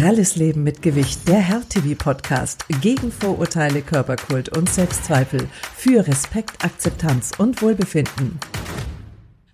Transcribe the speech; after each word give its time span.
Pralles 0.00 0.34
Leben 0.34 0.64
mit 0.64 0.82
Gewicht, 0.82 1.28
der 1.28 1.38
Herr-TV-Podcast 1.38 2.64
gegen 2.82 3.12
Vorurteile, 3.12 3.80
Körperkult 3.80 4.54
und 4.56 4.68
Selbstzweifel 4.68 5.48
für 5.76 6.04
Respekt, 6.04 6.64
Akzeptanz 6.64 7.30
und 7.38 7.62
Wohlbefinden. 7.62 8.40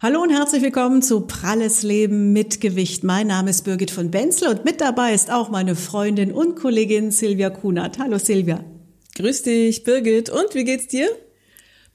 Hallo 0.00 0.22
und 0.22 0.30
herzlich 0.30 0.62
willkommen 0.62 1.02
zu 1.02 1.20
Pralles 1.26 1.82
Leben 1.82 2.32
mit 2.32 2.62
Gewicht. 2.62 3.04
Mein 3.04 3.26
Name 3.26 3.50
ist 3.50 3.64
Birgit 3.64 3.90
von 3.90 4.10
Benzel 4.10 4.48
und 4.48 4.64
mit 4.64 4.80
dabei 4.80 5.12
ist 5.12 5.30
auch 5.30 5.50
meine 5.50 5.76
Freundin 5.76 6.32
und 6.32 6.56
Kollegin 6.56 7.10
Silvia 7.10 7.50
Kunert. 7.50 7.98
Hallo 7.98 8.16
Silvia. 8.16 8.64
Grüß 9.16 9.42
dich, 9.42 9.84
Birgit. 9.84 10.30
Und 10.30 10.54
wie 10.54 10.64
geht's 10.64 10.86
dir? 10.86 11.10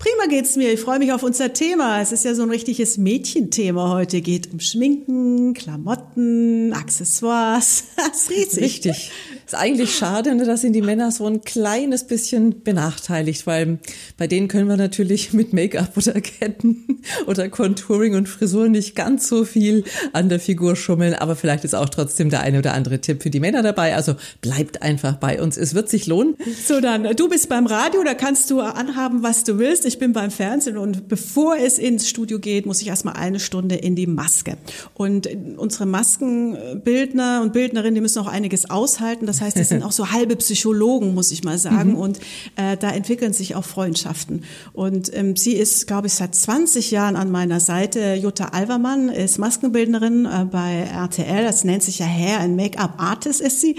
Prima 0.06 0.28
geht's 0.28 0.56
mir. 0.56 0.72
Ich 0.72 0.82
freue 0.82 1.00
mich 1.00 1.12
auf 1.14 1.24
unser 1.24 1.52
Thema. 1.52 2.00
Es 2.00 2.12
ist 2.12 2.26
ja 2.26 2.36
so 2.36 2.44
ein 2.44 2.52
richtiges 2.52 3.00
Mädchenthema 3.00 3.90
heute. 3.90 4.22
Geht 4.22 4.54
um 4.54 4.60
Schminken, 4.60 5.56
Klamotten, 5.56 6.74
Accessoires. 6.74 7.86
Das 7.96 8.22
ist 8.22 8.30
riesig. 8.30 8.64
Richtig. 8.64 9.12
Ist 9.56 9.62
eigentlich 9.62 9.96
schade, 9.96 10.36
ne, 10.36 10.44
dass 10.44 10.66
sind 10.66 10.74
die 10.74 10.82
Männer 10.82 11.12
so 11.12 11.28
ein 11.28 11.42
kleines 11.42 12.08
bisschen 12.08 12.64
benachteiligt, 12.64 13.46
weil 13.46 13.78
bei 14.18 14.26
denen 14.26 14.48
können 14.48 14.68
wir 14.68 14.78
natürlich 14.78 15.32
mit 15.34 15.54
Make-up 15.54 15.96
oder 15.96 16.20
Ketten 16.20 17.02
oder 17.28 17.50
Contouring 17.50 18.16
und 18.16 18.28
Frisur 18.28 18.68
nicht 18.68 18.96
ganz 18.96 19.28
so 19.28 19.46
viel 19.46 19.84
an 20.12 20.28
der 20.28 20.40
Figur 20.40 20.76
schummeln, 20.76 21.14
aber 21.14 21.36
vielleicht 21.36 21.64
ist 21.64 21.76
auch 21.76 21.88
trotzdem 21.88 22.32
der 22.32 22.42
eine 22.42 22.58
oder 22.58 22.74
andere 22.74 23.00
Tipp 23.00 23.22
für 23.22 23.30
die 23.30 23.40
Männer 23.40 23.62
dabei. 23.62 23.96
Also 23.96 24.16
bleibt 24.42 24.82
einfach 24.82 25.18
bei 25.18 25.40
uns. 25.40 25.56
Es 25.56 25.76
wird 25.76 25.88
sich 25.88 26.08
lohnen. 26.08 26.36
So 26.66 26.82
dann, 26.82 27.04
du 27.16 27.30
bist 27.30 27.48
beim 27.48 27.68
Radio, 27.68 28.04
da 28.04 28.16
kannst 28.16 28.50
du 28.50 28.62
anhaben, 28.62 29.22
was 29.22 29.44
du 29.44 29.60
willst. 29.60 29.86
Ich 29.86 30.00
bin 30.00 30.14
beim 30.14 30.32
Fernsehen 30.32 30.78
und 30.78 31.08
bevor 31.08 31.58
es 31.58 31.78
ins 31.78 32.10
Studio 32.10 32.40
geht, 32.40 32.66
muss 32.66 32.82
ich 32.82 32.88
erstmal 32.88 33.16
eine 33.16 33.40
Stunde 33.40 33.76
in 33.76 33.96
die 33.96 34.08
Maske. 34.08 34.58
Und 34.96 35.30
unsere 35.58 35.86
Maskenbildner 35.86 37.42
und 37.44 37.54
Bildnerinnen, 37.54 37.94
die 37.96 38.02
müssen 38.02 38.20
auch 38.20 38.28
einiges 38.28 38.70
aushalten. 38.70 39.28
Das 39.28 39.42
heißt, 39.42 39.45
das 39.54 39.70
sind 39.70 39.84
auch 39.84 39.92
so 39.92 40.12
halbe 40.12 40.36
Psychologen, 40.36 41.14
muss 41.14 41.32
ich 41.32 41.44
mal 41.44 41.58
sagen. 41.58 41.92
Mhm. 41.92 41.98
Und 41.98 42.20
äh, 42.56 42.78
da 42.78 42.90
entwickeln 42.90 43.34
sich 43.34 43.56
auch 43.56 43.64
Freundschaften. 43.64 44.44
Und 44.74 45.16
ähm, 45.16 45.36
sie 45.36 45.54
ist, 45.54 45.88
glaube 45.88 46.08
ich, 46.08 46.14
seit 46.14 46.34
20 46.36 46.92
Jahren 46.92 47.16
an 47.16 47.32
meiner 47.32 47.60
Seite. 47.60 48.16
Jutta 48.16 48.46
Alvermann 48.46 49.10
ist 49.10 49.38
Maskenbildnerin 49.38 50.26
äh, 50.26 50.46
bei 50.46 50.88
RTL. 50.92 51.44
Das 51.44 51.64
nennt 51.64 51.84
sich 51.84 52.00
ja 52.00 52.06
Hair 52.06 52.40
and 52.40 52.56
Make-up 52.56 52.96
Artist 52.98 53.42
ist 53.42 53.62
sie. 53.62 53.76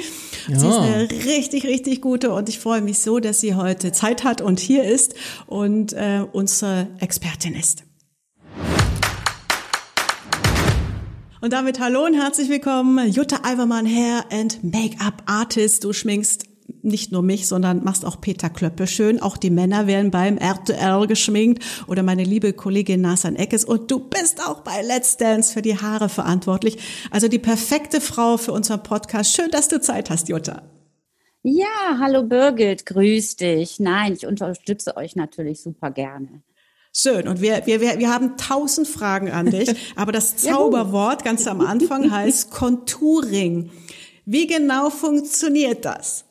Ja. 0.48 0.58
Sie 0.58 0.68
ist 0.68 0.76
eine 0.76 1.10
richtig, 1.10 1.64
richtig 1.64 2.00
gute 2.00 2.32
und 2.32 2.48
ich 2.48 2.58
freue 2.58 2.80
mich 2.80 2.98
so, 2.98 3.18
dass 3.18 3.40
sie 3.40 3.54
heute 3.54 3.92
Zeit 3.92 4.24
hat 4.24 4.40
und 4.40 4.60
hier 4.60 4.84
ist 4.84 5.14
und 5.46 5.92
äh, 5.92 6.24
unsere 6.32 6.88
Expertin 7.00 7.54
ist. 7.54 7.85
Und 11.46 11.52
damit 11.52 11.78
hallo 11.78 12.04
und 12.04 12.14
herzlich 12.14 12.48
willkommen, 12.48 13.08
Jutta 13.08 13.42
Alvermann, 13.44 13.86
Hair 13.86 14.24
and 14.32 14.64
Make-up 14.64 15.22
Artist. 15.26 15.84
Du 15.84 15.92
schminkst 15.92 16.46
nicht 16.82 17.12
nur 17.12 17.22
mich, 17.22 17.46
sondern 17.46 17.84
machst 17.84 18.04
auch 18.04 18.20
Peter 18.20 18.50
Klöppe 18.50 18.88
schön. 18.88 19.22
Auch 19.22 19.36
die 19.36 19.50
Männer 19.50 19.86
werden 19.86 20.10
beim 20.10 20.38
RTL 20.38 21.06
geschminkt 21.06 21.64
oder 21.86 22.02
meine 22.02 22.24
liebe 22.24 22.52
Kollegin 22.52 23.00
Nasan 23.00 23.36
Eckes. 23.36 23.64
Und 23.64 23.92
du 23.92 24.00
bist 24.00 24.44
auch 24.44 24.62
bei 24.62 24.82
Let's 24.82 25.18
Dance 25.18 25.52
für 25.52 25.62
die 25.62 25.80
Haare 25.80 26.08
verantwortlich. 26.08 26.78
Also 27.12 27.28
die 27.28 27.38
perfekte 27.38 28.00
Frau 28.00 28.38
für 28.38 28.50
unseren 28.50 28.82
Podcast. 28.82 29.32
Schön, 29.32 29.52
dass 29.52 29.68
du 29.68 29.80
Zeit 29.80 30.10
hast, 30.10 30.28
Jutta. 30.28 30.62
Ja, 31.44 31.98
hallo 32.00 32.24
Birgit, 32.24 32.86
grüß 32.86 33.36
dich. 33.36 33.78
Nein, 33.78 34.14
ich 34.14 34.26
unterstütze 34.26 34.96
euch 34.96 35.14
natürlich 35.14 35.60
super 35.60 35.92
gerne. 35.92 36.42
Schön. 36.98 37.28
Und 37.28 37.42
wir, 37.42 37.66
wir, 37.66 37.82
wir 37.82 38.10
haben 38.10 38.38
tausend 38.38 38.88
Fragen 38.88 39.30
an 39.30 39.50
dich. 39.50 39.68
Aber 39.96 40.12
das 40.12 40.36
Zauberwort 40.38 41.24
ganz 41.24 41.46
am 41.46 41.60
Anfang 41.60 42.10
heißt 42.10 42.50
Contouring. 42.50 43.70
Wie 44.24 44.46
genau 44.46 44.88
funktioniert 44.88 45.84
das? 45.84 46.24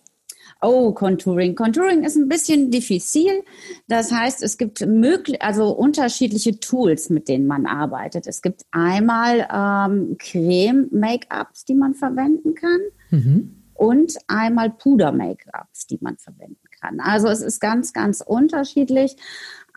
Oh, 0.63 0.91
Contouring. 0.91 1.53
Contouring 1.53 2.03
ist 2.03 2.16
ein 2.16 2.27
bisschen 2.27 2.71
diffizil. 2.71 3.43
Das 3.88 4.11
heißt, 4.11 4.41
es 4.41 4.58
gibt 4.58 4.83
möglich, 4.83 5.39
also 5.43 5.70
unterschiedliche 5.70 6.59
Tools, 6.59 7.11
mit 7.11 7.27
denen 7.27 7.45
man 7.45 7.67
arbeitet. 7.67 8.25
Es 8.25 8.42
gibt 8.42 8.64
einmal 8.71 9.48
ähm, 9.54 10.17
Creme-Make-ups, 10.17 11.65
die 11.65 11.75
man 11.75 11.93
verwenden 11.93 12.55
kann. 12.55 12.80
Mhm. 13.11 13.61
Und 13.75 14.15
einmal 14.27 14.71
Puder-Make-ups, 14.71 15.86
die 15.86 15.99
man 16.02 16.17
verwenden 16.17 16.58
kann. 16.81 16.99
Also 16.99 17.27
es 17.27 17.42
ist 17.42 17.59
ganz, 17.61 17.93
ganz 17.93 18.23
unterschiedlich. 18.25 19.15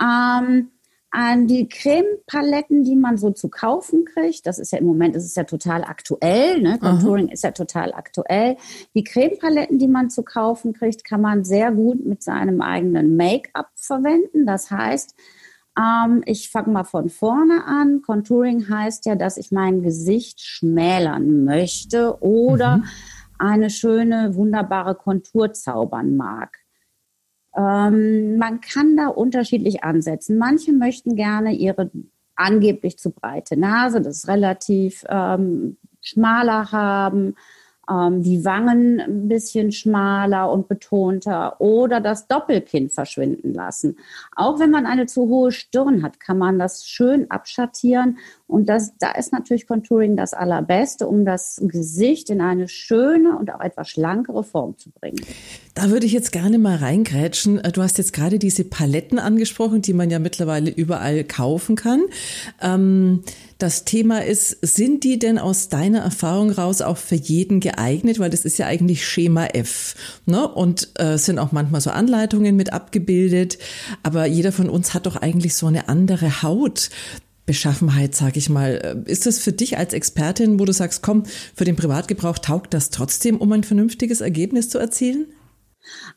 Ähm, 0.00 0.70
die 1.14 1.68
Cremepaletten, 1.68 2.84
die 2.84 2.94
man 2.96 3.16
so 3.16 3.30
zu 3.30 3.48
kaufen 3.48 4.04
kriegt. 4.04 4.46
Das 4.46 4.58
ist 4.58 4.72
ja 4.72 4.78
im 4.78 4.86
Moment, 4.86 5.16
das 5.16 5.24
ist 5.24 5.36
ja 5.36 5.44
total 5.44 5.84
aktuell. 5.84 6.60
Ne? 6.60 6.78
Contouring 6.78 7.26
Aha. 7.26 7.32
ist 7.32 7.44
ja 7.44 7.50
total 7.50 7.94
aktuell. 7.94 8.56
Die 8.94 9.04
Cremepaletten, 9.04 9.78
die 9.78 9.88
man 9.88 10.10
zu 10.10 10.22
kaufen 10.22 10.74
kriegt, 10.74 11.04
kann 11.04 11.22
man 11.22 11.44
sehr 11.44 11.72
gut 11.72 12.04
mit 12.04 12.22
seinem 12.22 12.60
eigenen 12.60 13.16
Make-up 13.16 13.70
verwenden. 13.74 14.44
Das 14.44 14.70
heißt, 14.70 15.14
ähm, 15.78 16.22
ich 16.26 16.50
fange 16.50 16.72
mal 16.72 16.84
von 16.84 17.08
vorne 17.08 17.64
an. 17.64 18.02
Contouring 18.02 18.68
heißt 18.68 19.06
ja, 19.06 19.14
dass 19.14 19.38
ich 19.38 19.50
mein 19.50 19.82
Gesicht 19.82 20.40
schmälern 20.40 21.44
möchte 21.44 22.22
oder 22.22 22.78
mhm. 22.78 22.84
eine 23.38 23.70
schöne, 23.70 24.34
wunderbare 24.34 24.94
Kontur 24.94 25.52
zaubern 25.54 26.16
mag. 26.16 26.58
Ähm, 27.56 28.38
man 28.38 28.60
kann 28.60 28.96
da 28.96 29.08
unterschiedlich 29.08 29.84
ansetzen. 29.84 30.38
Manche 30.38 30.72
möchten 30.72 31.16
gerne 31.16 31.52
ihre 31.52 31.90
angeblich 32.36 32.98
zu 32.98 33.10
breite 33.10 33.58
Nase, 33.58 34.00
das 34.00 34.18
ist 34.18 34.28
relativ 34.28 35.04
ähm, 35.08 35.76
schmaler 36.00 36.70
haben 36.70 37.34
ähm, 37.90 38.22
die 38.22 38.44
Wangen 38.44 39.00
ein 39.00 39.28
bisschen 39.28 39.72
schmaler 39.72 40.50
und 40.50 40.68
betonter 40.68 41.60
oder 41.60 42.00
das 42.00 42.26
Doppelkinn 42.28 42.90
verschwinden 42.90 43.54
lassen. 43.54 43.98
Auch 44.36 44.58
wenn 44.58 44.70
man 44.70 44.86
eine 44.86 45.06
zu 45.06 45.28
hohe 45.28 45.52
Stirn 45.52 46.02
hat, 46.02 46.20
kann 46.20 46.38
man 46.38 46.58
das 46.58 46.86
schön 46.86 47.30
abschattieren. 47.30 48.18
Und 48.48 48.68
das, 48.68 48.96
da 48.98 49.12
ist 49.12 49.32
natürlich 49.32 49.66
Contouring 49.66 50.16
das 50.16 50.32
Allerbeste, 50.32 51.06
um 51.06 51.24
das 51.24 51.60
Gesicht 51.62 52.30
in 52.30 52.40
eine 52.40 52.66
schöne 52.66 53.38
und 53.38 53.54
auch 53.54 53.60
etwas 53.60 53.90
schlankere 53.90 54.42
Form 54.42 54.76
zu 54.78 54.90
bringen. 54.90 55.20
Da 55.74 55.90
würde 55.90 56.06
ich 56.06 56.12
jetzt 56.12 56.32
gerne 56.32 56.58
mal 56.58 56.76
reingrätschen. 56.76 57.60
Du 57.72 57.82
hast 57.82 57.98
jetzt 57.98 58.14
gerade 58.14 58.38
diese 58.38 58.64
Paletten 58.64 59.18
angesprochen, 59.18 59.82
die 59.82 59.92
man 59.92 60.10
ja 60.10 60.18
mittlerweile 60.18 60.70
überall 60.70 61.24
kaufen 61.24 61.76
kann. 61.76 62.02
Ähm 62.60 63.22
das 63.58 63.84
Thema 63.84 64.24
ist, 64.24 64.56
sind 64.62 65.02
die 65.02 65.18
denn 65.18 65.36
aus 65.36 65.68
deiner 65.68 65.98
Erfahrung 65.98 66.50
raus 66.50 66.80
auch 66.80 66.96
für 66.96 67.16
jeden 67.16 67.58
geeignet? 67.58 68.20
Weil 68.20 68.30
das 68.30 68.44
ist 68.44 68.56
ja 68.56 68.66
eigentlich 68.66 69.04
Schema 69.04 69.46
F. 69.46 69.96
Ne? 70.26 70.46
Und 70.46 70.90
äh, 70.94 71.18
sind 71.18 71.40
auch 71.40 71.50
manchmal 71.50 71.80
so 71.80 71.90
Anleitungen 71.90 72.54
mit 72.54 72.72
abgebildet. 72.72 73.58
Aber 74.04 74.26
jeder 74.26 74.52
von 74.52 74.70
uns 74.70 74.94
hat 74.94 75.06
doch 75.06 75.16
eigentlich 75.16 75.56
so 75.56 75.66
eine 75.66 75.88
andere 75.88 76.42
Haut. 76.42 76.90
Beschaffenheit, 77.48 78.14
sag 78.14 78.36
ich 78.36 78.50
mal. 78.50 79.02
Ist 79.06 79.24
das 79.24 79.38
für 79.38 79.52
dich 79.52 79.78
als 79.78 79.94
Expertin, 79.94 80.60
wo 80.60 80.66
du 80.66 80.72
sagst, 80.72 81.02
komm, 81.02 81.24
für 81.54 81.64
den 81.64 81.76
Privatgebrauch 81.76 82.38
taugt 82.38 82.74
das 82.74 82.90
trotzdem, 82.90 83.38
um 83.38 83.50
ein 83.52 83.64
vernünftiges 83.64 84.20
Ergebnis 84.20 84.68
zu 84.68 84.78
erzielen? 84.78 85.26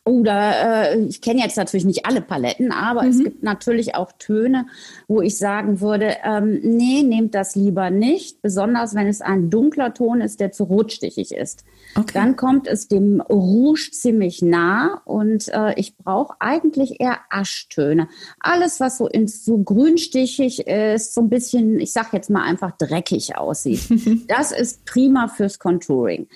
Da, 0.06 0.84
äh, 0.84 1.00
ich 1.02 1.22
kenne 1.22 1.42
jetzt 1.42 1.58
natürlich 1.58 1.86
nicht 1.86 2.06
alle 2.06 2.22
Paletten, 2.22 2.72
aber 2.72 3.04
mhm. 3.04 3.10
es 3.10 3.24
gibt 3.24 3.44
natürlich 3.44 3.96
auch 3.96 4.12
Töne, 4.14 4.66
wo 5.08 5.22
ich 5.22 5.38
sagen 5.38 5.80
würde, 5.82 6.18
ähm, 6.24 6.60
nee, 6.64 7.04
nehmt 7.04 7.36
das 7.36 7.56
lieber 7.56 7.90
nicht, 7.90 8.42
besonders 8.42 8.96
wenn 8.96 9.08
es 9.08 9.22
ein 9.22 9.50
dunkler 9.50 9.94
Ton 9.94 10.22
ist, 10.22 10.40
der 10.40 10.52
zu 10.52 10.66
rotstichig 10.66 11.32
ist. 11.34 11.64
Okay. 11.96 12.12
Dann 12.14 12.36
kommt 12.36 12.68
es 12.68 12.88
dem 12.88 13.22
Rouge 13.22 13.90
ziemlich 13.92 14.42
nah 14.42 15.02
und 15.06 15.50
äh, 15.50 15.74
ich 15.76 15.98
brauche 15.98 16.36
eigentlich 16.40 17.00
eher 17.00 17.18
Aschtöne. 17.30 18.08
Alles, 18.40 18.80
was 18.80 18.98
so 18.98 19.08
ins 19.08 19.44
so 19.44 19.58
grünstichig 19.58 20.68
ist, 20.68 21.14
so 21.14 21.22
ein 21.22 21.30
bisschen, 21.30 21.80
ich 21.80 21.92
sag 21.92 22.14
jetzt 22.14 22.30
mal 22.30 22.44
einfach 22.44 22.72
dreckig 22.78 23.38
aussieht. 23.38 23.82
das 24.28 24.52
ist 24.52 24.86
prima 24.86 25.28
fürs 25.28 25.60
Contouring. 25.60 26.28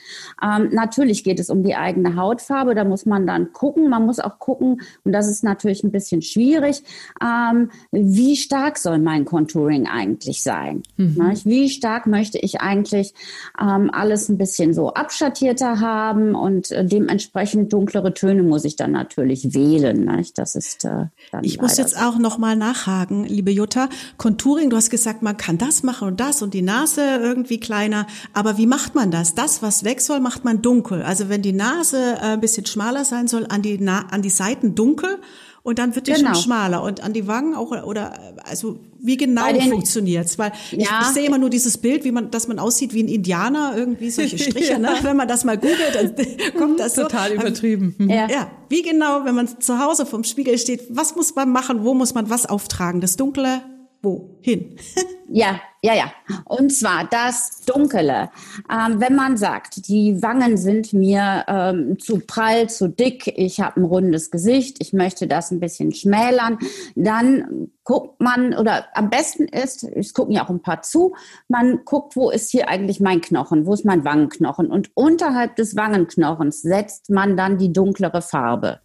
Ähm, 0.44 0.70
natürlich 0.72 1.24
geht 1.24 1.40
es 1.40 1.50
um 1.50 1.64
die 1.64 1.76
eigene 1.76 2.16
Hautfarbe, 2.16 2.76
da 2.76 2.84
muss 2.84 3.06
man 3.06 3.15
dann 3.26 3.54
gucken. 3.54 3.90
Man 3.90 4.06
muss 4.06 4.20
auch 4.20 4.40
gucken, 4.40 4.82
und 5.06 5.14
das 5.14 5.28
ist 5.28 5.44
natürlich 5.44 5.84
ein 5.84 5.92
bisschen 5.92 6.22
schwierig, 6.22 6.84
ähm, 7.24 7.72
wie 7.92 8.36
stark 8.36 8.78
soll 8.78 9.00
mein 9.00 9.26
Contouring 9.26 9.88
eigentlich 9.88 10.44
sein? 10.44 10.84
Mhm. 10.98 11.34
Wie 11.46 11.70
stark 11.70 12.08
möchte 12.08 12.40
ich 12.40 12.60
eigentlich 12.60 13.14
ähm, 13.60 13.90
alles 13.94 14.28
ein 14.28 14.38
bisschen 14.38 14.74
so 14.74 14.94
abschattieren? 14.94 15.46
konzentrierter 15.46 15.80
haben 15.80 16.36
und 16.36 16.72
äh, 16.72 16.86
dementsprechend 16.86 17.72
dunklere 17.72 18.14
Töne 18.14 18.44
muss 18.44 18.66
ich 18.66 18.76
dann 18.76 18.92
natürlich 18.92 19.54
wählen. 19.54 20.06
Nicht? 20.06 20.38
Das 20.38 20.56
ist 20.56 20.86
äh, 20.86 21.06
Ich 21.42 21.62
muss 21.62 21.78
jetzt 21.78 22.00
auch 22.00 22.18
noch 22.18 22.38
mal 22.38 22.56
nachhaken, 22.56 23.26
liebe 23.26 23.52
Jutta. 23.52 23.90
Contouring, 24.18 24.70
du 24.70 24.78
hast 24.78 24.90
gesagt, 24.90 25.22
man 25.22 25.38
kann 25.38 25.58
das 25.58 25.84
machen 25.84 26.08
und 26.08 26.20
das 26.20 26.42
und 26.42 26.54
die 26.54 26.62
Nase 26.62 27.02
irgendwie 27.02 27.60
kleiner. 27.60 28.08
Aber 28.34 28.58
wie 28.58 28.68
macht 28.68 28.96
man 28.96 29.12
das? 29.12 29.36
Das, 29.36 29.62
was 29.62 29.84
weg 29.84 30.02
soll, 30.02 30.20
macht 30.20 30.44
man 30.46 30.62
dunkel. 30.62 31.04
Also 31.04 31.30
wenn 31.30 31.42
die 31.42 31.54
Nase 31.54 31.98
äh, 31.98 32.34
ein 32.34 32.42
bisschen 32.42 32.66
schmaler 32.66 33.05
sein 33.06 33.28
soll, 33.28 33.46
an 33.48 33.62
die, 33.62 33.78
Na 33.80 34.08
an 34.12 34.22
die 34.22 34.30
Seiten 34.30 34.76
dunkel 34.76 35.20
Und 35.64 35.80
dann 35.80 35.96
wird 35.96 36.08
die 36.08 36.14
genau. 36.14 36.34
schon 36.34 36.44
schmaler. 36.44 36.84
Und 36.84 37.04
an 37.04 37.14
die 37.14 37.28
Wangen 37.28 37.56
auch, 37.56 37.72
oder, 37.72 38.14
also 38.44 38.80
wie 39.00 39.18
genau 39.18 39.44
funktioniert's? 39.70 40.38
Weil 40.38 40.52
ja. 40.72 40.78
ich, 40.78 41.08
ich, 41.08 41.14
sehe 41.14 41.26
immer 41.26 41.38
nur 41.38 41.50
dieses 41.50 41.78
Bild, 41.78 42.04
wie 42.04 42.12
man, 42.12 42.30
dass 42.32 42.48
man 42.48 42.60
aussieht 42.60 42.94
wie 42.94 43.04
ein 43.04 43.08
Indianer, 43.08 43.74
irgendwie 43.76 44.10
solche 44.10 44.38
Striche. 44.38 44.72
ja. 44.74 44.80
ne? 44.80 44.90
Wenn 45.02 45.18
man 45.18 45.28
das 45.28 45.44
mal 45.44 45.58
googelt, 45.58 45.96
dann 45.96 46.16
kommt 46.58 46.80
das 46.80 46.94
Total 46.94 47.30
so. 47.30 47.36
übertrieben. 47.36 47.96
Ja. 48.10 48.30
ja. 48.30 48.52
Wie 48.70 48.82
genau, 48.82 49.26
wenn 49.26 49.36
man 49.36 49.60
zu 49.60 49.80
Hause 49.80 50.06
vom 50.06 50.24
Spiegel 50.24 50.58
steht, 50.58 50.84
was 50.90 51.16
muss 51.16 51.36
man 51.36 51.52
machen? 51.52 51.84
Wo 51.84 51.94
muss 51.94 52.14
man 52.14 52.30
was 52.30 52.46
auftragen? 52.46 53.02
Das 53.02 53.16
Dunkle, 53.16 53.62
wohin? 54.02 54.76
ja, 55.30 55.60
ja, 55.86 55.94
ja. 55.94 56.12
Und 56.46 56.74
zwar 56.74 57.08
das 57.08 57.62
Dunkle. 57.62 58.32
Ähm, 58.72 59.00
wenn 59.00 59.16
man 59.16 59.38
sagt, 59.38 59.88
die 59.88 60.20
Wangen 60.24 60.58
sind 60.58 60.94
mir 60.94 61.46
ähm, 61.48 62.00
zu 62.00 62.20
prall, 62.26 62.68
zu 62.70 62.90
dick, 62.90 63.28
ich 63.38 63.60
habe 63.60 63.82
ein 63.82 63.84
rundes 63.84 64.32
Gesicht, 64.32 64.78
ich 64.80 64.94
möchte 64.94 65.28
das 65.28 65.52
ein 65.52 65.60
bisschen 65.60 65.94
schmälern, 65.94 66.58
dann 66.96 67.70
guckt 67.84 68.20
man, 68.20 68.56
oder 68.56 68.86
am 68.96 69.12
besten 69.12 69.48
ist, 69.48 69.84
es 69.84 70.16
gucken 70.16 70.34
ja 70.34 70.44
auch 70.44 70.50
ein 70.50 70.64
paar 70.64 70.82
zu, 70.82 71.14
man 71.50 71.86
guckt, 71.86 72.16
wo 72.16 72.32
ist 72.32 72.50
hier 72.50 72.68
eigentlich 72.68 73.00
mein 73.00 73.22
Knochen, 73.22 73.68
wo 73.68 73.74
ist 73.76 73.86
mein 73.86 74.04
Wangenknochen. 74.04 74.72
Und 74.72 74.90
unterhalb 74.96 75.56
des 75.56 75.76
Wangenknochens 75.76 76.64
setzt 76.64 77.12
man 77.12 77.38
dann 77.38 77.60
die 77.60 77.72
dunklere 77.72 78.24
Farbe. 78.24 78.80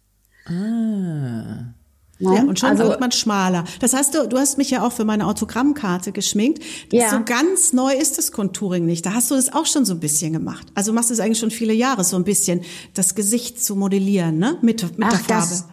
Ah. 0.45 1.73
Ja, 2.21 2.43
und 2.43 2.59
schon 2.59 2.69
also, 2.69 2.83
wird 2.83 2.99
man 2.99 3.11
schmaler. 3.11 3.63
Das 3.79 3.93
heißt, 3.93 4.13
du, 4.13 4.27
du 4.27 4.37
hast 4.37 4.57
mich 4.57 4.69
ja 4.69 4.85
auch 4.85 4.91
für 4.91 5.05
meine 5.05 5.27
Autogrammkarte 5.27 6.11
geschminkt. 6.11 6.63
Ja. 6.91 7.09
So 7.09 7.23
ganz 7.25 7.73
neu 7.73 7.93
ist 7.93 8.17
das 8.17 8.31
Contouring 8.31 8.85
nicht. 8.85 9.05
Da 9.05 9.13
hast 9.13 9.31
du 9.31 9.35
das 9.35 9.51
auch 9.51 9.65
schon 9.65 9.85
so 9.85 9.93
ein 9.93 9.99
bisschen 9.99 10.33
gemacht. 10.33 10.67
Also 10.75 10.93
machst 10.93 11.09
du 11.09 11.13
es 11.13 11.19
eigentlich 11.19 11.39
schon 11.39 11.51
viele 11.51 11.73
Jahre, 11.73 12.03
so 12.03 12.15
ein 12.15 12.23
bisschen 12.23 12.61
das 12.93 13.15
Gesicht 13.15 13.63
zu 13.63 13.75
modellieren, 13.75 14.37
ne? 14.37 14.57
Mit, 14.61 14.83
mit 14.97 15.07
Ach, 15.07 15.09
der 15.09 15.19
Farbe. 15.19 15.49
Das, 15.49 15.65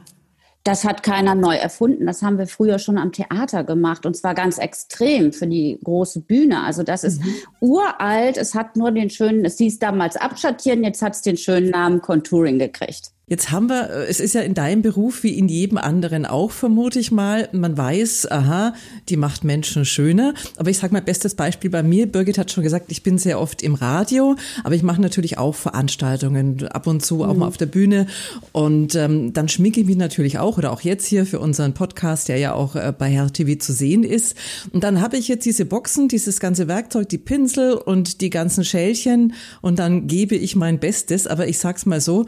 das 0.65 0.85
hat 0.85 1.03
keiner 1.03 1.35
neu 1.35 1.55
erfunden. 1.55 2.06
Das 2.06 2.23
haben 2.23 2.39
wir 2.39 2.47
früher 2.47 2.79
schon 2.79 2.99
am 2.99 3.12
Theater 3.12 3.65
gemacht 3.65 4.05
und 4.05 4.17
zwar 4.17 4.35
ganz 4.35 4.59
extrem 4.59 5.33
für 5.33 5.47
die 5.47 5.79
große 5.83 6.21
Bühne. 6.21 6.62
Also 6.62 6.83
das 6.83 7.05
ist 7.05 7.25
mhm. 7.25 7.35
uralt. 7.61 8.37
Es 8.37 8.55
hat 8.55 8.77
nur 8.77 8.91
den 8.91 9.11
schönen, 9.11 9.44
es 9.44 9.59
hieß 9.59 9.79
damals 9.79 10.17
Abschattieren, 10.17 10.85
jetzt 10.85 11.01
hat 11.03 11.15
es 11.15 11.23
den 11.23 11.37
schönen 11.37 11.71
Namen 11.71 12.03
Contouring 12.03 12.59
gekriegt. 12.59 13.12
Jetzt 13.29 13.51
haben 13.51 13.69
wir, 13.69 13.91
äh, 13.91 14.07
es 14.07 14.21
ist 14.21 14.35
ja 14.35 14.41
in 14.41 14.55
deinem 14.55 14.83
Beruf 14.83 15.23
wie 15.23 15.37
in 15.39 15.49
jedem 15.49 15.79
anderen 15.79 16.27
auch, 16.27 16.51
vermute 16.51 16.99
ich 16.99 17.11
mal. 17.11 17.49
Man 17.53 17.77
weiß, 17.77 18.31
aha, 18.31 18.75
die 19.09 19.17
macht 19.17 19.45
Menschen 19.45 19.85
schöner. 19.85 20.35
Aber 20.57 20.71
ich 20.71 20.79
sage 20.79 20.93
mal, 20.93 21.03
bestes 21.03 21.35
Beispiel 21.35 21.71
bei 21.71 21.83
mir, 21.83 22.07
Birgit 22.07 22.39
hat 22.39 22.51
schon 22.51 22.65
gesagt, 22.65 22.87
ich 22.91 23.03
bin 23.03 23.19
sehr 23.19 23.41
oft 23.41 23.63
im 23.63 23.75
Radio, 23.75 24.37
aber 24.65 24.75
ich 24.75 24.83
mache 24.83 25.01
natürlich 25.01 25.39
auch 25.39 25.55
Veranstaltungen, 25.55 26.67
ab 26.69 26.87
und 26.87 27.05
zu 27.05 27.25
auch 27.25 27.35
mhm. 27.35 27.41
mal 27.41 27.47
auf 27.47 27.57
der 27.57 27.67
Bühne. 27.67 28.07
Und 28.53 28.95
ähm, 28.95 29.33
dann 29.33 29.49
schminke 29.49 29.81
ich 29.81 29.87
mich 29.87 29.97
natürlich 29.97 30.39
auch, 30.39 30.59
oder 30.59 30.73
auch 30.73 30.81
jetzt 30.81 31.07
hier 31.07 31.27
für 31.27 31.41
unseren 31.41 31.75
Podcast, 31.75 32.29
der 32.29 32.39
ja 32.39 32.55
auch 32.55 32.77
äh, 32.77 32.93
bei 32.97 33.11
Herr 33.11 33.33
TV 33.33 33.59
zu 33.59 33.73
sehen 33.73 34.05
ist. 34.05 34.37
Und 34.73 34.85
dann 34.85 35.01
habe 35.01 35.17
ich 35.17 35.29
jetzt 35.29 35.45
diese 35.45 35.65
Boxen, 35.65 36.09
dieses 36.09 36.41
ganze 36.41 36.69
Werkzeug, 36.69 37.09
die 37.09 37.19
Pinsel 37.19 37.75
und 37.75 38.21
die 38.21 38.31
ganzen 38.31 38.65
Schälchen 38.65 39.35
und 39.61 39.79
dann 39.79 40.07
gebe 40.07 40.35
ich 40.35 40.57
mein 40.57 40.79
Bestes. 40.79 41.27
Aber 41.27 41.47
ich 41.49 41.59
sag's 41.59 41.87
mal 41.87 42.01
so, 42.01 42.27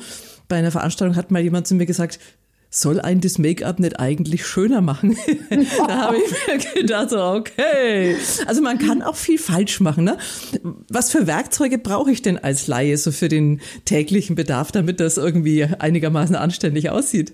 bei 0.51 0.57
einer 0.57 0.71
Veranstaltung 0.71 1.17
hat 1.17 1.31
mal 1.31 1.41
jemand 1.41 1.67
zu 1.67 1.75
mir 1.75 1.87
gesagt, 1.87 2.19
soll 2.73 3.01
ein 3.01 3.21
das 3.21 3.39
Make-up 3.39 3.81
nicht 3.81 3.99
eigentlich 3.99 4.47
schöner 4.47 4.81
machen? 4.81 5.17
da 5.89 5.97
habe 6.07 6.19
ich 6.19 6.31
mir 6.47 6.83
gedacht, 6.83 7.13
okay. 7.13 8.17
Also 8.47 8.63
man 8.63 8.79
kann 8.79 9.03
auch 9.03 9.17
viel 9.17 9.39
falsch 9.39 9.81
machen. 9.81 10.05
Ne? 10.05 10.19
Was 10.89 11.11
für 11.11 11.27
Werkzeuge 11.27 11.79
brauche 11.79 12.13
ich 12.13 12.23
denn 12.23 12.39
als 12.39 12.69
Laie 12.69 12.97
so 12.97 13.11
für 13.11 13.29
den 13.29 13.61
täglichen 13.87 14.37
Bedarf, 14.37 14.71
damit 14.71 15.01
das 15.01 15.17
irgendwie 15.17 15.65
einigermaßen 15.65 16.37
anständig 16.37 16.91
aussieht? 16.91 17.33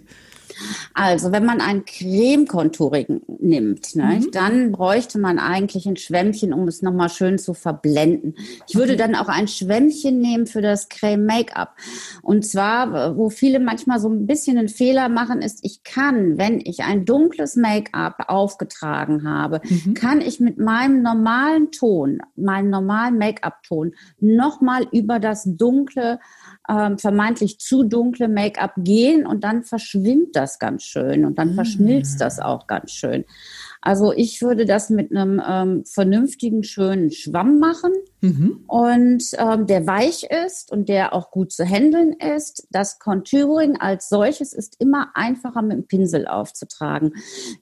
Also, 0.94 1.32
wenn 1.32 1.44
man 1.44 1.60
ein 1.60 1.84
Creme-Contouring 1.84 3.22
nimmt, 3.40 3.96
ne, 3.96 4.20
mhm. 4.20 4.30
dann 4.32 4.72
bräuchte 4.72 5.18
man 5.18 5.38
eigentlich 5.38 5.86
ein 5.86 5.96
Schwämmchen, 5.96 6.52
um 6.52 6.68
es 6.68 6.82
nochmal 6.82 7.08
schön 7.08 7.38
zu 7.38 7.54
verblenden. 7.54 8.34
Ich 8.68 8.74
würde 8.74 8.96
dann 8.96 9.14
auch 9.14 9.28
ein 9.28 9.48
Schwämmchen 9.48 10.18
nehmen 10.18 10.46
für 10.46 10.62
das 10.62 10.88
Creme-Make-up. 10.88 11.76
Und 12.22 12.46
zwar, 12.46 13.16
wo 13.16 13.28
viele 13.28 13.60
manchmal 13.60 14.00
so 14.00 14.08
ein 14.08 14.26
bisschen 14.26 14.58
einen 14.58 14.68
Fehler 14.68 15.08
machen, 15.08 15.42
ist, 15.42 15.60
ich 15.62 15.82
kann, 15.84 16.38
wenn 16.38 16.60
ich 16.60 16.84
ein 16.84 17.04
dunkles 17.04 17.56
Make-up 17.56 18.24
aufgetragen 18.28 19.28
habe, 19.28 19.60
mhm. 19.68 19.94
kann 19.94 20.20
ich 20.20 20.40
mit 20.40 20.58
meinem 20.58 21.02
normalen 21.02 21.70
Ton, 21.70 22.20
meinem 22.36 22.70
normalen 22.70 23.18
Make-up-Ton, 23.18 23.94
nochmal 24.20 24.86
über 24.92 25.18
das 25.18 25.44
dunkle 25.46 26.18
ähm, 26.68 26.98
vermeintlich 26.98 27.58
zu 27.58 27.84
dunkle 27.84 28.28
Make-up 28.28 28.72
gehen 28.76 29.26
und 29.26 29.44
dann 29.44 29.62
verschwimmt 29.62 30.34
das 30.34 30.58
ganz 30.58 30.82
schön 30.82 31.24
und 31.24 31.38
dann 31.38 31.50
mhm. 31.50 31.54
verschmilzt 31.54 32.20
das 32.20 32.40
auch 32.40 32.66
ganz 32.66 32.92
schön. 32.92 33.24
Also 33.86 34.12
ich 34.12 34.42
würde 34.42 34.64
das 34.64 34.90
mit 34.90 35.12
einem 35.12 35.40
ähm, 35.46 35.84
vernünftigen, 35.84 36.64
schönen 36.64 37.12
Schwamm 37.12 37.60
machen 37.60 37.92
mhm. 38.20 38.64
und 38.66 39.22
ähm, 39.38 39.66
der 39.66 39.86
weich 39.86 40.24
ist 40.44 40.72
und 40.72 40.88
der 40.88 41.12
auch 41.12 41.30
gut 41.30 41.52
zu 41.52 41.64
handeln 41.64 42.12
ist. 42.12 42.66
Das 42.70 42.98
Contouring 42.98 43.76
als 43.76 44.08
solches 44.08 44.52
ist 44.52 44.80
immer 44.80 45.10
einfacher 45.14 45.62
mit 45.62 45.76
dem 45.76 45.86
Pinsel 45.86 46.26
aufzutragen. 46.26 47.12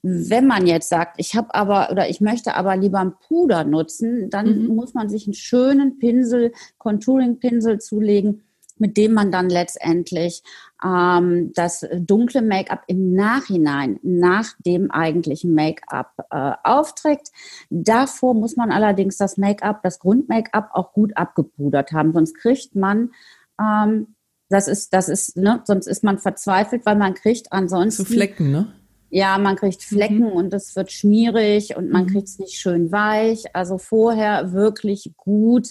Wenn 0.01 0.47
man 0.47 0.65
jetzt 0.65 0.89
sagt, 0.89 1.17
ich 1.19 1.35
habe 1.35 1.53
aber 1.53 1.91
oder 1.91 2.09
ich 2.09 2.21
möchte 2.21 2.55
aber 2.55 2.75
lieber 2.75 2.99
einen 2.99 3.13
Puder 3.27 3.63
nutzen, 3.63 4.31
dann 4.31 4.63
mhm. 4.63 4.75
muss 4.75 4.95
man 4.95 5.09
sich 5.09 5.27
einen 5.27 5.35
schönen 5.35 5.99
Pinsel, 5.99 6.53
Contouring-Pinsel 6.79 7.79
zulegen 7.79 8.41
mit 8.77 8.97
dem 8.97 9.13
man 9.13 9.31
dann 9.31 9.49
letztendlich 9.49 10.43
ähm, 10.83 11.51
das 11.53 11.85
dunkle 11.97 12.41
Make-up 12.41 12.83
im 12.87 13.13
Nachhinein 13.13 13.99
nach 14.03 14.53
dem 14.65 14.91
eigentlichen 14.91 15.53
Make-up 15.53 16.11
äh, 16.31 16.51
aufträgt. 16.63 17.31
Davor 17.69 18.33
muss 18.33 18.55
man 18.55 18.71
allerdings 18.71 19.17
das 19.17 19.37
Make-up, 19.37 19.81
das 19.83 19.99
Grund-Make-up 19.99 20.69
auch 20.73 20.93
gut 20.93 21.15
abgepudert 21.15 21.91
haben, 21.91 22.13
sonst 22.13 22.35
kriegt 22.35 22.75
man 22.75 23.11
ähm, 23.59 24.15
das 24.49 24.67
ist, 24.67 24.93
das 24.93 25.09
ist, 25.09 25.37
ne, 25.37 25.61
sonst 25.65 25.87
ist 25.87 26.03
man 26.03 26.19
verzweifelt, 26.19 26.85
weil 26.85 26.95
man 26.95 27.13
kriegt 27.13 27.51
ansonsten. 27.51 28.05
So 28.05 28.13
Flecken, 28.13 28.51
ne? 28.51 28.67
Ja, 29.09 29.37
man 29.37 29.55
kriegt 29.55 29.83
Flecken 29.83 30.19
mhm. 30.19 30.31
und 30.31 30.53
es 30.53 30.75
wird 30.75 30.91
schmierig 30.91 31.77
und 31.77 31.89
man 31.89 32.03
mhm. 32.03 32.09
kriegt 32.09 32.27
es 32.27 32.39
nicht 32.39 32.59
schön 32.59 32.91
weich. 32.91 33.43
Also 33.53 33.77
vorher 33.77 34.51
wirklich 34.51 35.13
gut 35.15 35.69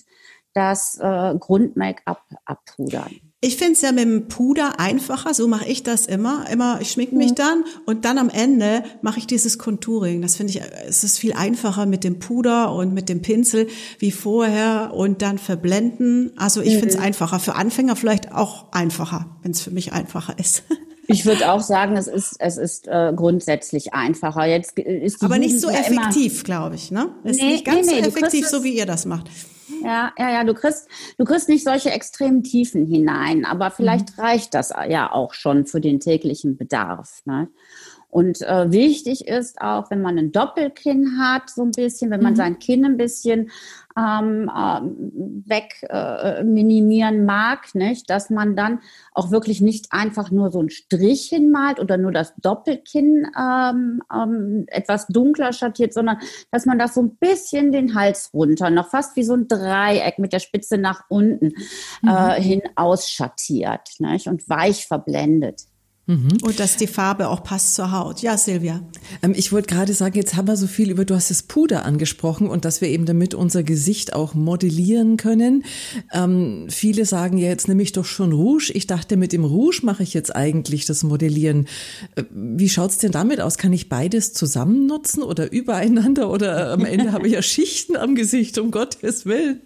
das 0.55 0.99
äh, 1.01 1.35
Grund-Make-up 1.39 2.23
abpudern. 2.45 3.11
Ich 3.41 3.59
finde 3.59 3.75
es 3.75 3.83
ja 3.83 3.93
mit 3.93 4.05
dem 4.05 4.29
Puder 4.29 4.81
einfacher, 4.81 5.35
so 5.35 5.47
mache 5.47 5.67
ich 5.67 5.83
das 5.83 6.06
immer. 6.06 6.47
Immer, 6.51 6.81
ich 6.81 6.93
schminke 6.93 7.15
mich 7.15 7.33
mhm. 7.33 7.35
dann 7.35 7.65
und 7.85 8.06
dann 8.06 8.17
am 8.17 8.31
Ende 8.31 8.85
mache 9.03 9.19
ich 9.19 9.27
dieses 9.27 9.59
Contouring. 9.59 10.23
Das 10.23 10.37
finde 10.37 10.53
ich, 10.53 10.62
es 10.89 11.05
ist 11.05 11.19
viel 11.19 11.35
einfacher 11.35 11.85
mit 11.85 12.05
dem 12.05 12.21
Puder 12.21 12.73
und 12.73 12.95
mit 12.95 13.11
dem 13.11 13.21
Pinsel 13.21 13.67
wie 13.99 14.12
vorher 14.12 14.93
und 14.95 15.21
dann 15.21 15.37
verblenden. 15.37 16.33
Also 16.39 16.62
ich 16.62 16.77
mhm. 16.77 16.79
finde 16.79 16.95
es 16.95 16.99
einfacher. 16.99 17.39
Für 17.39 17.55
Anfänger 17.55 17.97
vielleicht 17.97 18.33
auch 18.33 18.73
einfacher, 18.73 19.37
wenn 19.43 19.50
es 19.50 19.61
für 19.61 19.71
mich 19.71 19.93
einfacher 19.93 20.38
ist. 20.38 20.62
Ich 21.07 21.26
würde 21.26 21.52
auch 21.52 21.61
sagen, 21.61 21.99
es 21.99 22.07
ist, 22.07 22.37
es 22.38 22.57
ist 22.57 22.88
äh, 22.88 23.12
grundsätzlich 23.14 23.93
einfacher. 23.93 24.47
Jetzt 24.47 24.78
ist 24.78 25.23
Aber 25.23 25.37
nicht 25.37 25.61
so 25.61 25.69
effektiv, 25.69 26.45
glaube 26.45 26.76
ich, 26.76 26.90
ne? 26.90 27.11
Ist 27.25 27.43
nee, 27.43 27.52
nicht 27.52 27.67
ganz 27.67 27.87
nee, 27.87 27.97
nee, 27.97 28.02
so 28.05 28.09
effektiv, 28.09 28.49
so 28.49 28.64
wie 28.64 28.75
ihr 28.75 28.87
das 28.87 29.05
macht. 29.05 29.28
Ja, 29.83 30.12
ja, 30.18 30.30
ja, 30.30 30.44
du 30.44 30.54
kriegst, 30.54 30.88
du 31.18 31.25
kriegst 31.25 31.49
nicht 31.49 31.64
solche 31.64 31.90
extremen 31.90 32.42
Tiefen 32.42 32.87
hinein, 32.87 33.44
aber 33.44 33.71
vielleicht 33.71 34.16
mhm. 34.16 34.23
reicht 34.23 34.54
das 34.54 34.73
ja 34.88 35.11
auch 35.11 35.35
schon 35.35 35.66
für 35.66 35.80
den 35.80 36.00
täglichen 36.00 36.56
Bedarf. 36.56 37.23
Ne? 37.25 37.49
Und 38.14 38.42
äh, 38.42 38.71
wichtig 38.71 39.26
ist 39.26 39.61
auch, 39.61 39.90
wenn 39.90 40.00
man 40.00 40.16
ein 40.16 40.30
Doppelkinn 40.30 41.18
hat, 41.18 41.50
so 41.50 41.62
ein 41.62 41.73
bisschen, 41.73 42.12
wenn 42.12 42.23
man 42.23 42.35
mhm. 42.35 42.37
sein 42.37 42.59
Kinn 42.61 42.85
ein 42.85 42.97
bisschen 42.97 43.50
ähm, 43.99 44.49
äh, 44.49 44.80
weg 45.50 45.85
äh, 45.90 46.44
minimieren 46.44 47.25
mag, 47.25 47.75
nicht, 47.75 48.09
dass 48.11 48.30
man 48.30 48.54
dann 48.54 48.78
auch 49.14 49.33
wirklich 49.33 49.61
nicht 49.61 49.87
einfach 49.90 50.30
nur 50.30 50.52
so 50.52 50.61
einen 50.61 50.71
Strich 50.71 51.26
hinmalt 51.28 51.80
oder 51.80 51.97
nur 51.97 52.12
das 52.12 52.33
Doppelkinn 52.37 53.26
ähm, 53.37 54.00
ähm, 54.14 54.66
etwas 54.68 55.09
dunkler 55.09 55.52
schattiert, 55.52 55.92
sondern 55.92 56.18
dass 56.52 56.66
man 56.66 56.78
das 56.78 56.94
so 56.94 57.02
ein 57.02 57.16
bisschen 57.16 57.73
den 57.73 57.97
Hals 57.97 58.30
runter, 58.33 58.71
noch 58.71 58.90
fast 58.90 59.16
wie 59.16 59.25
so 59.25 59.35
ein 59.35 59.49
Dreieck 59.49 60.21
mit 60.21 60.33
der 60.33 60.38
Spitze 60.38 60.78
nach 60.78 61.02
unten 61.09 61.52
mhm. 62.00 62.09
äh, 62.09 62.40
hin 62.40 62.62
ausschattiert 62.76 63.90
nicht, 63.99 64.28
und 64.28 64.49
weich 64.49 64.87
verblendet. 64.87 65.64
Mhm. 66.06 66.37
Und 66.42 66.61
dass 66.61 66.76
die 66.76 66.87
Farbe 66.87 67.28
auch 67.28 67.42
passt 67.42 67.75
zur 67.75 67.90
Haut. 67.90 68.20
Ja, 68.20 68.37
Silvia. 68.37 68.82
Ähm, 69.23 69.32
ich 69.34 69.52
wollte 69.52 69.75
gerade 69.75 69.94
sagen, 69.94 70.16
jetzt 70.16 70.37
haben 70.37 70.46
wir 70.46 70.56
so 70.56 70.66
viel 70.66 70.90
über, 70.90 71.06
du 71.06 71.14
hast 71.14 71.30
das 71.30 71.42
Puder 71.42 71.87
angesprochen 71.87 72.49
und 72.49 72.66
dass 72.66 72.82
wir 72.82 72.88
eben 72.88 73.06
damit 73.06 73.32
unser 73.32 73.62
Gesicht 73.62 74.12
auch 74.12 74.34
modellieren 74.34 75.16
können. 75.16 75.64
Ähm, 76.12 76.66
viele 76.68 77.06
sagen 77.06 77.38
ja, 77.38 77.49
jetzt 77.49 77.68
nehme 77.68 77.82
ich 77.82 77.92
doch 77.92 78.04
schon 78.04 78.32
Rouge. 78.32 78.70
Ich 78.75 78.87
dachte, 78.87 79.16
mit 79.16 79.32
dem 79.32 79.44
Rouge 79.44 79.80
mache 79.82 80.02
ich 80.02 80.12
jetzt 80.12 80.37
eigentlich 80.37 80.84
das 80.84 81.04
Modellieren. 81.04 81.68
Äh, 82.16 82.25
wie 82.30 82.68
schaut's 82.68 82.99
denn 82.99 83.12
damit 83.12 83.40
aus? 83.40 83.56
Kann 83.56 83.73
ich 83.73 83.88
beides 83.88 84.34
zusammen 84.34 84.87
nutzen 84.87 85.23
oder 85.23 85.50
übereinander 85.52 86.30
oder 86.30 86.73
am 86.73 86.84
Ende 86.84 87.12
habe 87.12 87.28
ich 87.28 87.32
ja 87.32 87.40
Schichten 87.40 87.96
am 87.96 88.14
Gesicht, 88.14 88.58
um 88.58 88.70
Gottes 88.70 89.25
Willen? 89.25 89.62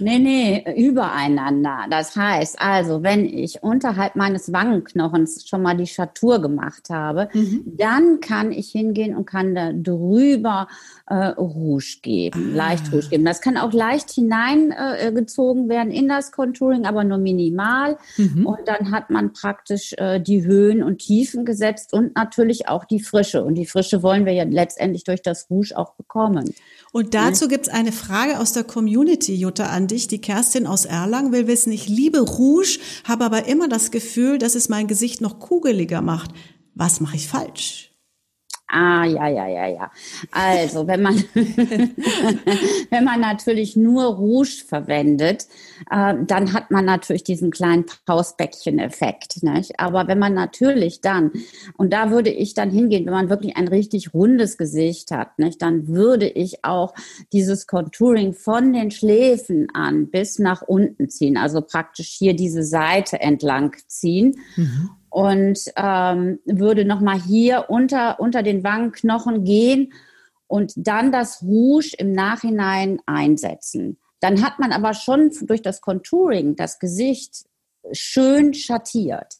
Nee, 0.00 0.18
nee, 0.18 0.88
übereinander. 0.88 1.86
Das 1.90 2.16
heißt 2.16 2.60
also, 2.60 3.02
wenn 3.02 3.24
ich 3.24 3.62
unterhalb 3.62 4.16
meines 4.16 4.52
Wangenknochens 4.52 5.46
schon 5.46 5.62
mal 5.62 5.76
die 5.76 5.86
Schatur 5.86 6.40
gemacht 6.40 6.90
habe, 6.90 7.28
mhm. 7.32 7.62
dann 7.66 8.20
kann 8.20 8.52
ich 8.52 8.70
hingehen 8.70 9.14
und 9.14 9.26
kann 9.26 9.54
da 9.54 9.72
drüber 9.72 10.68
äh, 11.10 11.26
Rouge 11.30 11.98
geben, 12.02 12.52
ah. 12.52 12.56
leicht 12.56 12.92
Rouge 12.92 13.08
geben. 13.08 13.24
Das 13.24 13.40
kann 13.40 13.56
auch 13.56 13.72
leicht 13.72 14.10
hineingezogen 14.10 15.66
äh, 15.66 15.68
werden 15.68 15.90
in 15.90 16.08
das 16.08 16.30
Contouring, 16.30 16.86
aber 16.86 17.02
nur 17.02 17.18
minimal. 17.18 17.98
Mhm. 18.16 18.46
Und 18.46 18.60
dann 18.66 18.92
hat 18.92 19.10
man 19.10 19.32
praktisch 19.32 19.92
äh, 19.98 20.20
die 20.20 20.44
Höhen 20.44 20.82
und 20.82 20.98
Tiefen 20.98 21.44
gesetzt 21.44 21.92
und 21.92 22.14
natürlich 22.14 22.68
auch 22.68 22.84
die 22.84 23.00
Frische. 23.00 23.44
Und 23.44 23.56
die 23.56 23.66
Frische 23.66 24.02
wollen 24.02 24.24
wir 24.24 24.32
ja 24.32 24.44
letztendlich 24.44 25.02
durch 25.02 25.20
das 25.20 25.50
Rouge 25.50 25.76
auch 25.76 25.94
bekommen. 25.94 26.54
Und 26.92 27.14
dazu 27.14 27.48
gibt 27.48 27.66
es 27.66 27.72
eine 27.72 27.92
Frage 27.92 28.38
aus 28.38 28.52
der 28.52 28.64
Community, 28.64 29.34
Jutta, 29.34 29.66
an 29.66 29.88
dich. 29.88 30.06
Die 30.06 30.20
Kerstin 30.20 30.66
aus 30.66 30.84
Erlangen 30.84 31.32
will 31.32 31.48
wissen, 31.48 31.72
ich 31.72 31.88
liebe 31.88 32.20
Rouge, 32.20 32.78
habe 33.04 33.24
aber 33.24 33.46
immer 33.48 33.68
das 33.68 33.90
Gefühl, 33.90 34.38
dass 34.38 34.54
es 34.54 34.68
mein 34.68 34.86
Gesicht 34.86 35.20
noch 35.20 35.40
kugeliger 35.40 36.02
macht. 36.02 36.30
Was 36.74 37.00
mache 37.00 37.16
ich 37.16 37.26
falsch? 37.26 37.89
Ah, 38.72 39.04
ja, 39.04 39.26
ja, 39.26 39.48
ja, 39.48 39.66
ja. 39.66 39.90
Also, 40.30 40.86
wenn 40.86 41.02
man, 41.02 41.16
wenn 41.34 43.04
man 43.04 43.20
natürlich 43.20 43.74
nur 43.74 44.04
Rouge 44.04 44.62
verwendet, 44.64 45.46
äh, 45.90 46.14
dann 46.24 46.52
hat 46.52 46.70
man 46.70 46.84
natürlich 46.84 47.24
diesen 47.24 47.50
kleinen 47.50 47.86
Pausbäckchen-Effekt. 48.06 49.40
Aber 49.76 50.06
wenn 50.06 50.20
man 50.20 50.34
natürlich 50.34 51.00
dann, 51.00 51.32
und 51.76 51.92
da 51.92 52.12
würde 52.12 52.30
ich 52.30 52.54
dann 52.54 52.70
hingehen, 52.70 53.06
wenn 53.06 53.12
man 53.12 53.28
wirklich 53.28 53.56
ein 53.56 53.66
richtig 53.66 54.14
rundes 54.14 54.56
Gesicht 54.56 55.10
hat, 55.10 55.38
nicht? 55.38 55.60
dann 55.62 55.88
würde 55.88 56.28
ich 56.28 56.64
auch 56.64 56.94
dieses 57.32 57.66
Contouring 57.66 58.34
von 58.34 58.72
den 58.72 58.92
Schläfen 58.92 59.68
an 59.74 60.10
bis 60.10 60.38
nach 60.38 60.62
unten 60.62 61.08
ziehen, 61.08 61.36
also 61.36 61.60
praktisch 61.60 62.08
hier 62.08 62.34
diese 62.34 62.62
Seite 62.62 63.20
entlang 63.20 63.74
ziehen. 63.88 64.38
Mhm 64.54 64.90
und 65.10 65.58
ähm, 65.76 66.38
würde 66.46 66.84
nochmal 66.84 67.20
hier 67.20 67.66
unter, 67.68 68.20
unter 68.20 68.42
den 68.42 68.64
Wangenknochen 68.64 69.44
gehen 69.44 69.92
und 70.46 70.72
dann 70.76 71.12
das 71.12 71.42
Rouge 71.42 71.94
im 71.98 72.12
Nachhinein 72.12 73.00
einsetzen. 73.06 73.98
Dann 74.20 74.42
hat 74.44 74.58
man 74.58 74.72
aber 74.72 74.94
schon 74.94 75.30
durch 75.42 75.62
das 75.62 75.80
Contouring 75.80 76.56
das 76.56 76.78
Gesicht 76.78 77.44
schön 77.92 78.54
schattiert. 78.54 79.36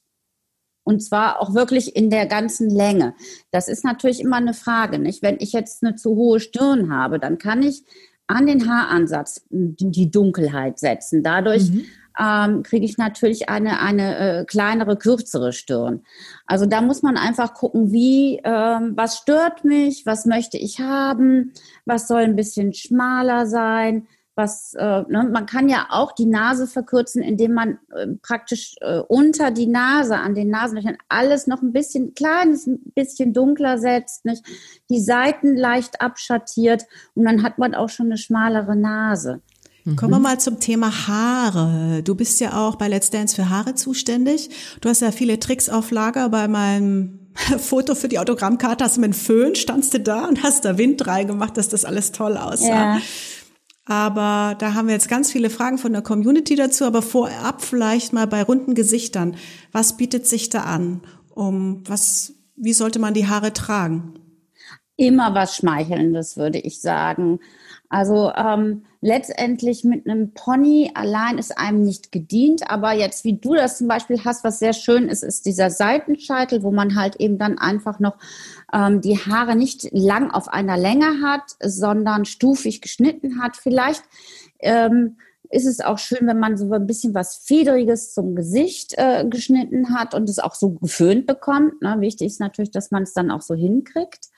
Und 0.82 1.00
zwar 1.00 1.40
auch 1.40 1.54
wirklich 1.54 1.94
in 1.94 2.10
der 2.10 2.26
ganzen 2.26 2.68
Länge. 2.68 3.14
Das 3.50 3.68
ist 3.68 3.84
natürlich 3.84 4.20
immer 4.20 4.36
eine 4.36 4.54
Frage, 4.54 4.98
nicht? 4.98 5.22
Wenn 5.22 5.36
ich 5.38 5.52
jetzt 5.52 5.84
eine 5.84 5.94
zu 5.94 6.16
hohe 6.16 6.40
Stirn 6.40 6.92
habe, 6.92 7.20
dann 7.20 7.38
kann 7.38 7.62
ich 7.62 7.84
an 8.26 8.46
den 8.46 8.68
Haaransatz 8.68 9.44
die 9.50 10.10
Dunkelheit 10.10 10.78
setzen. 10.78 11.22
Dadurch 11.22 11.70
mhm 11.70 11.84
ähm, 12.18 12.62
kriege 12.62 12.84
ich 12.84 12.98
natürlich 12.98 13.48
eine, 13.48 13.80
eine 13.80 14.40
äh, 14.40 14.44
kleinere, 14.44 14.96
kürzere 14.96 15.52
Stirn. 15.52 16.02
Also 16.46 16.66
da 16.66 16.80
muss 16.80 17.02
man 17.02 17.16
einfach 17.16 17.54
gucken, 17.54 17.92
wie, 17.92 18.40
ähm, 18.44 18.92
was 18.96 19.18
stört 19.18 19.64
mich, 19.64 20.06
was 20.06 20.26
möchte 20.26 20.58
ich 20.58 20.80
haben, 20.80 21.52
was 21.84 22.08
soll 22.08 22.22
ein 22.22 22.36
bisschen 22.36 22.72
schmaler 22.72 23.46
sein. 23.46 24.06
Was, 24.36 24.72
äh, 24.74 25.02
ne, 25.08 25.28
man 25.30 25.44
kann 25.44 25.68
ja 25.68 25.88
auch 25.90 26.12
die 26.12 26.24
Nase 26.24 26.66
verkürzen, 26.66 27.20
indem 27.20 27.52
man 27.52 27.78
äh, 27.94 28.06
praktisch 28.22 28.74
äh, 28.80 29.00
unter 29.00 29.50
die 29.50 29.66
Nase, 29.66 30.16
an 30.16 30.34
den 30.34 30.48
Nasenlöchern 30.48 30.96
alles 31.08 31.46
noch 31.46 31.60
ein 31.60 31.72
bisschen 31.72 32.14
kleines, 32.14 32.66
ein 32.66 32.80
bisschen 32.94 33.34
dunkler 33.34 33.76
setzt, 33.76 34.24
nicht? 34.24 34.46
die 34.88 35.00
Seiten 35.00 35.56
leicht 35.56 36.00
abschattiert 36.00 36.84
und 37.14 37.24
dann 37.24 37.42
hat 37.42 37.58
man 37.58 37.74
auch 37.74 37.90
schon 37.90 38.06
eine 38.06 38.16
schmalere 38.16 38.76
Nase. 38.76 39.42
Mhm. 39.84 39.96
Kommen 39.96 40.12
wir 40.12 40.18
mal 40.20 40.40
zum 40.40 40.60
Thema 40.60 41.08
Haare. 41.08 42.02
Du 42.02 42.14
bist 42.14 42.40
ja 42.40 42.54
auch 42.58 42.76
bei 42.76 42.88
Let's 42.88 43.10
Dance 43.10 43.34
für 43.34 43.50
Haare 43.50 43.74
zuständig. 43.74 44.50
Du 44.80 44.88
hast 44.88 45.00
ja 45.00 45.12
viele 45.12 45.38
Tricks 45.38 45.68
auf 45.68 45.90
Lager. 45.90 46.28
Bei 46.28 46.48
meinem 46.48 47.30
Foto 47.58 47.94
für 47.94 48.08
die 48.08 48.18
Autogrammkarte 48.18 48.84
hast 48.84 48.96
du 48.96 49.00
mit 49.00 49.08
einem 49.08 49.20
Föhn, 49.20 49.54
standst 49.54 49.94
du 49.94 50.00
da 50.00 50.26
und 50.26 50.42
hast 50.42 50.64
da 50.64 50.78
Wind 50.78 51.06
reingemacht, 51.06 51.56
dass 51.56 51.68
das 51.68 51.84
alles 51.84 52.12
toll 52.12 52.36
aussah. 52.36 52.96
Ja. 52.96 53.00
Aber 53.86 54.54
da 54.56 54.74
haben 54.74 54.86
wir 54.86 54.94
jetzt 54.94 55.08
ganz 55.08 55.32
viele 55.32 55.50
Fragen 55.50 55.76
von 55.76 55.92
der 55.92 56.02
Community 56.02 56.54
dazu. 56.54 56.84
Aber 56.84 57.02
vorab 57.02 57.62
vielleicht 57.62 58.12
mal 58.12 58.26
bei 58.26 58.42
runden 58.42 58.74
Gesichtern. 58.74 59.36
Was 59.72 59.96
bietet 59.96 60.26
sich 60.26 60.48
da 60.50 60.62
an? 60.62 61.00
Um 61.34 61.82
was, 61.86 62.34
wie 62.56 62.72
sollte 62.72 62.98
man 62.98 63.14
die 63.14 63.26
Haare 63.26 63.52
tragen? 63.52 64.14
Immer 65.00 65.34
was 65.34 65.56
Schmeichelndes, 65.56 66.36
würde 66.36 66.58
ich 66.58 66.82
sagen. 66.82 67.40
Also 67.88 68.32
ähm, 68.36 68.84
letztendlich 69.00 69.82
mit 69.82 70.06
einem 70.06 70.34
Pony 70.34 70.90
allein 70.92 71.38
ist 71.38 71.56
einem 71.56 71.80
nicht 71.84 72.12
gedient, 72.12 72.70
aber 72.70 72.92
jetzt 72.92 73.24
wie 73.24 73.38
du 73.38 73.54
das 73.54 73.78
zum 73.78 73.88
Beispiel 73.88 74.22
hast, 74.26 74.44
was 74.44 74.58
sehr 74.58 74.74
schön 74.74 75.08
ist, 75.08 75.22
ist 75.22 75.46
dieser 75.46 75.70
Seitenscheitel, 75.70 76.62
wo 76.62 76.70
man 76.70 76.96
halt 76.96 77.16
eben 77.16 77.38
dann 77.38 77.56
einfach 77.56 77.98
noch 77.98 78.18
ähm, 78.74 79.00
die 79.00 79.16
Haare 79.16 79.56
nicht 79.56 79.88
lang 79.90 80.30
auf 80.30 80.48
einer 80.48 80.76
Länge 80.76 81.22
hat, 81.22 81.56
sondern 81.62 82.26
stufig 82.26 82.82
geschnitten 82.82 83.40
hat. 83.40 83.56
Vielleicht 83.56 84.02
ähm, 84.58 85.16
ist 85.48 85.64
es 85.66 85.80
auch 85.80 85.98
schön, 85.98 86.26
wenn 86.26 86.38
man 86.38 86.58
so 86.58 86.70
ein 86.70 86.86
bisschen 86.86 87.14
was 87.14 87.36
Federiges 87.36 88.12
zum 88.12 88.36
Gesicht 88.36 88.92
äh, 88.98 89.24
geschnitten 89.26 89.98
hat 89.98 90.12
und 90.14 90.28
es 90.28 90.40
auch 90.40 90.54
so 90.54 90.72
geföhnt 90.72 91.26
bekommt. 91.26 91.80
Ne? 91.80 91.96
Wichtig 92.00 92.26
ist 92.26 92.38
natürlich, 92.40 92.70
dass 92.70 92.90
man 92.90 93.04
es 93.04 93.14
dann 93.14 93.30
auch 93.30 93.40
so 93.40 93.54
hinkriegt 93.54 94.29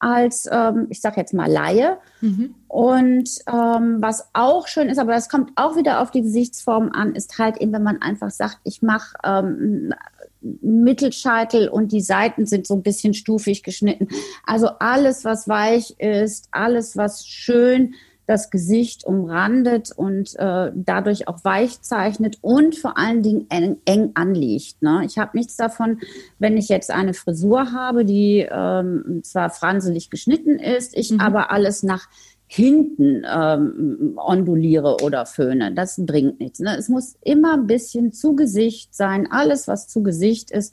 als, 0.00 0.48
ähm, 0.50 0.86
ich 0.88 1.00
sage 1.00 1.20
jetzt 1.20 1.34
mal 1.34 1.50
Laie. 1.50 1.98
Mhm. 2.20 2.54
Und 2.66 3.30
ähm, 3.46 3.98
was 4.00 4.30
auch 4.32 4.66
schön 4.66 4.88
ist, 4.88 4.98
aber 4.98 5.12
das 5.12 5.28
kommt 5.28 5.52
auch 5.56 5.76
wieder 5.76 6.00
auf 6.00 6.10
die 6.10 6.22
Gesichtsform 6.22 6.90
an, 6.92 7.14
ist 7.14 7.38
halt 7.38 7.58
eben, 7.58 7.72
wenn 7.72 7.82
man 7.82 8.02
einfach 8.02 8.30
sagt, 8.30 8.58
ich 8.64 8.82
mache 8.82 9.16
ähm, 9.24 9.92
Mittelscheitel 10.40 11.68
und 11.68 11.92
die 11.92 12.00
Seiten 12.00 12.46
sind 12.46 12.66
so 12.66 12.74
ein 12.74 12.82
bisschen 12.82 13.12
stufig 13.14 13.62
geschnitten. 13.62 14.08
Also 14.46 14.68
alles, 14.78 15.24
was 15.24 15.48
weich 15.48 15.96
ist, 15.98 16.48
alles, 16.50 16.96
was 16.96 17.26
schön 17.26 17.94
das 18.30 18.48
Gesicht 18.50 19.04
umrandet 19.04 19.90
und 19.90 20.38
äh, 20.38 20.70
dadurch 20.72 21.26
auch 21.26 21.42
weich 21.42 21.82
zeichnet 21.82 22.38
und 22.42 22.76
vor 22.76 22.96
allen 22.96 23.24
Dingen 23.24 23.46
eng, 23.50 23.78
eng 23.86 24.12
anliegt. 24.14 24.80
Ne? 24.82 25.02
Ich 25.04 25.18
habe 25.18 25.36
nichts 25.36 25.56
davon, 25.56 25.98
wenn 26.38 26.56
ich 26.56 26.68
jetzt 26.68 26.92
eine 26.92 27.12
Frisur 27.12 27.72
habe, 27.72 28.04
die 28.04 28.46
ähm, 28.48 29.22
zwar 29.24 29.50
franselig 29.50 30.10
geschnitten 30.10 30.60
ist, 30.60 30.96
ich 30.96 31.10
mhm. 31.10 31.18
aber 31.18 31.50
alles 31.50 31.82
nach 31.82 32.06
hinten 32.46 33.26
ähm, 33.28 34.14
onduliere 34.16 34.98
oder 35.02 35.26
föhne. 35.26 35.74
Das 35.74 35.96
bringt 35.98 36.38
nichts. 36.38 36.60
Ne? 36.60 36.76
Es 36.78 36.88
muss 36.88 37.16
immer 37.22 37.54
ein 37.54 37.66
bisschen 37.66 38.12
zu 38.12 38.36
Gesicht 38.36 38.94
sein. 38.94 39.26
Alles, 39.28 39.66
was 39.66 39.88
zu 39.88 40.04
Gesicht 40.04 40.52
ist, 40.52 40.72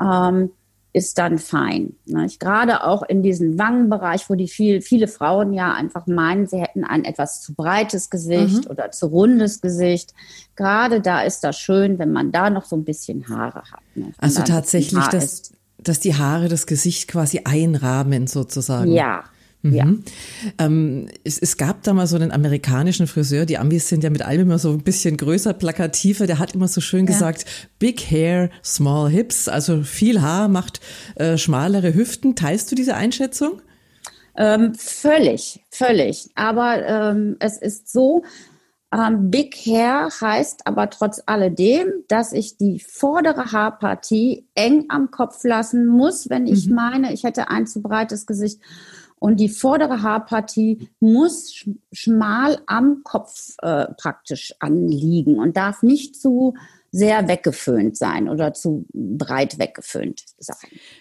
ähm, 0.00 0.50
ist 0.96 1.18
dann 1.18 1.36
fein. 1.36 1.92
Ne? 2.06 2.26
Gerade 2.40 2.82
auch 2.82 3.02
in 3.02 3.22
diesem 3.22 3.58
Wangenbereich, 3.58 4.30
wo 4.30 4.34
die 4.34 4.48
viel, 4.48 4.80
viele 4.80 5.08
Frauen 5.08 5.52
ja 5.52 5.74
einfach 5.74 6.06
meinen, 6.06 6.46
sie 6.46 6.58
hätten 6.58 6.84
ein 6.84 7.04
etwas 7.04 7.42
zu 7.42 7.52
breites 7.52 8.08
Gesicht 8.08 8.64
mhm. 8.64 8.70
oder 8.70 8.90
zu 8.92 9.08
rundes 9.08 9.60
Gesicht. 9.60 10.14
Gerade 10.54 11.02
da 11.02 11.20
ist 11.20 11.44
das 11.44 11.58
schön, 11.58 11.98
wenn 11.98 12.12
man 12.12 12.32
da 12.32 12.48
noch 12.48 12.64
so 12.64 12.76
ein 12.76 12.84
bisschen 12.84 13.28
Haare 13.28 13.64
hat. 13.70 13.82
Ne? 13.94 14.14
Also 14.16 14.42
tatsächlich, 14.42 15.04
dass, 15.08 15.52
dass 15.76 16.00
die 16.00 16.14
Haare 16.14 16.48
das 16.48 16.66
Gesicht 16.66 17.08
quasi 17.08 17.42
einrahmen 17.44 18.26
sozusagen. 18.26 18.90
Ja, 18.90 19.24
ja. 19.62 19.84
Mhm. 19.84 20.04
Ähm, 20.58 21.08
es, 21.24 21.38
es, 21.38 21.56
gab 21.56 21.82
da 21.82 21.92
mal 21.92 22.06
so 22.06 22.16
einen 22.16 22.30
amerikanischen 22.30 23.06
Friseur, 23.06 23.46
die 23.46 23.58
Amis 23.58 23.88
sind 23.88 24.04
ja 24.04 24.10
mit 24.10 24.22
allem 24.22 24.42
immer 24.42 24.58
so 24.58 24.70
ein 24.70 24.82
bisschen 24.82 25.16
größer, 25.16 25.54
plakativer, 25.54 26.26
der 26.26 26.38
hat 26.38 26.54
immer 26.54 26.68
so 26.68 26.80
schön 26.80 27.06
ja. 27.06 27.12
gesagt, 27.12 27.46
Big 27.78 28.00
Hair, 28.10 28.50
Small 28.62 29.10
Hips, 29.10 29.48
also 29.48 29.82
viel 29.82 30.22
Haar 30.22 30.48
macht 30.48 30.80
äh, 31.16 31.36
schmalere 31.36 31.94
Hüften. 31.94 32.36
Teilst 32.36 32.70
du 32.70 32.76
diese 32.76 32.94
Einschätzung? 32.94 33.62
Ähm, 34.36 34.74
völlig, 34.74 35.64
völlig. 35.70 36.30
Aber 36.34 36.86
ähm, 36.86 37.36
es 37.40 37.56
ist 37.56 37.90
so, 37.90 38.22
ähm, 38.92 39.30
Big 39.30 39.54
Hair 39.66 40.10
heißt 40.20 40.66
aber 40.66 40.90
trotz 40.90 41.22
alledem, 41.26 41.88
dass 42.08 42.32
ich 42.32 42.56
die 42.56 42.78
vordere 42.80 43.52
Haarpartie 43.52 44.46
eng 44.54 44.86
am 44.88 45.10
Kopf 45.10 45.42
lassen 45.44 45.86
muss, 45.86 46.30
wenn 46.30 46.46
ich 46.46 46.68
mhm. 46.68 46.74
meine, 46.74 47.12
ich 47.12 47.24
hätte 47.24 47.48
ein 47.48 47.66
zu 47.66 47.82
breites 47.82 48.26
Gesicht 48.26 48.60
und 49.18 49.40
die 49.40 49.48
vordere 49.48 50.02
Haarpartie 50.02 50.88
muss 51.00 51.64
schmal 51.92 52.60
am 52.66 53.02
Kopf 53.02 53.54
äh, 53.62 53.86
praktisch 53.94 54.54
anliegen 54.60 55.38
und 55.38 55.56
darf 55.56 55.82
nicht 55.82 56.16
zu 56.16 56.54
sehr 56.92 57.28
weggeföhnt 57.28 57.96
sein 57.96 58.28
oder 58.28 58.54
zu 58.54 58.86
breit 58.94 59.58
weggeföhnt 59.58 60.24
sein. 60.38 60.56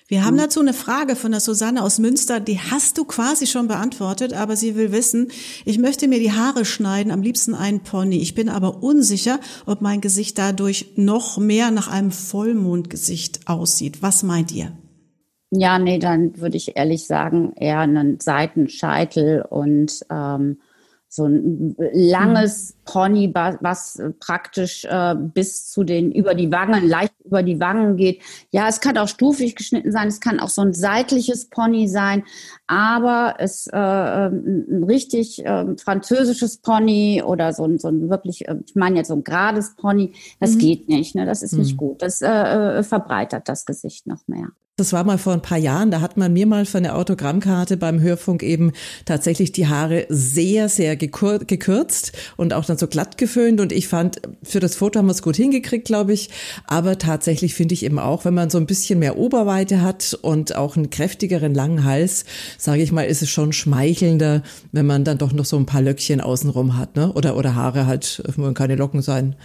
Wir 0.08 0.26
haben 0.26 0.38
dazu 0.38 0.60
eine 0.60 0.74
Frage 0.74 1.16
von 1.16 1.32
der 1.32 1.40
Susanne 1.40 1.84
aus 1.84 2.00
Münster, 2.00 2.40
die 2.40 2.60
hast 2.60 2.98
du 2.98 3.06
quasi 3.06 3.48
schon 3.48 3.68
beantwortet, 3.68 4.34
aber 4.34 4.56
sie 4.56 4.76
will 4.76 4.92
wissen, 4.92 5.30
ich 5.64 5.78
möchte 5.78 6.08
mir 6.08 6.20
die 6.20 6.34
Haare 6.34 6.66
schneiden, 6.66 7.12
am 7.12 7.22
liebsten 7.22 7.56
einen 7.56 7.82
Pony. 7.82 8.18
Ich 8.18 8.36
bin 8.36 8.50
aber 8.50 8.84
unsicher, 8.84 9.40
ob 9.66 9.82
mein 9.82 10.02
Gesicht 10.02 10.38
dadurch 10.38 10.94
noch 10.96 11.38
mehr 11.38 11.72
nach 11.72 11.88
einem 11.88 12.12
Vollmondgesicht 12.12 13.48
aussieht. 13.48 14.02
Was 14.02 14.24
meint 14.24 14.52
ihr? 14.52 14.74
Ja, 15.52 15.80
nee, 15.80 16.00
dann 16.00 16.40
würde 16.40 16.58
ich 16.58 16.76
ehrlich 16.76 17.06
sagen, 17.06 17.54
eher 17.56 17.80
einen 17.80 18.20
Seitenscheitel 18.20 19.42
und 19.42 20.06
ähm, 20.10 20.58
so 21.16 21.26
ein 21.26 21.76
langes 21.94 22.74
mhm. 22.74 22.80
Pony, 22.84 23.32
was 23.34 24.02
praktisch 24.20 24.84
äh, 24.86 25.16
bis 25.16 25.70
zu 25.70 25.84
den, 25.84 26.12
über 26.12 26.36
die 26.36 26.52
Wangen, 26.52 26.88
leicht 26.88 27.14
über 27.24 27.42
die 27.42 27.60
Wangen 27.60 27.96
geht. 27.96 28.22
Ja, 28.52 28.68
es 28.68 28.82
kann 28.82 28.98
auch 28.98 29.08
stufig 29.08 29.56
geschnitten 29.56 29.92
sein, 29.92 30.10
es 30.10 30.20
kann 30.20 30.40
auch 30.40 30.50
so 30.50 30.62
ein 30.62 30.74
seitliches 30.74 31.50
Pony 31.50 31.88
sein, 31.88 32.24
aber 32.68 33.36
es 33.40 33.68
äh, 33.68 33.78
ähm, 33.78 34.66
ein 34.70 34.84
richtig 34.84 35.46
äh, 35.46 35.78
französisches 35.78 36.58
Pony 36.58 37.24
oder 37.26 37.54
so 37.54 37.64
ein, 37.64 37.80
so 37.80 37.88
ein 37.88 38.10
wirklich, 38.10 38.48
äh, 38.48 38.58
ich 38.66 38.76
meine 38.76 38.98
jetzt 38.98 39.08
so 39.08 39.16
ein 39.16 39.24
gerades 39.24 39.76
Pony, 39.76 40.14
das 40.42 40.56
mhm. 40.56 40.60
geht 40.60 40.90
nicht, 40.90 41.16
ne? 41.16 41.26
das 41.26 41.44
ist 41.44 41.54
mhm. 41.54 41.60
nicht 41.60 41.78
gut. 41.78 42.02
Das 42.02 42.22
äh, 42.22 42.28
äh, 42.28 42.84
verbreitert 42.84 43.48
das 43.48 43.66
Gesicht 43.66 44.06
noch 44.06 44.28
mehr. 44.28 44.50
Das 44.78 44.92
war 44.92 45.06
mal 45.06 45.18
vor 45.18 45.32
ein 45.32 45.42
paar 45.42 45.58
Jahren, 45.58 45.90
da 45.90 46.02
hat 46.02 46.18
man 46.18 46.34
mir 46.34 46.46
mal 46.46 46.66
für 46.66 46.80
eine 46.80 46.96
Autogrammkarte 46.96 47.78
beim 47.78 48.02
Hörfunk 48.02 48.44
eben 48.44 48.74
tatsächlich 49.06 49.54
die 49.54 49.68
Haare 49.68 50.06
sehr, 50.10 50.68
sehr 50.68 50.98
gekürzt 50.98 52.12
und 52.36 52.52
auch 52.52 52.66
dann 52.66 52.78
so 52.78 52.88
glatt 52.88 53.18
geföhnt. 53.18 53.62
Und 53.62 53.72
ich 53.72 53.88
fand, 53.88 54.20
für 54.44 54.60
das 54.60 54.76
Foto 54.76 55.00
haben 55.00 55.06
wir 55.06 55.14
es 55.14 55.22
gut 55.22 55.38
hingekriegt, 55.38 55.86
glaube 55.86 56.12
ich. 56.12 56.30
Aber 56.68 56.98
tatsächlich 56.98 57.54
finde 57.54 57.74
ich 57.74 57.86
eben 57.86 58.00
auch, 58.00 58.26
wenn 58.26 58.34
man 58.34 58.50
so 58.50 58.58
ein 58.58 58.66
bisschen 58.66 59.00
mehr 59.00 59.18
Oberweite 59.18 59.82
hat 59.82 60.20
und 60.22 60.58
auch 60.58 60.76
einen 60.76 60.90
kräftigeren 60.90 61.54
langen 61.54 61.86
Hals, 61.86 62.26
sage 62.58 62.82
ich 62.82 62.92
mal, 62.92 63.04
ist 63.04 63.22
es 63.22 63.30
schon 63.30 63.54
schmeichelnder, 63.54 64.44
wenn 64.74 64.86
man 64.86 65.06
dann 65.06 65.18
doch 65.18 65.32
noch 65.32 65.46
so 65.46 65.56
ein 65.56 65.66
paar 65.66 65.82
Löckchen 65.82 66.20
außenrum 66.20 66.78
hat, 66.78 66.98
ne? 66.98 67.14
Oder, 67.14 67.38
oder 67.38 67.56
Haare 67.56 67.88
halt, 67.88 68.22
wollen 68.36 68.54
keine 68.54 68.76
Locken 68.76 69.02
sein 69.02 69.38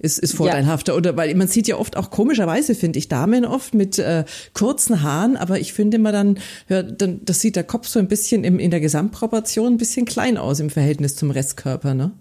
ist, 0.00 0.18
ist 0.18 0.34
vorteilhafter. 0.34 0.92
Ja. 0.92 0.98
Oder 0.98 1.16
weil 1.16 1.34
man 1.34 1.48
sieht 1.48 1.68
ja 1.68 1.76
oft 1.76 1.96
auch 1.96 2.10
komischerweise, 2.10 2.74
finde 2.74 2.98
ich, 2.98 3.08
Damen 3.08 3.44
oft 3.44 3.74
mit 3.74 3.98
äh, 3.98 4.24
kurzen 4.54 5.02
Haaren, 5.02 5.36
aber 5.36 5.60
ich 5.60 5.72
finde 5.72 5.98
immer 5.98 6.12
dann, 6.12 6.38
ja, 6.68 6.82
dann, 6.82 7.20
das 7.24 7.40
sieht 7.40 7.56
der 7.56 7.64
Kopf 7.64 7.86
so 7.86 7.98
ein 7.98 8.08
bisschen 8.08 8.44
im, 8.44 8.58
in 8.58 8.70
der 8.70 8.80
Gesamtproportion 8.80 9.74
ein 9.74 9.76
bisschen 9.76 10.06
klein 10.06 10.36
aus 10.36 10.60
im 10.60 10.70
Verhältnis 10.70 11.16
zum 11.16 11.30
Restkörper, 11.30 11.94
ne? 11.94 12.12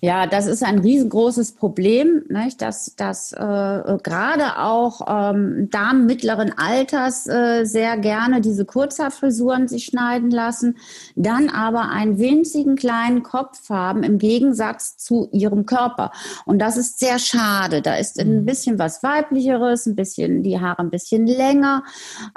Ja, 0.00 0.28
das 0.28 0.46
ist 0.46 0.62
ein 0.62 0.78
riesengroßes 0.78 1.56
Problem, 1.56 2.22
nicht? 2.28 2.62
dass, 2.62 2.94
dass 2.94 3.32
äh, 3.32 3.36
gerade 3.36 4.58
auch 4.58 5.00
ähm, 5.08 5.68
Damen 5.70 6.06
mittleren 6.06 6.52
Alters 6.56 7.26
äh, 7.26 7.64
sehr 7.64 7.96
gerne 7.98 8.40
diese 8.40 8.64
Kurzhaarfrisuren 8.64 9.66
sich 9.66 9.86
schneiden 9.86 10.30
lassen, 10.30 10.76
dann 11.16 11.48
aber 11.48 11.90
einen 11.90 12.20
winzigen 12.20 12.76
kleinen 12.76 13.24
Kopf 13.24 13.70
haben 13.70 14.04
im 14.04 14.18
Gegensatz 14.18 14.98
zu 14.98 15.28
ihrem 15.32 15.66
Körper. 15.66 16.12
Und 16.44 16.60
das 16.60 16.76
ist 16.76 17.00
sehr 17.00 17.18
schade. 17.18 17.82
Da 17.82 17.96
ist 17.96 18.20
ein 18.20 18.42
mhm. 18.42 18.44
bisschen 18.44 18.78
was 18.78 19.02
weiblicheres, 19.02 19.86
ein 19.86 19.96
bisschen 19.96 20.44
die 20.44 20.60
Haare 20.60 20.78
ein 20.78 20.90
bisschen 20.90 21.26
länger. 21.26 21.82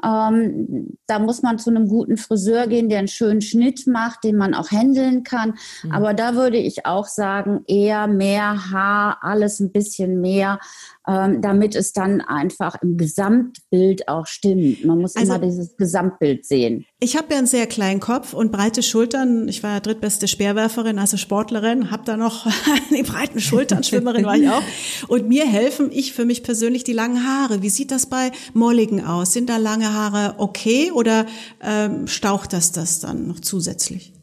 Ähm, 0.04 0.98
da 1.06 1.20
muss 1.20 1.44
man 1.44 1.60
zu 1.60 1.70
einem 1.70 1.88
guten 1.88 2.18
Friseur 2.18 2.66
gehen, 2.66 2.90
der 2.90 3.00
einen 3.00 3.08
schönen 3.08 3.42
Schnitt 3.42 3.86
macht, 3.86 4.24
den 4.24 4.36
man 4.36 4.56
auch 4.56 4.72
händeln 4.72 5.24
kann. 5.24 5.54
Mhm. 5.84 5.92
Aber 5.92 6.16
da 6.16 6.34
würde 6.34 6.58
ich 6.58 6.88
auch 6.88 7.06
sagen, 7.06 7.51
sagen, 7.52 7.64
eher 7.68 8.08
mehr 8.08 8.72
Haar, 8.72 9.18
alles 9.22 9.60
ein 9.60 9.72
bisschen 9.72 10.22
mehr, 10.22 10.60
ähm, 11.08 11.42
damit 11.42 11.76
es 11.76 11.94
dann 11.94 12.22
einfach 12.22 12.76
im 12.82 12.98
Gesamtbild 12.98 14.08
auch 14.08 14.28
stimmt. 14.28 14.86
Man 14.86 15.00
muss 15.00 15.16
also, 15.16 15.34
immer 15.34 15.46
dieses 15.46 15.76
Gesamtbild 15.78 16.46
sehen. 16.46 16.86
Ich 17.00 17.18
habe 17.18 17.28
ja 17.32 17.38
einen 17.40 17.48
sehr 17.48 17.68
kleinen 17.68 18.00
Kopf 18.00 18.34
und 18.34 18.52
breite 18.52 18.84
Schultern. 18.84 19.48
Ich 19.48 19.64
war 19.64 19.72
ja 19.72 19.80
drittbeste 19.80 20.28
Speerwerferin, 20.28 21.00
also 21.00 21.18
Sportlerin, 21.18 21.92
habe 21.92 22.04
da 22.06 22.18
noch 22.18 22.48
die 22.92 23.04
breiten 23.04 23.40
Schultern, 23.40 23.84
Schwimmerin 23.84 24.26
war 24.26 24.38
ich 24.38 24.50
auch. 24.50 24.64
Und 25.08 25.28
mir 25.28 25.46
helfen, 25.46 25.90
ich 25.92 26.14
für 26.14 26.26
mich 26.26 26.44
persönlich, 26.44 26.84
die 26.84 26.94
langen 26.94 27.26
Haare. 27.26 27.62
Wie 27.62 27.70
sieht 27.70 27.92
das 27.92 28.06
bei 28.06 28.32
Molligen 28.54 29.04
aus? 29.04 29.34
Sind 29.34 29.50
da 29.50 29.58
lange 29.58 29.92
Haare 29.94 30.36
okay 30.38 30.92
oder 30.92 31.26
ähm, 31.62 32.08
staucht 32.08 32.54
das 32.54 32.72
das 32.72 33.00
dann 33.00 33.28
noch 33.28 33.40
zusätzlich? 33.40 34.14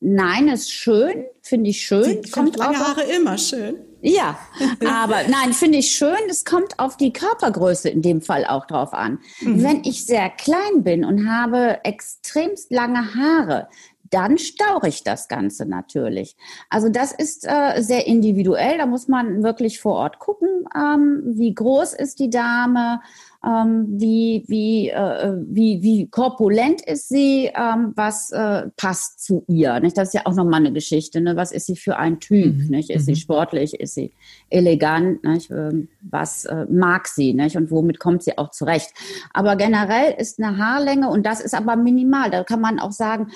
Nein, 0.00 0.48
ist 0.48 0.72
schön, 0.72 1.24
finde 1.42 1.70
ich 1.70 1.80
schön. 1.80 2.22
Sie 2.22 2.30
kommt 2.30 2.56
lange 2.56 2.78
Haare 2.78 3.02
immer 3.02 3.36
schön. 3.36 3.76
Ja, 4.00 4.38
aber 4.86 5.22
nein, 5.28 5.52
finde 5.52 5.78
ich 5.78 5.90
schön. 5.90 6.16
Es 6.30 6.44
kommt 6.44 6.78
auf 6.78 6.96
die 6.96 7.12
Körpergröße 7.12 7.88
in 7.88 8.00
dem 8.00 8.20
Fall 8.20 8.44
auch 8.46 8.66
drauf 8.66 8.94
an. 8.94 9.18
Mhm. 9.40 9.62
Wenn 9.62 9.84
ich 9.84 10.06
sehr 10.06 10.30
klein 10.30 10.84
bin 10.84 11.04
und 11.04 11.28
habe 11.28 11.84
extremst 11.84 12.70
lange 12.70 13.14
Haare, 13.14 13.68
dann 14.10 14.38
staure 14.38 14.88
ich 14.88 15.02
das 15.02 15.28
Ganze 15.28 15.66
natürlich. 15.66 16.36
Also 16.70 16.88
das 16.88 17.12
ist 17.12 17.44
äh, 17.46 17.82
sehr 17.82 18.06
individuell. 18.06 18.78
Da 18.78 18.86
muss 18.86 19.08
man 19.08 19.42
wirklich 19.42 19.80
vor 19.80 19.94
Ort 19.94 20.18
gucken, 20.18 20.64
ähm, 20.74 21.22
wie 21.24 21.54
groß 21.54 21.94
ist 21.94 22.20
die 22.20 22.30
Dame, 22.30 23.00
wie, 23.48 24.44
wie, 24.46 24.90
äh, 24.90 25.34
wie, 25.46 25.82
wie 25.82 26.06
korpulent 26.08 26.82
ist 26.82 27.08
sie, 27.08 27.50
ähm, 27.54 27.92
was 27.96 28.30
äh, 28.30 28.68
passt 28.76 29.24
zu 29.24 29.44
ihr. 29.48 29.80
Nicht? 29.80 29.96
Das 29.96 30.08
ist 30.08 30.14
ja 30.14 30.22
auch 30.24 30.34
nochmal 30.34 30.60
eine 30.60 30.72
Geschichte. 30.72 31.20
Ne? 31.20 31.34
Was 31.36 31.52
ist 31.52 31.66
sie 31.66 31.76
für 31.76 31.96
ein 31.96 32.20
Typ? 32.20 32.54
Mhm. 32.54 32.66
Nicht? 32.68 32.90
Ist 32.90 33.08
mhm. 33.08 33.14
sie 33.14 33.20
sportlich? 33.20 33.80
Ist 33.80 33.94
sie 33.94 34.12
elegant? 34.50 35.24
Nicht? 35.24 35.50
Ähm, 35.50 35.88
was 36.02 36.44
äh, 36.44 36.66
mag 36.70 37.08
sie? 37.08 37.32
Nicht? 37.32 37.56
Und 37.56 37.70
womit 37.70 37.98
kommt 37.98 38.22
sie 38.22 38.36
auch 38.36 38.50
zurecht? 38.50 38.92
Aber 39.32 39.56
generell 39.56 40.14
ist 40.18 40.38
eine 40.38 40.58
Haarlänge, 40.58 41.08
und 41.08 41.24
das 41.24 41.40
ist 41.40 41.54
aber 41.54 41.76
minimal, 41.76 42.30
da 42.30 42.44
kann 42.44 42.60
man 42.60 42.78
auch 42.78 42.92
sagen, 42.92 43.28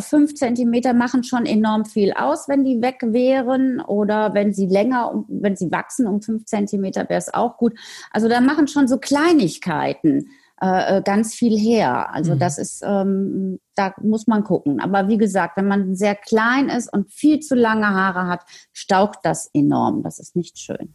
fünf 0.00 0.34
Zentimeter 0.34 0.92
machen 0.92 1.24
schon 1.24 1.46
enorm 1.46 1.84
viel 1.84 2.12
aus, 2.12 2.48
wenn 2.48 2.64
die 2.64 2.82
weg 2.82 2.98
wären. 3.02 3.80
Oder 3.80 4.34
wenn 4.34 4.52
sie 4.52 4.66
länger, 4.66 5.24
wenn 5.28 5.56
sie 5.56 5.70
wachsen 5.70 6.06
um 6.06 6.20
fünf 6.20 6.44
Zentimeter, 6.44 7.08
wäre 7.08 7.18
es 7.18 7.32
auch 7.32 7.56
gut. 7.56 7.74
Also 8.12 8.28
da 8.28 8.40
machen 8.40 8.68
schon 8.68 8.88
so 8.88 8.98
kleine 8.98 9.37
Kleinigkeiten 9.38 10.30
äh, 10.60 10.98
äh, 10.98 11.02
ganz 11.02 11.34
viel 11.34 11.56
her. 11.56 12.12
Also 12.12 12.34
mhm. 12.34 12.38
das 12.40 12.58
ist, 12.58 12.82
ähm, 12.84 13.60
da 13.76 13.94
muss 14.02 14.26
man 14.26 14.42
gucken. 14.42 14.80
Aber 14.80 15.08
wie 15.08 15.18
gesagt, 15.18 15.56
wenn 15.56 15.68
man 15.68 15.94
sehr 15.94 16.16
klein 16.16 16.68
ist 16.68 16.92
und 16.92 17.12
viel 17.12 17.40
zu 17.40 17.54
lange 17.54 17.86
Haare 17.86 18.26
hat, 18.26 18.44
staucht 18.72 19.20
das 19.22 19.48
enorm. 19.54 20.02
Das 20.02 20.18
ist 20.18 20.34
nicht 20.34 20.58
schön. 20.58 20.94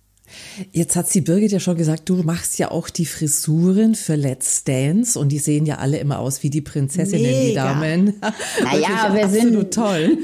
Jetzt 0.72 0.96
hat 0.96 1.10
sie 1.10 1.22
Birgit 1.22 1.52
ja 1.52 1.60
schon 1.60 1.78
gesagt, 1.78 2.10
du 2.10 2.16
machst 2.24 2.58
ja 2.60 2.72
auch 2.72 2.90
die 2.90 3.06
Frisuren 3.06 3.96
für 3.96 4.16
Let's 4.16 4.64
Dance 4.64 5.18
und 5.18 5.30
die 5.30 5.40
sehen 5.40 5.66
ja 5.66 5.78
alle 5.78 5.98
immer 5.98 6.20
aus 6.20 6.44
wie 6.44 6.50
die 6.50 6.62
Prinzessinnen, 6.62 7.24
Mega. 7.24 7.48
die 7.50 7.54
Damen. 7.54 8.14
Naja, 8.64 9.14
wir 9.14 9.30
sind 9.30 9.72
toll. 9.74 10.18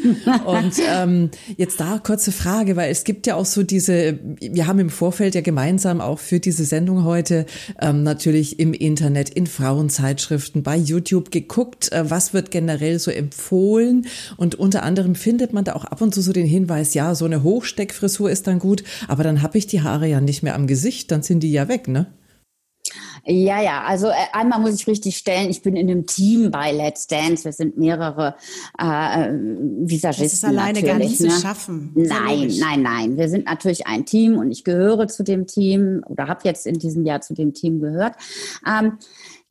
Und 0.46 0.74
ähm, 0.88 1.30
jetzt 1.58 1.80
da 1.80 2.00
kurze 2.00 2.32
Frage, 2.32 2.76
weil 2.76 2.92
es 2.92 3.04
gibt 3.04 3.28
ja 3.28 3.36
auch 3.36 3.46
so 3.46 3.64
diese, 3.64 4.20
wir 4.40 4.68
haben 4.68 4.80
im 4.80 4.90
Vorfeld 4.90 5.36
ja 5.36 5.42
gemeinsam 5.42 6.02
auch 6.02 6.20
für 6.20 6.40
diese 6.40 6.66
Sendung 6.66 7.04
heute 7.04 7.46
ähm, 7.82 8.04
natürlich 8.04 8.60
im 8.60 8.74
Internet, 8.74 9.30
in 9.30 9.48
Frauenzeitschriften, 9.48 10.64
bei 10.64 10.78
YouTube 10.78 11.32
geguckt, 11.32 11.92
äh, 11.92 12.10
was 12.10 12.34
wird 12.34 12.52
generell 12.52 13.00
so 13.00 13.12
empfohlen 13.12 14.08
und 14.38 14.56
unter 14.56 14.84
anderem 14.84 15.16
findet 15.16 15.54
man 15.54 15.64
da 15.64 15.74
auch 15.74 15.86
ab 15.86 16.02
und 16.02 16.14
zu 16.14 16.22
so 16.22 16.34
den 16.34 16.48
Hinweis, 16.48 16.94
ja, 16.94 17.16
so 17.16 17.26
eine 17.26 17.44
Hochsteckfrisur 17.44 18.30
ist 18.30 18.48
dann 18.48 18.60
gut, 18.60 18.84
aber 19.08 19.24
dann 19.24 19.42
habe 19.42 19.58
ich 19.58 19.68
die 19.68 19.82
Haare 19.82 19.89
ja 19.98 20.22
nicht 20.22 20.44
mehr 20.44 20.56
am 20.56 20.68
Gesicht, 20.68 21.12
dann 21.12 21.22
sind 21.22 21.42
die 21.42 21.52
ja 21.52 21.68
weg, 21.68 21.88
ne? 21.88 22.08
Ja, 23.26 23.62
ja, 23.62 23.84
also 23.84 24.08
äh, 24.08 24.14
einmal 24.34 24.60
muss 24.60 24.76
ich 24.76 24.88
richtig 24.88 25.18
stellen, 25.18 25.50
ich 25.50 25.62
bin 25.62 25.76
in 25.76 25.90
einem 25.90 26.06
Team 26.06 26.52
bei 26.52 26.72
Let's 26.72 27.06
Dance. 27.08 27.46
Wir 27.46 27.52
sind 27.52 27.78
mehrere 27.78 28.36
äh, 28.78 29.30
Visagisten. 29.32 30.24
Das 30.24 30.34
ist 30.34 30.46
alleine 30.46 30.82
gar 30.82 30.98
nicht 30.98 31.20
ne? 31.20 31.30
zu 31.30 31.40
schaffen. 31.42 31.92
Nein, 31.96 32.52
nein, 32.60 32.82
nein. 32.82 33.18
Wir 33.18 33.30
sind 33.30 33.46
natürlich 33.46 33.88
ein 33.88 34.06
Team 34.06 34.38
und 34.38 34.52
ich 34.52 34.64
gehöre 34.64 35.08
zu 35.08 35.24
dem 35.24 35.48
Team 35.48 36.02
oder 36.08 36.28
habe 36.28 36.42
jetzt 36.46 36.66
in 36.66 36.80
diesem 36.80 37.06
Jahr 37.06 37.22
zu 37.22 37.34
dem 37.34 37.54
Team 37.54 37.82
gehört. 37.82 38.16
Ähm, 38.66 38.94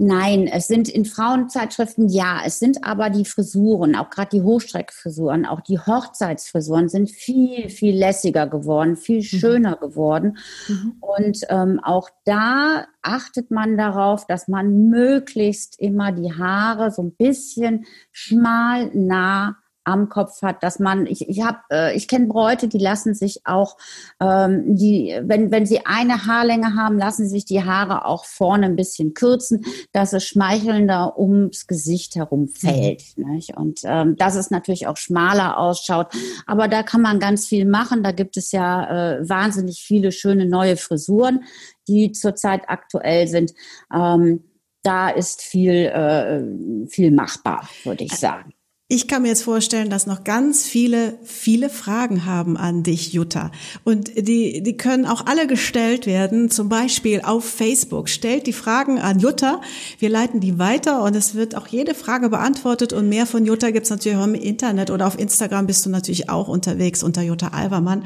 Nein, 0.01 0.47
es 0.47 0.69
sind 0.69 0.89
in 0.89 1.05
Frauenzeitschriften 1.05 2.09
ja, 2.09 2.43
es 2.47 2.61
sind 2.61 2.85
aber 2.85 3.11
die 3.11 3.25
Frisuren, 3.25 3.97
auch 3.97 4.11
gerade 4.11 4.29
die 4.31 4.43
Hochstreckfrisuren, 4.43 5.45
auch 5.45 5.61
die 5.61 5.81
Hochzeitsfrisuren 5.81 6.89
sind 6.89 7.11
viel, 7.11 7.69
viel 7.69 7.99
lässiger 7.99 8.47
geworden, 8.47 8.97
viel 8.97 9.19
mhm. 9.19 9.23
schöner 9.23 9.77
mhm. 9.77 9.81
geworden. 9.81 10.39
Mhm. 10.69 10.97
Und 11.01 11.41
ähm, 11.49 11.81
auch 11.83 12.11
da 12.25 12.87
achtet 13.03 13.51
man 13.51 13.77
darauf, 13.77 14.25
dass 14.25 14.47
man 14.47 14.89
möglichst 14.89 15.81
immer 15.81 16.13
die 16.13 16.33
Haare 16.33 16.93
so 16.93 17.03
ein 17.03 17.17
bisschen 17.17 17.85
schmal 18.13 18.93
nah 18.95 19.57
am 19.89 20.09
Kopf 20.09 20.43
hat, 20.43 20.63
dass 20.63 20.79
man, 20.79 21.07
ich, 21.07 21.29
ich 21.29 21.43
habe, 21.43 21.59
äh, 21.73 21.97
ich 21.97 22.09
kenne 22.09 22.27
Bräute, 22.27 22.69
die 22.69 22.79
lassen 22.79 23.15
sich 23.15 23.41
auch, 23.45 23.77
ähm, 24.21 24.77
die, 24.77 25.19
wenn, 25.23 25.51
wenn 25.51 25.65
sie 25.65 25.87
eine 25.87 26.27
Haarlänge 26.27 26.75
haben, 26.75 26.99
lassen 26.99 27.25
sie 27.25 27.31
sich 27.31 27.47
die 27.47 27.65
Haare 27.65 28.05
auch 28.05 28.27
vorne 28.27 28.67
ein 28.67 28.77
bisschen 28.77 29.15
kürzen, 29.15 29.65
dass 29.93 30.13
es 30.13 30.27
schmeichelnder 30.27 31.19
ums 31.19 31.67
Gesicht 31.67 32.17
herum 32.17 32.49
fällt. 32.49 33.03
Mhm. 33.17 33.31
Nicht? 33.33 33.57
Und 33.57 33.81
ähm, 33.85 34.17
dass 34.17 34.37
es 34.37 34.51
natürlich 34.51 34.87
auch 34.87 34.99
schmaler 34.99 35.59
ausschaut. 35.59 36.09
Aber 36.47 36.69
da 36.69 36.83
kann 36.83 37.01
man 37.01 37.19
ganz 37.19 37.47
viel 37.47 37.65
machen. 37.65 38.03
Da 38.03 38.13
gibt 38.13 38.37
es 38.37 38.53
ja 38.53 39.17
äh, 39.17 39.29
wahnsinnig 39.29 39.83
viele 39.83 40.13
schöne 40.13 40.47
neue 40.47 40.77
Frisuren, 40.77 41.45
die 41.89 42.13
zurzeit 42.13 42.69
aktuell 42.69 43.27
sind. 43.27 43.55
Ähm, 43.93 44.45
da 44.83 45.09
ist 45.09 45.43
viel, 45.43 45.87
äh, 45.87 46.89
viel 46.89 47.11
machbar, 47.11 47.69
würde 47.85 48.05
ich 48.05 48.13
sagen. 48.13 48.53
Ich 48.91 49.07
kann 49.07 49.21
mir 49.21 49.29
jetzt 49.29 49.43
vorstellen, 49.43 49.91
dass 49.91 50.07
noch 50.07 50.25
ganz 50.25 50.65
viele, 50.65 51.19
viele 51.23 51.69
Fragen 51.69 52.25
haben 52.25 52.57
an 52.57 52.83
dich, 52.83 53.13
Jutta. 53.13 53.53
Und 53.85 54.17
die, 54.17 54.63
die 54.63 54.77
können 54.79 55.05
auch 55.05 55.27
alle 55.27 55.47
gestellt 55.47 56.07
werden, 56.07 56.51
zum 56.51 56.71
Beispiel 56.71 57.21
auf 57.21 57.45
Facebook. 57.45 58.09
Stellt 58.09 58.47
die 58.47 58.55
Fragen 58.55 58.99
an 58.99 59.19
Jutta. 59.19 59.61
Wir 59.99 60.09
leiten 60.09 60.41
die 60.41 60.59
weiter 60.59 61.03
und 61.03 61.15
es 61.15 61.35
wird 61.35 61.55
auch 61.55 61.67
jede 61.67 61.93
Frage 61.95 62.31
beantwortet. 62.31 62.95
Und 62.95 63.11
mehr 63.11 63.27
von 63.27 63.45
Jutta 63.45 63.73
gibt's 63.73 63.91
natürlich 63.91 64.17
auch 64.17 64.25
im 64.25 64.35
Internet 64.35 64.91
oder 64.91 65.07
auf 65.07 65.19
Instagram 65.19 65.67
bist 65.67 65.85
du 65.85 65.91
natürlich 65.91 66.31
auch 66.31 66.49
unterwegs 66.49 67.03
unter 67.03 67.21
Jutta 67.21 67.49
Albermann. 67.49 68.05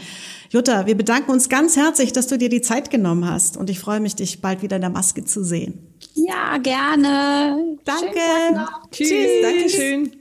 Jutta, 0.50 0.86
wir 0.86 0.96
bedanken 0.96 1.30
uns 1.30 1.48
ganz 1.48 1.76
herzlich, 1.76 2.12
dass 2.12 2.26
du 2.26 2.38
dir 2.38 2.48
die 2.48 2.60
Zeit 2.60 2.90
genommen 2.90 3.24
hast. 3.24 3.56
Und 3.56 3.70
ich 3.70 3.78
freue 3.78 4.00
mich, 4.00 4.16
dich 4.16 4.40
bald 4.40 4.62
wieder 4.62 4.74
in 4.74 4.82
der 4.82 4.90
Maske 4.90 5.24
zu 5.24 5.44
sehen. 5.44 5.91
Ja, 6.14 6.58
gerne. 6.58 7.78
Danke. 7.84 8.20
Tschüss. 8.90 9.08
Tschüss. 9.08 9.42
Dankeschön. 9.42 10.12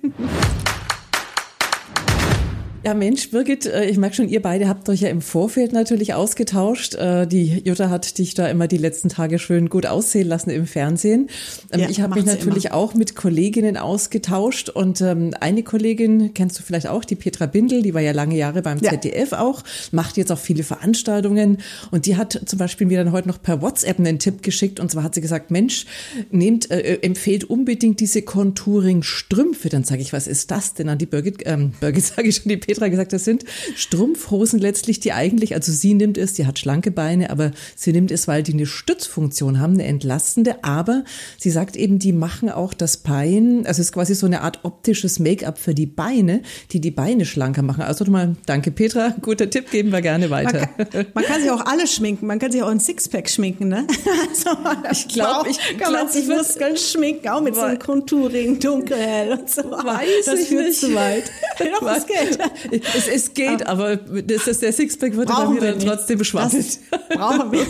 Ja, 2.84 2.96
Mensch, 2.96 3.30
Birgit, 3.30 3.68
äh, 3.68 3.86
ich 3.86 3.98
merke 3.98 4.16
schon, 4.16 4.28
ihr 4.28 4.42
beide 4.42 4.68
habt 4.68 4.90
euch 4.90 5.02
ja 5.02 5.10
im 5.10 5.22
Vorfeld 5.22 5.72
natürlich 5.72 6.16
ausgetauscht. 6.16 6.96
Äh, 6.96 7.28
die 7.28 7.62
Jutta 7.64 7.92
hat 7.92 8.18
dich 8.18 8.34
da 8.34 8.48
immer 8.48 8.68
die 8.68 8.80
letzten 8.80 9.08
Tage 9.08 9.38
schön 9.38 9.70
gut 9.70 9.86
aussehen 9.86 10.28
lassen 10.28 10.50
im 10.50 10.66
Fernsehen. 10.66 11.30
Ähm, 11.72 11.82
ja, 11.82 11.90
ich 11.90 12.02
habe 12.02 12.16
mich 12.16 12.26
natürlich 12.26 12.66
immer. 12.66 12.76
auch 12.76 12.96
mit 12.96 13.16
Kolleginnen 13.16 13.78
ausgetauscht 13.78 14.70
und 14.70 15.00
ähm, 15.02 15.32
eine 15.40 15.62
Kollegin 15.62 16.34
kennst 16.34 16.58
du 16.58 16.64
vielleicht 16.64 16.88
auch, 16.88 17.06
die 17.06 17.14
Petra 17.14 17.46
Bindel, 17.46 17.84
die 17.84 17.94
war 17.94 18.02
ja 18.02 18.14
lange 18.14 18.36
Jahre 18.36 18.64
beim 18.64 18.80
ja. 18.80 18.90
ZDF 18.90 19.34
auch, 19.34 19.64
macht 19.92 20.18
jetzt 20.18 20.32
auch 20.32 20.40
viele 20.40 20.64
Veranstaltungen 20.64 21.60
und 21.92 22.08
die 22.08 22.18
hat 22.18 22.42
zum 22.48 22.58
Beispiel 22.58 22.88
mir 22.88 23.04
dann 23.04 23.12
heute 23.12 23.28
noch 23.28 23.40
per 23.40 23.62
WhatsApp 23.62 24.00
einen 24.00 24.18
Tipp 24.18 24.42
geschickt 24.42 24.80
und 24.80 24.90
zwar 24.90 25.04
hat 25.04 25.14
sie 25.14 25.22
gesagt, 25.22 25.52
Mensch, 25.52 25.86
nehmt, 26.32 26.72
äh, 26.72 26.98
empfehlt 27.04 27.44
unbedingt 27.44 28.00
diese 28.00 28.24
Contouring-Strümpfe. 28.24 29.70
Dann 29.70 29.84
sage 29.84 30.02
ich, 30.02 30.14
was 30.14 30.26
ist 30.26 30.50
das 30.50 30.74
denn 30.74 30.90
an 30.90 30.98
die 30.98 31.06
Birgit, 31.06 31.44
ähm, 31.46 31.74
Birgit 31.80 32.04
sage 32.16 32.28
ich 32.28 32.38
schon, 32.38 32.50
die 32.50 32.58
Petra 32.58 32.71
gesagt, 32.80 33.14
das 33.14 33.24
sind 33.24 33.44
Strumpfhosen 33.76 34.60
letztlich, 34.60 35.00
die 35.00 35.14
eigentlich, 35.14 35.56
also 35.56 35.72
sie 35.72 35.94
nimmt 35.94 36.18
es, 36.18 36.34
die 36.34 36.46
hat 36.46 36.60
schlanke 36.60 36.92
Beine, 36.92 37.30
aber 37.30 37.52
sie 37.76 37.92
nimmt 37.92 38.12
es, 38.12 38.28
weil 38.28 38.44
die 38.44 38.54
eine 38.54 38.66
Stützfunktion 38.66 39.60
haben, 39.60 39.74
eine 39.74 39.86
entlastende, 39.86 40.64
aber 40.64 41.04
sie 41.38 41.52
sagt 41.52 41.76
eben, 41.76 42.00
die 42.00 42.14
machen 42.14 42.50
auch 42.50 42.74
das 42.74 42.98
Bein, 42.98 43.66
also 43.66 43.82
es 43.82 43.88
ist 43.88 43.92
quasi 43.94 44.16
so 44.16 44.26
eine 44.26 44.42
Art 44.42 44.60
optisches 44.64 45.20
Make-up 45.20 45.58
für 45.58 45.74
die 45.74 45.86
Beine, 45.86 46.42
die 46.72 46.80
die 46.80 46.92
Beine 46.92 47.26
schlanker 47.26 47.62
machen. 47.62 47.82
Also 47.82 48.06
mal, 48.06 48.36
danke 48.46 48.72
Petra, 48.72 49.16
guter 49.22 49.50
Tipp, 49.50 49.72
geben 49.72 49.92
wir 49.92 50.02
gerne 50.02 50.30
weiter. 50.30 50.70
Man 50.78 50.90
kann, 50.90 51.06
man 51.14 51.24
kann 51.24 51.42
sich 51.42 51.52
auch 51.52 51.66
alle 51.66 51.88
schminken, 51.88 52.28
man 52.28 52.40
kann 52.40 52.52
sich 52.52 52.64
auch 52.64 52.70
ein 52.70 52.80
Sixpack 52.80 53.30
schminken, 53.30 53.68
ne? 53.68 53.88
Also, 54.32 54.52
ich 54.92 55.08
glaube, 55.08 55.50
ich 55.50 55.58
kann 55.58 55.78
glaub, 55.78 55.92
man 55.94 56.10
sich 56.10 56.28
Muskeln 56.28 56.78
schminken, 56.78 57.30
auch 57.30 57.42
mit 57.42 57.56
so 57.56 57.62
einem 57.62 57.80
Contouring, 57.80 58.60
dunkelhell 58.60 59.32
und 59.34 59.50
so. 59.50 59.64
Weiß 59.64 60.26
das 60.26 60.40
ich 60.40 60.48
führt 60.48 60.68
nicht. 60.68 60.80
zu 60.80 60.94
weit. 60.94 61.32
Doch, 61.60 61.96
es 61.96 62.06
geht. 62.06 62.38
Es, 62.70 63.08
es 63.08 63.34
geht, 63.34 63.66
ah. 63.66 63.72
aber 63.72 63.96
das, 63.96 64.46
das, 64.46 64.60
der 64.60 64.74
Sixpack 64.74 65.16
wird 65.16 65.30
bei 65.30 65.48
mir 65.48 65.60
dann 65.60 65.80
trotzdem 65.80 66.18
beschwappelt. 66.18 66.80
Brauchen 67.10 67.52
wir. 67.52 67.66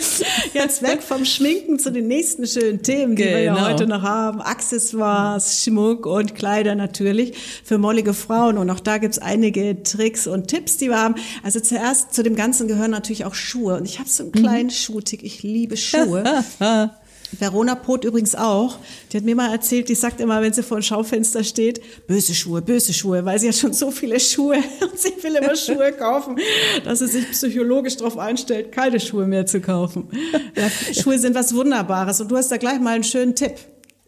Jetzt 0.54 0.82
weg 0.82 1.02
vom 1.02 1.24
Schminken 1.24 1.78
zu 1.78 1.90
den 1.90 2.08
nächsten 2.08 2.46
schönen 2.46 2.82
Themen, 2.82 3.16
die 3.16 3.22
genau. 3.22 3.36
wir 3.36 3.42
ja 3.42 3.54
genau. 3.54 3.66
heute 3.66 3.86
noch 3.86 4.02
haben. 4.02 4.40
Accessoires, 4.40 5.62
Schmuck 5.62 6.06
und 6.06 6.34
Kleider 6.34 6.74
natürlich 6.74 7.36
für 7.64 7.78
mollige 7.78 8.14
Frauen. 8.14 8.58
Und 8.58 8.70
auch 8.70 8.80
da 8.80 8.98
gibt's 8.98 9.18
einige 9.18 9.82
Tricks 9.82 10.26
und 10.26 10.48
Tipps, 10.48 10.76
die 10.76 10.88
wir 10.88 10.98
haben. 10.98 11.14
Also 11.42 11.60
zuerst 11.60 12.14
zu 12.14 12.22
dem 12.22 12.36
Ganzen 12.36 12.68
gehören 12.68 12.90
natürlich 12.90 13.24
auch 13.24 13.34
Schuhe. 13.34 13.76
Und 13.76 13.84
ich 13.84 13.98
habe 13.98 14.08
so 14.08 14.24
einen 14.24 14.32
kleinen 14.32 14.66
mhm. 14.66 14.70
Schuhtick. 14.70 15.22
Ich 15.22 15.42
liebe 15.42 15.76
Schuhe. 15.76 16.24
Verona 17.38 17.74
Pot 17.74 18.04
übrigens 18.04 18.34
auch. 18.34 18.78
Die 19.10 19.16
hat 19.16 19.24
mir 19.24 19.34
mal 19.34 19.52
erzählt, 19.52 19.88
die 19.88 19.94
sagt 19.94 20.20
immer, 20.20 20.40
wenn 20.42 20.52
sie 20.52 20.62
vor 20.62 20.78
dem 20.78 20.82
Schaufenster 20.82 21.44
steht, 21.44 21.80
böse 22.06 22.34
Schuhe, 22.34 22.62
böse 22.62 22.92
Schuhe, 22.92 23.24
weil 23.24 23.38
sie 23.38 23.48
hat 23.48 23.56
schon 23.56 23.72
so 23.72 23.90
viele 23.90 24.20
Schuhe 24.20 24.56
und 24.80 24.98
sie 24.98 25.12
will 25.22 25.34
immer 25.36 25.56
Schuhe 25.56 25.92
kaufen, 25.92 26.36
dass 26.84 27.00
sie 27.00 27.08
sich 27.08 27.30
psychologisch 27.30 27.96
darauf 27.96 28.18
einstellt, 28.18 28.72
keine 28.72 29.00
Schuhe 29.00 29.26
mehr 29.26 29.46
zu 29.46 29.60
kaufen. 29.60 30.08
Ja, 30.56 30.70
Schuhe 30.94 31.18
sind 31.18 31.34
was 31.34 31.54
Wunderbares 31.54 32.20
und 32.20 32.30
du 32.30 32.36
hast 32.36 32.50
da 32.50 32.56
gleich 32.56 32.80
mal 32.80 32.94
einen 32.94 33.04
schönen 33.04 33.34
Tipp. 33.34 33.54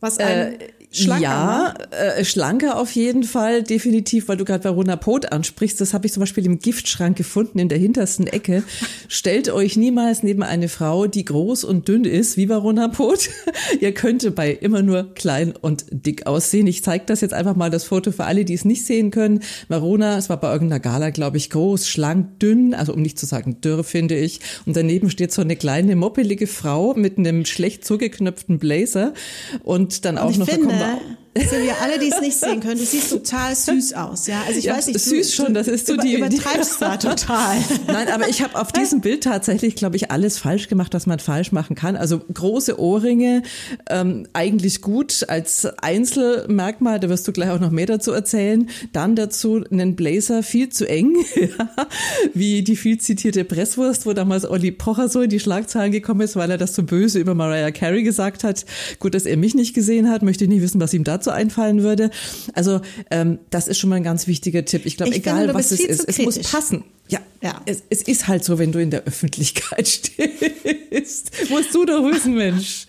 Was 0.01 0.19
ein 0.19 0.61
äh, 0.61 0.69
Schlanker, 0.95 1.23
ja, 1.23 1.75
ne? 1.91 1.97
äh, 1.97 2.25
schlanker 2.25 2.79
auf 2.79 2.93
jeden 2.93 3.25
Fall, 3.25 3.65
definitiv, 3.65 4.29
weil 4.29 4.37
du 4.37 4.45
gerade 4.45 4.63
Verona 4.63 4.95
Pot 4.95 5.33
ansprichst. 5.33 5.81
Das 5.81 5.93
habe 5.93 6.07
ich 6.07 6.13
zum 6.13 6.21
Beispiel 6.21 6.47
im 6.47 6.61
Giftschrank 6.61 7.17
gefunden, 7.17 7.59
in 7.59 7.69
der 7.69 7.79
hintersten 7.79 8.29
Ecke. 8.29 8.63
Stellt 9.09 9.49
euch 9.49 9.77
niemals 9.77 10.23
neben 10.23 10.45
eine 10.45 10.69
Frau, 10.69 11.09
die 11.09 11.25
groß 11.25 11.65
und 11.65 11.89
dünn 11.89 12.05
ist, 12.05 12.37
wie 12.37 12.49
Verona 12.49 12.89
Pot. 12.89 13.29
Ihr 13.81 13.93
könnte 13.93 14.31
bei 14.31 14.53
immer 14.53 14.83
nur 14.83 15.15
klein 15.15 15.55
und 15.61 15.85
dick 15.91 16.27
aussehen. 16.27 16.69
Ich 16.69 16.85
zeige 16.85 17.05
das 17.07 17.21
jetzt 17.21 17.35
einfach 17.35 17.57
mal, 17.57 17.71
das 17.71 17.85
Foto 17.85 18.13
für 18.13 18.25
alle, 18.25 18.45
die 18.45 18.55
es 18.55 18.65
nicht 18.65 18.87
sehen 18.87 19.11
können. 19.11 19.41
Verona, 19.67 20.17
es 20.17 20.29
war 20.29 20.39
bei 20.39 20.53
irgendeiner 20.53 20.81
Gala, 20.81 21.11
glaube 21.11 21.39
ich, 21.39 21.51
groß, 21.51 21.89
schlank, 21.89 22.39
dünn, 22.39 22.73
also 22.73 22.95
um 22.95 23.03
nicht 23.03 23.19
zu 23.19 23.27
sagen 23.27 23.61
dürr, 23.61 23.83
finde 23.83 24.17
ich. 24.17 24.39
Und 24.65 24.77
daneben 24.77 25.11
steht 25.11 25.33
so 25.33 25.43
eine 25.43 25.57
kleine, 25.57 25.97
moppelige 25.97 26.47
Frau 26.47 26.95
mit 26.95 27.19
einem 27.19 27.45
schlecht 27.47 27.85
zugeknöpften 27.85 28.61
Blazer 28.61 29.13
und 29.65 30.05
dann 30.05 30.19
auch 30.19 30.37
noch... 30.37 30.49
Finde, 30.49 30.84
Yeah. 30.85 31.24
Silvia, 31.37 31.75
alle, 31.83 31.99
die 31.99 32.11
es 32.13 32.21
nicht 32.21 32.39
sehen 32.39 32.61
können, 32.61 32.79
du 32.79 32.85
siehst 32.85 33.11
total 33.11 33.57
süß 33.57 33.95
aus, 33.95 34.29
ja. 34.29 34.43
Also 34.47 34.59
ich 34.59 34.67
ja, 34.67 34.77
weiß 34.77 34.87
nicht, 34.87 35.01
süß 35.01 35.31
du, 35.31 35.35
schon, 35.35 35.55
das 35.55 35.67
ist 35.67 35.89
so 35.89 35.95
über, 35.95 36.03
die 36.03 36.15
übertreibst 36.15 36.81
da 36.81 36.97
total. 36.97 37.57
Nein, 37.89 38.09
aber 38.09 38.29
ich 38.29 38.41
habe 38.41 38.59
auf 38.59 38.71
diesem 38.71 39.01
Bild 39.01 39.25
tatsächlich, 39.25 39.75
glaube 39.75 39.97
ich, 39.97 40.13
alles 40.13 40.39
falsch 40.39 40.69
gemacht, 40.69 40.95
was 40.95 41.07
man 41.07 41.19
falsch 41.19 41.51
machen 41.51 41.75
kann. 41.75 41.97
Also 41.97 42.21
große 42.33 42.79
Ohrringe, 42.79 43.43
ähm, 43.91 44.29
eigentlich 44.33 44.81
gut 44.81 45.25
als 45.29 45.67
Einzelmerkmal. 45.67 47.01
Da 47.01 47.09
wirst 47.09 47.27
du 47.27 47.33
gleich 47.33 47.51
auch 47.51 47.61
noch 47.61 47.73
mehr 47.73 47.87
dazu 47.87 48.13
erzählen. 48.13 48.69
Dann 48.93 49.17
dazu 49.17 49.65
einen 49.71 49.97
Blazer 49.97 50.45
viel 50.45 50.69
zu 50.69 50.89
eng, 50.89 51.17
wie 52.35 52.63
die 52.63 52.77
viel 52.77 52.99
zitierte 52.99 53.45
Presswurst, 53.45 54.07
wo 54.07 54.13
damals 54.13 54.49
Olli 54.49 54.71
Pocher 54.71 55.09
so 55.09 55.21
in 55.23 55.31
die 55.31 55.41
Schlagzeilen 55.41 55.91
gekommen 55.91 56.21
ist, 56.21 56.37
weil 56.37 56.51
er 56.51 56.59
das 56.59 56.77
so 56.77 56.85
böse 56.85 57.19
über 57.19 57.35
Mariah 57.35 57.73
Carey 57.73 58.05
gesagt 58.05 58.45
hat. 58.45 58.65
Gut, 59.01 59.15
dass 59.15 59.27
er 59.27 59.37
mich 59.37 59.55
nicht 59.57 59.75
gesehen 59.75 60.09
hat, 60.09 60.23
möchte 60.23 60.45
ich 60.45 60.51
nicht 60.51 60.63
wissen, 60.63 60.81
was 60.81 60.95
ihm 60.95 61.03
dazu 61.03 61.24
einfallen 61.31 61.83
würde. 61.83 62.11
Also 62.55 62.81
ähm, 63.11 63.39
das 63.51 63.69
ist 63.69 63.79
schon 63.79 63.91
mal 63.91 63.97
ein 63.97 64.03
ganz 64.03 64.27
wichtiger 64.27 64.65
Tipp. 64.65 64.87
Ich 64.87 64.97
glaube, 64.97 65.15
egal 65.15 65.39
finde, 65.39 65.55
was 65.55 65.71
es 65.71 65.81
ist, 65.81 66.09
es 66.09 66.19
muss 66.19 66.39
passen. 66.39 66.85
Ja, 67.09 67.21
ja. 67.43 67.61
Es, 67.67 67.83
es 67.91 68.01
ist 68.03 68.29
halt 68.29 68.45
so, 68.45 68.59
wenn 68.59 68.73
du 68.73 68.81
in 68.81 68.91
der 68.91 69.05
Öffentlichkeit 69.05 69.87
stehst. 69.89 71.31
Musst 71.51 71.75
du 71.75 71.85
doch 71.85 72.03
wissen, 72.03 72.35
Mensch. 72.35 72.87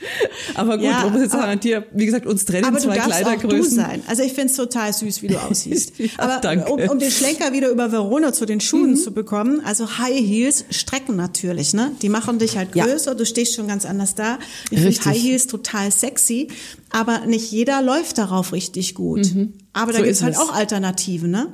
Aber 0.53 0.77
gut, 0.77 0.85
ja, 0.85 1.09
muss 1.09 1.21
jetzt 1.21 1.33
sagen, 1.33 1.59
dir, 1.59 1.85
wie 1.91 2.05
gesagt, 2.05 2.25
uns 2.25 2.45
trennen 2.45 2.63
aber 2.63 2.77
zwei 2.77 2.95
du 2.95 3.03
Kleidergrößen. 3.03 3.79
Auch 3.79 3.87
du 3.87 3.91
sein. 3.91 4.03
Also 4.07 4.23
ich 4.23 4.31
finde 4.31 4.51
es 4.51 4.55
total 4.55 4.93
süß, 4.93 5.21
wie 5.21 5.27
du 5.27 5.41
aussiehst. 5.41 5.93
ja, 5.99 6.07
aber 6.17 6.39
danke. 6.39 6.71
Um, 6.71 6.79
um 6.79 6.99
den 6.99 7.11
Schlenker 7.11 7.51
wieder 7.51 7.69
über 7.69 7.91
Verona 7.91 8.31
zu 8.31 8.45
den 8.45 8.61
Schuhen 8.61 8.91
mhm. 8.91 8.95
zu 8.95 9.11
bekommen, 9.11 9.61
also 9.65 9.97
High 9.97 10.17
Heels 10.17 10.63
strecken 10.69 11.17
natürlich, 11.17 11.73
ne? 11.73 11.91
Die 12.01 12.09
machen 12.09 12.39
dich 12.39 12.57
halt 12.57 12.71
größer, 12.71 13.11
ja. 13.11 13.17
du 13.17 13.25
stehst 13.25 13.55
schon 13.55 13.67
ganz 13.67 13.85
anders 13.85 14.15
da. 14.15 14.39
Ich 14.69 14.79
finde 14.79 14.97
High 15.03 15.21
Heels 15.21 15.47
total 15.47 15.91
sexy, 15.91 16.47
aber 16.89 17.25
nicht 17.25 17.51
jeder 17.51 17.81
läuft 17.81 18.17
darauf 18.17 18.53
richtig 18.53 18.95
gut. 18.95 19.33
Mhm. 19.33 19.53
Aber 19.73 19.91
da 19.91 19.97
so 19.97 20.05
gibt's 20.05 20.23
halt 20.23 20.37
auch 20.37 20.53
Alternativen, 20.53 21.31
ne? 21.31 21.47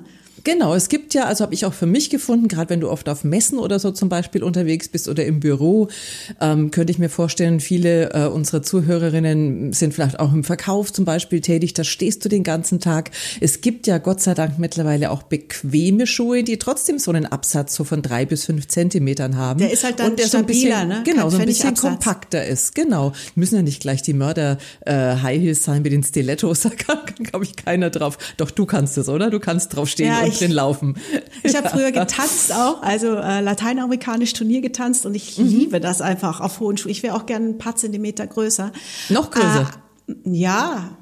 Genau, 0.44 0.74
es 0.76 0.90
gibt 0.90 1.14
ja, 1.14 1.26
also 1.26 1.44
habe 1.44 1.54
ich 1.54 1.66
auch 1.66 1.74
für 1.74 1.86
mich 1.86 2.10
gefunden, 2.10 2.48
gerade 2.48 2.70
wenn 2.70 2.80
du 2.80 2.90
oft 2.90 3.08
auf 3.10 3.24
Messen 3.24 3.60
oder 3.60 3.80
so 3.80 3.92
zum 3.92 4.10
Beispiel 4.10 4.44
unterwegs 4.44 4.88
bist 4.88 5.08
oder 5.08 5.26
im 5.26 5.40
Büro, 5.40 5.90
ähm, 6.40 6.72
könnte 6.72 6.92
ich 6.92 7.00
mir 7.00 7.10
vorstellen, 7.10 7.60
viele 7.60 8.14
äh, 8.14 8.28
unserer 8.28 8.64
Zuhörerinnen 8.64 9.74
sind 9.74 9.94
vielleicht 9.94 10.20
auch 10.20 10.34
im 10.34 10.44
Verkauf 10.44 10.92
zum 10.92 11.06
Beispiel 11.06 11.42
tätig, 11.42 11.74
da 11.74 11.84
stehst 11.84 12.24
du 12.26 12.30
den 12.30 12.44
ganzen 12.44 12.80
Tag. 12.80 13.12
Es 13.40 13.62
gibt 13.62 13.88
ja 13.88 13.98
Gott 13.98 14.22
sei 14.22 14.34
Dank 14.34 14.58
mittlerweile 14.58 15.12
auch 15.12 15.24
bequeme 15.24 16.08
Schuhe, 16.08 16.44
die 16.44 16.58
trotzdem 16.58 17.00
so 17.00 17.12
einen 17.12 17.26
Absatz 17.26 17.76
so 17.76 17.84
von 17.84 18.02
drei 18.02 18.26
bis 18.26 18.46
fünf 18.46 18.68
Zentimetern 18.68 19.36
haben. 19.36 19.60
Der 19.60 19.72
ist 19.72 19.84
halt 19.84 20.00
dann 20.00 20.12
und 20.12 20.20
der 20.20 20.26
stabiler, 20.28 20.32
so 20.32 20.38
ein 20.38 20.46
bisschen, 20.46 20.88
ne? 20.88 21.04
Genau, 21.06 21.22
Kein 21.24 21.32
so 21.32 21.38
ein 21.38 21.46
bisschen 21.46 21.70
Absatz. 21.70 21.90
kompakter 21.90 22.46
ist. 22.46 22.76
Genau, 22.76 23.14
müssen 23.36 23.56
ja 23.56 23.62
nicht 23.62 23.82
gleich 23.82 24.02
die 24.02 24.14
Mörder 24.14 24.58
äh, 24.86 24.94
High 24.94 25.42
Heels 25.42 25.64
sein 25.64 25.82
mit 25.82 25.92
den 25.92 26.04
Stilettos, 26.04 26.62
da 26.62 26.70
kann, 26.70 27.24
glaube 27.24 27.46
ich, 27.46 27.56
keiner 27.56 27.90
drauf. 27.90 28.18
Doch 28.38 28.52
du 28.52 28.66
kannst 28.66 28.98
es, 28.98 29.10
oder? 29.10 29.30
Du 29.30 29.40
kannst 29.40 29.76
drauf 29.76 29.90
stehen. 29.90 30.08
Ja, 30.34 30.40
drin 30.40 30.52
laufen. 30.52 30.96
Ich 31.44 31.56
habe 31.56 31.70
früher 31.70 31.92
getanzt 31.92 32.54
auch, 32.54 32.82
also 32.82 33.16
äh, 33.16 33.42
lateinamerikanisch 33.42 34.34
Turnier 34.34 34.62
getanzt 34.62 35.06
und 35.06 35.16
ich 35.16 35.38
mhm. 35.38 35.48
liebe 35.48 35.80
das 35.80 36.02
einfach 36.02 36.40
auf 36.40 36.60
hohen 36.60 36.78
Schuhen. 36.78 36.92
Ich 36.92 37.04
wäre 37.04 37.16
auch 37.16 37.26
gerne 37.26 37.50
ein 37.50 37.58
paar 37.58 37.76
Zentimeter 37.76 38.28
größer. 38.28 38.72
Noch 39.10 39.32
größer? 39.32 39.70
Äh, 40.08 40.14
ja. 40.24 40.98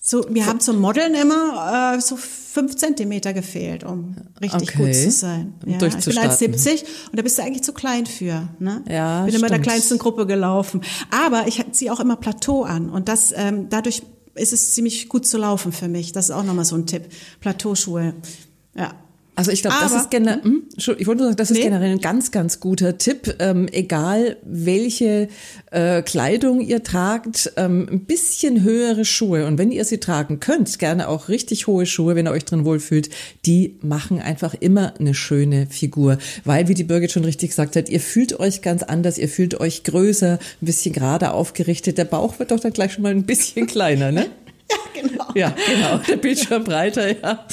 So, 0.00 0.26
wir 0.28 0.42
so. 0.42 0.48
haben 0.50 0.60
zum 0.60 0.80
Modeln 0.80 1.14
immer 1.14 1.94
äh, 1.96 2.00
so 2.00 2.16
fünf 2.16 2.76
Zentimeter 2.76 3.32
gefehlt, 3.32 3.84
um 3.84 4.14
richtig 4.40 4.74
okay. 4.74 4.84
gut 4.84 4.94
zu 4.94 5.10
sein. 5.10 5.54
Ja, 5.64 5.82
ich 5.82 6.04
bin 6.04 6.18
als 6.18 6.38
70 6.38 6.84
und 7.10 7.18
da 7.18 7.22
bist 7.22 7.38
du 7.38 7.42
eigentlich 7.42 7.64
zu 7.64 7.72
klein 7.72 8.06
für. 8.06 8.48
Ne? 8.58 8.84
Ja, 8.88 9.22
bin 9.22 9.30
stimmt. 9.30 9.38
immer 9.38 9.46
in 9.46 9.62
der 9.62 9.62
kleinsten 9.62 9.98
Gruppe 9.98 10.26
gelaufen. 10.26 10.82
Aber 11.10 11.48
ich 11.48 11.64
ziehe 11.72 11.92
auch 11.92 12.00
immer 12.00 12.16
Plateau 12.16 12.62
an 12.62 12.90
und 12.90 13.08
das 13.08 13.32
ähm, 13.34 13.68
dadurch 13.70 14.02
ist 14.34 14.52
es 14.52 14.74
ziemlich 14.74 15.08
gut 15.08 15.26
zu 15.26 15.38
laufen 15.38 15.72
für 15.72 15.88
mich. 15.88 16.12
Das 16.12 16.26
ist 16.26 16.30
auch 16.30 16.44
nochmal 16.44 16.64
so 16.64 16.76
ein 16.76 16.86
Tipp. 16.86 17.04
Plateauschuhe. 17.40 18.14
Ja. 18.74 18.94
Also 19.36 19.50
ich 19.50 19.62
glaube, 19.62 19.76
das 19.80 19.92
ist 19.92 20.10
generell, 20.10 20.44
hm? 20.44 20.62
ich 20.76 20.86
wollte 20.86 21.22
nur 21.22 21.26
sagen, 21.26 21.36
das 21.36 21.50
ist 21.50 21.56
nee. 21.56 21.64
generell 21.64 21.90
ein 21.90 22.00
ganz, 22.00 22.30
ganz 22.30 22.60
guter 22.60 22.98
Tipp. 22.98 23.34
Ähm, 23.40 23.66
egal 23.72 24.36
welche 24.44 25.28
äh, 25.72 26.02
Kleidung 26.02 26.60
ihr 26.60 26.84
tragt, 26.84 27.52
ähm, 27.56 27.88
ein 27.90 28.04
bisschen 28.04 28.62
höhere 28.62 29.04
Schuhe 29.04 29.46
und 29.46 29.58
wenn 29.58 29.72
ihr 29.72 29.84
sie 29.84 29.98
tragen 29.98 30.38
könnt, 30.38 30.78
gerne 30.78 31.08
auch 31.08 31.28
richtig 31.28 31.66
hohe 31.66 31.84
Schuhe, 31.84 32.14
wenn 32.14 32.28
ihr 32.28 32.30
euch 32.30 32.44
drin 32.44 32.64
wohlfühlt, 32.64 33.10
die 33.44 33.76
machen 33.82 34.20
einfach 34.20 34.54
immer 34.54 34.94
eine 35.00 35.14
schöne 35.14 35.66
Figur. 35.66 36.18
Weil, 36.44 36.68
wie 36.68 36.74
die 36.74 36.84
Birgit 36.84 37.10
schon 37.10 37.24
richtig 37.24 37.50
gesagt 37.50 37.74
hat, 37.74 37.88
ihr 37.88 38.00
fühlt 38.00 38.38
euch 38.38 38.62
ganz 38.62 38.84
anders, 38.84 39.18
ihr 39.18 39.28
fühlt 39.28 39.58
euch 39.58 39.82
größer, 39.82 40.34
ein 40.34 40.64
bisschen 40.64 40.92
gerade 40.92 41.32
aufgerichtet. 41.32 41.98
Der 41.98 42.04
Bauch 42.04 42.38
wird 42.38 42.52
doch 42.52 42.60
dann 42.60 42.72
gleich 42.72 42.92
schon 42.92 43.02
mal 43.02 43.10
ein 43.10 43.26
bisschen 43.26 43.66
kleiner, 43.66 44.12
ne? 44.12 44.26
Ja, 45.44 45.52
genau. 45.68 45.98
Der 45.98 46.16
Bildschirm 46.16 46.62
breiter, 46.62 47.08
ja. 47.08 47.44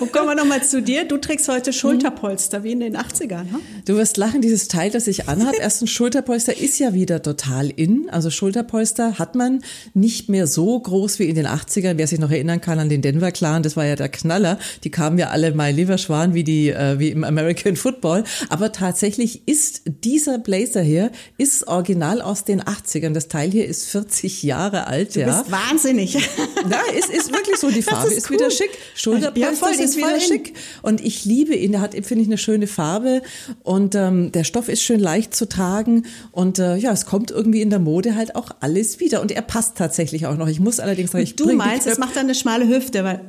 Und 0.00 0.10
kommen 0.10 0.28
wir 0.28 0.34
nochmal 0.34 0.62
zu 0.62 0.80
dir. 0.80 1.04
Du 1.04 1.18
trägst 1.18 1.48
heute 1.48 1.72
Schulterpolster, 1.72 2.64
wie 2.64 2.72
in 2.72 2.80
den 2.80 2.96
80ern. 2.96 3.50
Hm? 3.50 3.60
Du 3.84 3.96
wirst 3.96 4.16
lachen, 4.16 4.40
dieses 4.40 4.68
Teil, 4.68 4.90
das 4.90 5.06
ich 5.06 5.28
anhabe. 5.28 5.56
Erstens, 5.60 5.90
Schulterpolster 5.90 6.56
ist 6.56 6.78
ja 6.78 6.94
wieder 6.94 7.22
total 7.22 7.68
in. 7.68 8.08
Also 8.10 8.30
Schulterpolster 8.30 9.18
hat 9.18 9.34
man 9.34 9.62
nicht 9.92 10.28
mehr 10.28 10.46
so 10.46 10.78
groß 10.78 11.18
wie 11.18 11.24
in 11.24 11.34
den 11.34 11.46
80ern. 11.46 11.94
Wer 11.96 12.06
sich 12.06 12.18
noch 12.18 12.30
erinnern 12.30 12.60
kann 12.60 12.78
an 12.78 12.88
den 12.88 13.02
Denver 13.02 13.32
Clan, 13.32 13.62
das 13.62 13.76
war 13.76 13.84
ja 13.84 13.96
der 13.96 14.08
Knaller. 14.08 14.58
Die 14.84 14.90
kamen 14.90 15.18
ja 15.18 15.28
alle 15.28 15.52
mal 15.52 15.72
Leverschwan 15.72 16.32
wie 16.32 16.44
die, 16.44 16.70
äh, 16.70 16.98
wie 16.98 17.10
im 17.10 17.24
American 17.24 17.76
Football. 17.76 18.24
Aber 18.48 18.72
tatsächlich 18.72 19.46
ist 19.46 19.82
dieser 20.04 20.38
Blazer 20.38 20.82
hier, 20.82 21.10
ist 21.36 21.66
original 21.66 22.22
aus 22.22 22.44
den 22.44 22.62
80ern. 22.62 23.12
Das 23.12 23.28
Teil 23.28 23.50
hier 23.50 23.66
ist 23.66 23.88
40 23.88 24.42
Jahre 24.42 24.86
alt, 24.86 25.16
du 25.16 25.20
ja. 25.20 25.26
bist 25.26 25.50
wahnsinnig. 25.50 26.14
Ja, 26.14 26.80
ist, 26.96 27.09
ist 27.10 27.32
wirklich 27.32 27.56
so. 27.56 27.70
Die 27.70 27.82
Farbe 27.82 28.08
ist, 28.08 28.18
ist, 28.18 28.30
wieder 28.30 28.50
schick. 28.50 28.70
Schulterpolster 28.94 29.72
ja, 29.72 29.84
ist 29.84 29.96
wieder 29.96 30.20
schick. 30.20 30.54
Und 30.82 31.00
ich 31.04 31.24
liebe 31.24 31.54
ihn. 31.54 31.72
Der 31.72 31.80
hat, 31.80 31.94
finde 31.94 32.22
ich, 32.22 32.28
eine 32.28 32.38
schöne 32.38 32.66
Farbe. 32.66 33.22
Und 33.62 33.94
ähm, 33.94 34.32
der 34.32 34.44
Stoff 34.44 34.68
ist 34.68 34.82
schön 34.82 35.00
leicht 35.00 35.34
zu 35.34 35.48
tragen. 35.48 36.06
Und 36.32 36.58
äh, 36.58 36.76
ja, 36.76 36.92
es 36.92 37.06
kommt 37.06 37.30
irgendwie 37.30 37.60
in 37.60 37.70
der 37.70 37.78
Mode 37.78 38.14
halt 38.14 38.36
auch 38.36 38.50
alles 38.60 39.00
wieder. 39.00 39.20
Und 39.20 39.32
er 39.32 39.42
passt 39.42 39.76
tatsächlich 39.76 40.26
auch 40.26 40.36
noch. 40.36 40.48
Ich 40.48 40.60
muss 40.60 40.80
allerdings 40.80 41.10
sagen, 41.12 41.24
ich 41.24 41.36
Du 41.36 41.52
meinst, 41.52 41.86
es 41.86 41.98
macht 41.98 42.16
dann 42.16 42.24
eine 42.24 42.34
schmale 42.34 42.68
Hüfte, 42.68 43.04
weil 43.04 43.20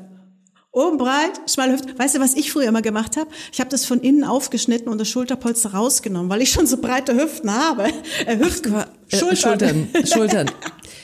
Oben 0.73 0.97
breit, 0.97 1.33
schmale 1.47 1.73
Hüfte. 1.73 1.99
Weißt 1.99 2.15
du, 2.15 2.21
was 2.21 2.33
ich 2.33 2.49
früher 2.49 2.69
immer 2.69 2.81
gemacht 2.81 3.17
habe? 3.17 3.29
Ich 3.51 3.59
habe 3.59 3.69
das 3.69 3.83
von 3.83 3.99
innen 3.99 4.23
aufgeschnitten 4.23 4.87
und 4.87 4.99
das 4.99 5.09
Schulterpolster 5.09 5.73
rausgenommen, 5.73 6.29
weil 6.29 6.41
ich 6.41 6.49
schon 6.49 6.65
so 6.65 6.77
breite 6.77 7.13
Hüften 7.13 7.53
habe. 7.53 7.87
Hüften, 8.25 8.75
Ach, 8.77 8.87
äh, 9.11 9.17
Schultern. 9.17 9.37
Schultern, 9.37 9.87
Schultern. 10.05 10.51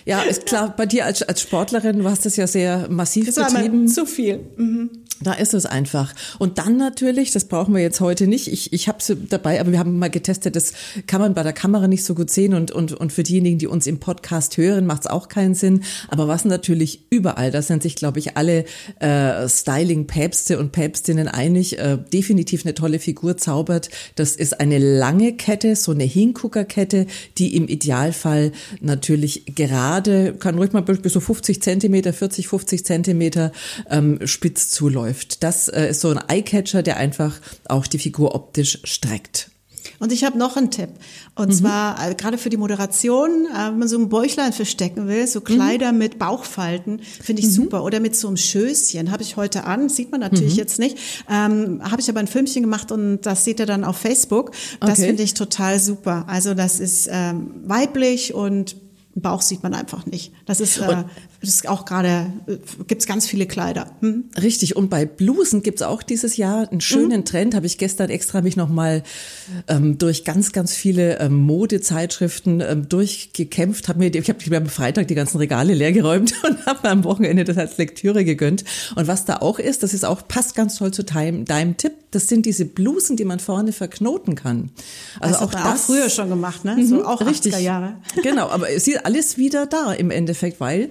Ja, 0.05 0.21
ist 0.21 0.45
klar, 0.45 0.73
bei 0.75 0.85
dir 0.85 1.05
als, 1.05 1.21
als 1.21 1.41
Sportlerin, 1.41 1.99
du 1.99 2.09
hast 2.09 2.25
das 2.25 2.37
ja 2.37 2.47
sehr 2.47 2.87
massiv 2.89 3.25
das 3.25 3.35
betrieben. 3.35 3.87
War 3.87 3.93
zu 3.93 4.05
viel. 4.05 4.39
Mhm. 4.55 4.89
Da 5.21 5.33
ist 5.33 5.53
es 5.55 5.65
einfach. 5.65 6.13
Und 6.37 6.59
dann 6.59 6.77
natürlich, 6.77 7.31
das 7.31 7.45
brauchen 7.45 7.73
wir 7.73 7.81
jetzt 7.81 8.01
heute 8.01 8.27
nicht. 8.27 8.51
Ich, 8.51 8.71
ich 8.71 8.87
habe 8.87 8.99
es 8.99 9.11
dabei, 9.29 9.59
aber 9.59 9.71
wir 9.71 9.79
haben 9.79 9.97
mal 9.97 10.09
getestet, 10.09 10.55
das 10.55 10.73
kann 11.07 11.21
man 11.21 11.33
bei 11.33 11.41
der 11.41 11.53
Kamera 11.53 11.87
nicht 11.87 12.03
so 12.03 12.13
gut 12.13 12.29
sehen 12.29 12.53
und, 12.53 12.69
und, 12.71 12.93
und 12.93 13.11
für 13.11 13.23
diejenigen, 13.23 13.57
die 13.57 13.65
uns 13.65 13.87
im 13.87 13.99
Podcast 13.99 14.57
hören, 14.57 14.85
macht 14.85 15.01
es 15.01 15.07
auch 15.07 15.27
keinen 15.27 15.55
Sinn. 15.55 15.83
Aber 16.09 16.27
was 16.27 16.45
natürlich 16.45 17.07
überall, 17.09 17.49
da 17.49 17.63
sind 17.63 17.81
sich, 17.81 17.95
glaube 17.95 18.19
ich, 18.19 18.37
alle 18.37 18.65
äh, 18.99 19.49
Styling-Päpste 19.49 20.59
und 20.59 20.71
Päpstinnen 20.71 21.27
einig, 21.27 21.79
äh, 21.79 21.97
definitiv 22.13 22.63
eine 22.63 22.75
tolle 22.75 22.99
Figur 22.99 23.37
zaubert. 23.37 23.89
Das 24.15 24.35
ist 24.35 24.59
eine 24.59 24.77
lange 24.77 25.33
Kette, 25.33 25.75
so 25.75 25.93
eine 25.93 26.03
Hinguckerkette, 26.03 27.07
die 27.39 27.55
im 27.55 27.67
Idealfall 27.67 28.51
natürlich 28.81 29.45
gerade, 29.55 30.33
kann 30.33 30.57
ruhig 30.59 30.73
mal 30.73 30.81
bis 30.81 31.13
so 31.13 31.19
50 31.19 31.61
Zentimeter, 31.61 32.13
40, 32.13 32.47
50 32.47 32.85
Zentimeter 32.85 33.51
ähm, 33.89 34.19
spitz 34.25 34.69
zuläuft 34.69 35.06
läuft. 35.07 35.43
Das 35.43 35.67
äh, 35.67 35.89
ist 35.89 36.01
so 36.01 36.09
ein 36.09 36.19
Eyecatcher, 36.27 36.83
der 36.83 36.97
einfach 36.97 37.39
auch 37.67 37.87
die 37.87 37.99
Figur 37.99 38.35
optisch 38.35 38.79
streckt. 38.83 39.51
Und 39.99 40.11
ich 40.11 40.25
habe 40.25 40.37
noch 40.37 40.57
einen 40.57 40.69
Tipp. 40.69 40.89
Und 41.33 41.47
mhm. 41.47 41.53
zwar 41.53 42.09
äh, 42.09 42.13
gerade 42.13 42.37
für 42.37 42.49
die 42.49 42.57
Moderation, 42.57 43.47
äh, 43.47 43.69
wenn 43.69 43.79
man 43.79 43.87
so 43.87 43.97
ein 43.97 44.09
Bäuchlein 44.09 44.53
verstecken 44.53 45.07
will, 45.07 45.25
so 45.27 45.41
Kleider 45.41 45.91
mhm. 45.91 45.97
mit 45.97 46.19
Bauchfalten, 46.19 46.99
finde 46.99 47.41
ich 47.41 47.47
mhm. 47.47 47.53
super. 47.53 47.83
Oder 47.83 47.99
mit 47.99 48.15
so 48.15 48.27
einem 48.27 48.37
Schößchen, 48.37 49.11
habe 49.11 49.23
ich 49.23 49.37
heute 49.37 49.63
an, 49.63 49.89
sieht 49.89 50.11
man 50.11 50.19
natürlich 50.19 50.53
mhm. 50.53 50.59
jetzt 50.59 50.77
nicht. 50.77 50.97
Ähm, 51.29 51.81
habe 51.83 52.01
ich 52.01 52.09
aber 52.09 52.19
ein 52.19 52.27
Filmchen 52.27 52.63
gemacht 52.63 52.91
und 52.91 53.21
das 53.21 53.45
seht 53.45 53.59
ihr 53.59 53.65
dann 53.65 53.83
auf 53.83 53.97
Facebook. 53.97 54.51
Das 54.81 54.99
okay. 54.99 55.07
finde 55.07 55.23
ich 55.23 55.33
total 55.33 55.79
super. 55.79 56.25
Also 56.27 56.53
das 56.53 56.79
ist 56.79 57.07
ähm, 57.09 57.63
weiblich 57.65 58.33
und 58.33 58.75
Bauch 59.21 59.41
sieht 59.41 59.63
man 59.63 59.73
einfach 59.73 60.05
nicht. 60.05 60.31
Das 60.45 60.59
ist, 60.59 60.77
äh, 60.77 61.03
das 61.41 61.49
ist 61.49 61.67
auch 61.67 61.85
gerade, 61.85 62.31
äh, 62.47 62.57
gibt 62.87 63.01
es 63.01 63.07
ganz 63.07 63.27
viele 63.27 63.45
Kleider. 63.45 63.91
Hm? 64.01 64.25
Richtig, 64.41 64.75
und 64.75 64.89
bei 64.89 65.05
Blusen 65.05 65.63
gibt 65.63 65.81
es 65.81 65.87
auch 65.87 66.03
dieses 66.03 66.37
Jahr 66.37 66.69
einen 66.69 66.81
schönen 66.81 67.21
mhm. 67.21 67.25
Trend, 67.25 67.55
habe 67.55 67.65
ich 67.65 67.77
gestern 67.77 68.09
extra 68.09 68.41
mich 68.41 68.55
nochmal 68.55 69.03
ähm, 69.67 69.97
durch 69.97 70.23
ganz, 70.23 70.51
ganz 70.51 70.73
viele 70.73 71.19
ähm, 71.19 71.35
Modezeitschriften 71.35 72.61
ähm, 72.61 72.89
durchgekämpft, 72.89 73.87
habe 73.87 73.99
mir, 73.99 74.13
ich 74.13 74.29
habe 74.29 74.57
am 74.57 74.67
Freitag 74.67 75.07
die 75.07 75.15
ganzen 75.15 75.37
Regale 75.37 75.73
leergeräumt 75.73 76.33
und 76.43 76.65
habe 76.65 76.79
mir 76.83 76.91
am 76.91 77.03
Wochenende 77.03 77.43
das 77.43 77.57
als 77.57 77.77
Lektüre 77.77 78.25
gegönnt. 78.25 78.63
Und 78.95 79.07
was 79.07 79.25
da 79.25 79.37
auch 79.37 79.59
ist, 79.59 79.83
das 79.83 79.93
ist 79.93 80.05
auch, 80.05 80.27
passt 80.27 80.55
ganz 80.55 80.75
toll 80.77 80.91
zu 80.91 81.03
deinem, 81.03 81.45
deinem 81.45 81.77
Tipp, 81.77 81.93
das 82.11 82.27
sind 82.27 82.45
diese 82.45 82.65
Blusen, 82.65 83.17
die 83.17 83.25
man 83.25 83.39
vorne 83.39 83.73
verknoten 83.73 84.35
kann. 84.35 84.71
Also 85.19 85.33
das 85.33 85.43
auch 85.43 85.51
das 85.51 85.63
auch 85.63 85.77
früher 85.77 86.09
schon 86.09 86.29
gemacht, 86.29 86.63
ne? 86.65 86.77
So 86.85 86.95
mhm, 86.95 87.01
auch 87.05 87.21
richtig. 87.21 87.53
80er 87.53 87.59
Jahre. 87.59 87.97
Genau, 88.23 88.49
aber 88.49 88.69
ist 88.69 88.87
alles 89.07 89.37
wieder 89.37 89.65
da 89.65 89.93
im 89.93 90.11
Endeffekt, 90.11 90.59
weil 90.59 90.89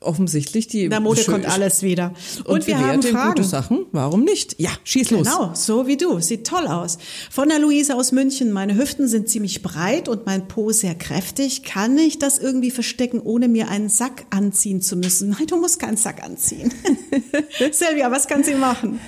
offensichtlich 0.00 0.66
die. 0.66 0.88
Der 0.88 0.98
Mode 0.98 1.22
kommt 1.22 1.46
alles 1.48 1.82
wieder. 1.82 2.12
Und, 2.38 2.48
und 2.48 2.66
wir 2.66 2.78
haben 2.78 3.00
Fragen. 3.00 3.28
gute 3.28 3.44
Sachen. 3.44 3.86
Warum 3.92 4.24
nicht? 4.24 4.60
Ja, 4.60 4.70
schieß 4.82 5.12
los. 5.12 5.28
Genau, 5.28 5.52
so 5.54 5.86
wie 5.86 5.96
du. 5.96 6.18
Sieht 6.18 6.48
toll 6.48 6.66
aus. 6.66 6.98
Von 7.30 7.48
der 7.48 7.60
Luise 7.60 7.94
aus 7.94 8.10
München. 8.10 8.50
Meine 8.50 8.76
Hüften 8.76 9.06
sind 9.06 9.28
ziemlich 9.28 9.62
breit 9.62 10.08
und 10.08 10.26
mein 10.26 10.48
Po 10.48 10.72
sehr 10.72 10.96
kräftig. 10.96 11.62
Kann 11.62 11.96
ich 11.96 12.18
das 12.18 12.38
irgendwie 12.38 12.72
verstecken, 12.72 13.20
ohne 13.20 13.46
mir 13.46 13.68
einen 13.68 13.88
Sack 13.88 14.26
anziehen 14.30 14.82
zu 14.82 14.96
müssen? 14.96 15.30
Nein, 15.30 15.46
du 15.46 15.56
musst 15.56 15.78
keinen 15.78 15.96
Sack 15.96 16.24
anziehen. 16.24 16.74
Silvia, 17.72 18.10
was 18.10 18.26
kann 18.26 18.42
sie 18.42 18.56
machen? 18.56 18.98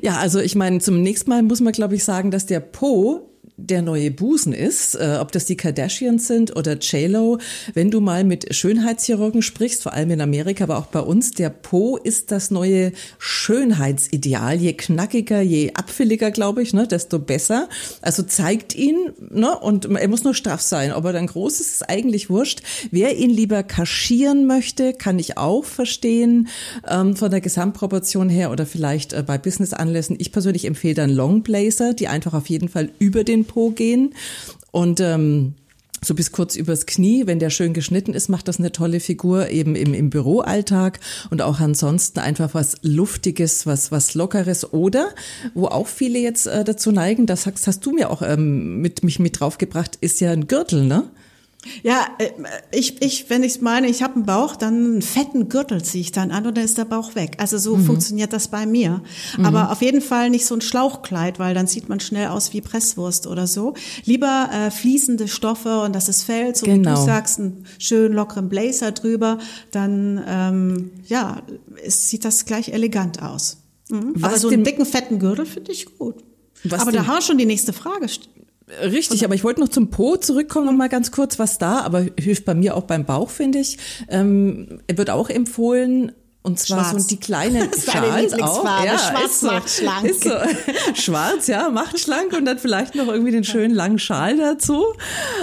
Ja, 0.00 0.18
also 0.18 0.38
ich 0.38 0.54
meine, 0.54 0.78
zum 0.78 1.02
nächsten 1.02 1.28
Mal 1.28 1.42
muss 1.42 1.60
man, 1.60 1.72
glaube 1.72 1.96
ich, 1.96 2.04
sagen, 2.04 2.30
dass 2.30 2.46
der 2.46 2.60
Po 2.60 3.33
der 3.56 3.82
neue 3.82 4.10
Busen 4.10 4.52
ist, 4.52 4.96
äh, 4.96 5.18
ob 5.20 5.30
das 5.30 5.44
die 5.44 5.56
Kardashians 5.56 6.26
sind 6.26 6.56
oder 6.56 6.76
J-Lo. 6.76 7.38
Wenn 7.72 7.90
du 7.90 8.00
mal 8.00 8.24
mit 8.24 8.52
Schönheitschirurgen 8.52 9.42
sprichst, 9.42 9.84
vor 9.84 9.92
allem 9.92 10.10
in 10.10 10.20
Amerika, 10.20 10.64
aber 10.64 10.78
auch 10.78 10.86
bei 10.86 10.98
uns, 11.00 11.30
der 11.30 11.50
Po 11.50 11.96
ist 11.96 12.32
das 12.32 12.50
neue 12.50 12.92
Schönheitsideal. 13.18 14.56
Je 14.56 14.72
knackiger, 14.72 15.40
je 15.40 15.72
abfälliger, 15.74 16.32
glaube 16.32 16.62
ich, 16.62 16.74
ne, 16.74 16.88
desto 16.88 17.20
besser. 17.20 17.68
Also 18.02 18.24
zeigt 18.24 18.74
ihn, 18.74 19.12
ne, 19.30 19.56
und 19.56 19.84
er 19.84 20.08
muss 20.08 20.24
nur 20.24 20.34
straff 20.34 20.60
sein. 20.60 20.92
Ob 20.92 21.04
er 21.04 21.12
dann 21.12 21.28
groß 21.28 21.60
ist, 21.60 21.70
ist 21.70 21.88
eigentlich 21.88 22.30
wurscht. 22.30 22.62
Wer 22.90 23.16
ihn 23.16 23.30
lieber 23.30 23.62
kaschieren 23.62 24.46
möchte, 24.46 24.94
kann 24.94 25.20
ich 25.20 25.38
auch 25.38 25.64
verstehen, 25.64 26.48
ähm, 26.88 27.14
von 27.14 27.30
der 27.30 27.40
Gesamtproportion 27.40 28.28
her 28.28 28.50
oder 28.50 28.66
vielleicht 28.66 29.12
äh, 29.12 29.22
bei 29.24 29.38
Business-Anlässen. 29.38 30.16
Ich 30.18 30.32
persönlich 30.32 30.64
empfehle 30.64 30.94
dann 30.94 31.10
Long 31.10 31.42
Blazer, 31.42 31.94
die 31.94 32.08
einfach 32.08 32.34
auf 32.34 32.48
jeden 32.48 32.68
Fall 32.68 32.90
über 32.98 33.22
den 33.22 33.43
Po 33.44 33.70
gehen. 33.70 34.14
Und 34.70 35.00
ähm, 35.00 35.54
so 36.04 36.14
bis 36.14 36.32
kurz 36.32 36.56
übers 36.56 36.86
Knie. 36.86 37.26
Wenn 37.26 37.38
der 37.38 37.50
schön 37.50 37.72
geschnitten 37.72 38.14
ist, 38.14 38.28
macht 38.28 38.48
das 38.48 38.58
eine 38.58 38.72
tolle 38.72 39.00
Figur 39.00 39.48
eben 39.50 39.74
im, 39.74 39.94
im 39.94 40.10
Büroalltag 40.10 41.00
und 41.30 41.42
auch 41.42 41.60
ansonsten 41.60 42.20
einfach 42.20 42.54
was 42.54 42.76
Luftiges, 42.82 43.66
was, 43.66 43.90
was 43.90 44.14
Lockeres 44.14 44.72
oder 44.72 45.08
wo 45.54 45.66
auch 45.66 45.86
viele 45.86 46.18
jetzt 46.18 46.46
äh, 46.46 46.64
dazu 46.64 46.92
neigen, 46.92 47.26
das 47.26 47.46
hast, 47.46 47.66
hast 47.66 47.84
du 47.84 47.92
mir 47.92 48.10
auch 48.10 48.22
ähm, 48.22 48.80
mit, 48.80 49.02
mich 49.02 49.18
mit 49.18 49.40
draufgebracht, 49.40 49.96
ist 50.00 50.20
ja 50.20 50.30
ein 50.30 50.46
Gürtel, 50.46 50.84
ne? 50.84 51.10
Ja, 51.82 52.06
äh, 52.18 52.30
ich, 52.72 53.02
ich 53.02 53.30
wenn 53.30 53.42
ich 53.42 53.60
meine, 53.60 53.88
ich 53.88 54.02
habe 54.02 54.14
einen 54.14 54.26
Bauch, 54.26 54.56
dann 54.56 54.74
einen 54.74 55.02
fetten 55.02 55.48
Gürtel 55.48 55.82
ziehe 55.82 56.02
ich 56.02 56.12
dann 56.12 56.30
an 56.30 56.46
und 56.46 56.56
dann 56.56 56.64
ist 56.64 56.78
der 56.78 56.84
Bauch 56.84 57.14
weg. 57.14 57.36
Also 57.38 57.58
so 57.58 57.76
mhm. 57.76 57.84
funktioniert 57.84 58.32
das 58.32 58.48
bei 58.48 58.66
mir. 58.66 59.02
Mhm. 59.36 59.44
Aber 59.44 59.70
auf 59.70 59.82
jeden 59.82 60.00
Fall 60.00 60.30
nicht 60.30 60.46
so 60.46 60.54
ein 60.54 60.60
Schlauchkleid, 60.60 61.38
weil 61.38 61.54
dann 61.54 61.66
sieht 61.66 61.88
man 61.88 62.00
schnell 62.00 62.28
aus 62.28 62.52
wie 62.52 62.60
Presswurst 62.60 63.26
oder 63.26 63.46
so. 63.46 63.74
Lieber 64.04 64.50
äh, 64.52 64.70
fließende 64.70 65.28
Stoffe 65.28 65.80
und 65.80 65.94
das 65.94 66.08
ist 66.08 66.24
Feld, 66.24 66.56
so 66.56 66.66
genau. 66.66 66.76
wie 66.76 66.82
du 66.82 66.90
genau. 66.90 67.04
sagst, 67.04 67.38
einen 67.38 67.64
schön 67.78 68.12
lockeren 68.12 68.48
Blazer 68.48 68.92
drüber, 68.92 69.38
dann 69.70 70.22
ähm, 70.26 70.90
ja, 71.06 71.42
es 71.84 72.08
sieht 72.08 72.24
das 72.24 72.44
gleich 72.44 72.70
elegant 72.70 73.22
aus. 73.22 73.58
Mhm. 73.90 74.14
Aber 74.22 74.38
so 74.38 74.48
einen 74.48 74.64
dicken, 74.64 74.86
fetten 74.86 75.18
Gürtel 75.18 75.46
finde 75.46 75.72
ich 75.72 75.98
gut. 75.98 76.16
Was 76.64 76.80
aber 76.80 76.92
da 76.92 77.06
haben 77.06 77.16
wir 77.16 77.22
schon 77.22 77.38
die 77.38 77.46
nächste 77.46 77.72
Frage 77.72 78.08
Richtig, 78.82 79.24
aber 79.24 79.34
ich 79.34 79.44
wollte 79.44 79.60
noch 79.60 79.68
zum 79.68 79.90
Po 79.90 80.16
zurückkommen, 80.16 80.66
noch 80.66 80.72
mal 80.72 80.88
ganz 80.88 81.10
kurz, 81.10 81.38
was 81.38 81.58
da, 81.58 81.80
aber 81.80 82.06
hilft 82.18 82.44
bei 82.44 82.54
mir 82.54 82.76
auch 82.76 82.84
beim 82.84 83.04
Bauch, 83.04 83.30
finde 83.30 83.58
ich. 83.58 83.78
Ähm, 84.08 84.80
wird 84.88 85.10
auch 85.10 85.30
empfohlen, 85.30 86.12
und 86.46 86.58
zwar 86.58 86.90
Schwarz. 86.90 87.02
so 87.04 87.08
die 87.08 87.16
kleinen 87.18 87.70
Schals 87.90 88.34
auch. 88.34 88.64
Ja, 88.84 88.98
Schwarz 88.98 89.40
so, 89.40 89.46
macht 89.46 89.70
schlank. 89.70 90.04
Ist 90.04 90.24
so. 90.24 90.34
Schwarz, 90.94 91.46
ja, 91.46 91.70
macht 91.70 91.98
schlank 91.98 92.34
und 92.36 92.44
dann 92.44 92.58
vielleicht 92.58 92.94
noch 92.94 93.08
irgendwie 93.08 93.32
den 93.32 93.44
schönen 93.44 93.74
langen 93.74 93.98
Schal 93.98 94.36
dazu. 94.36 94.84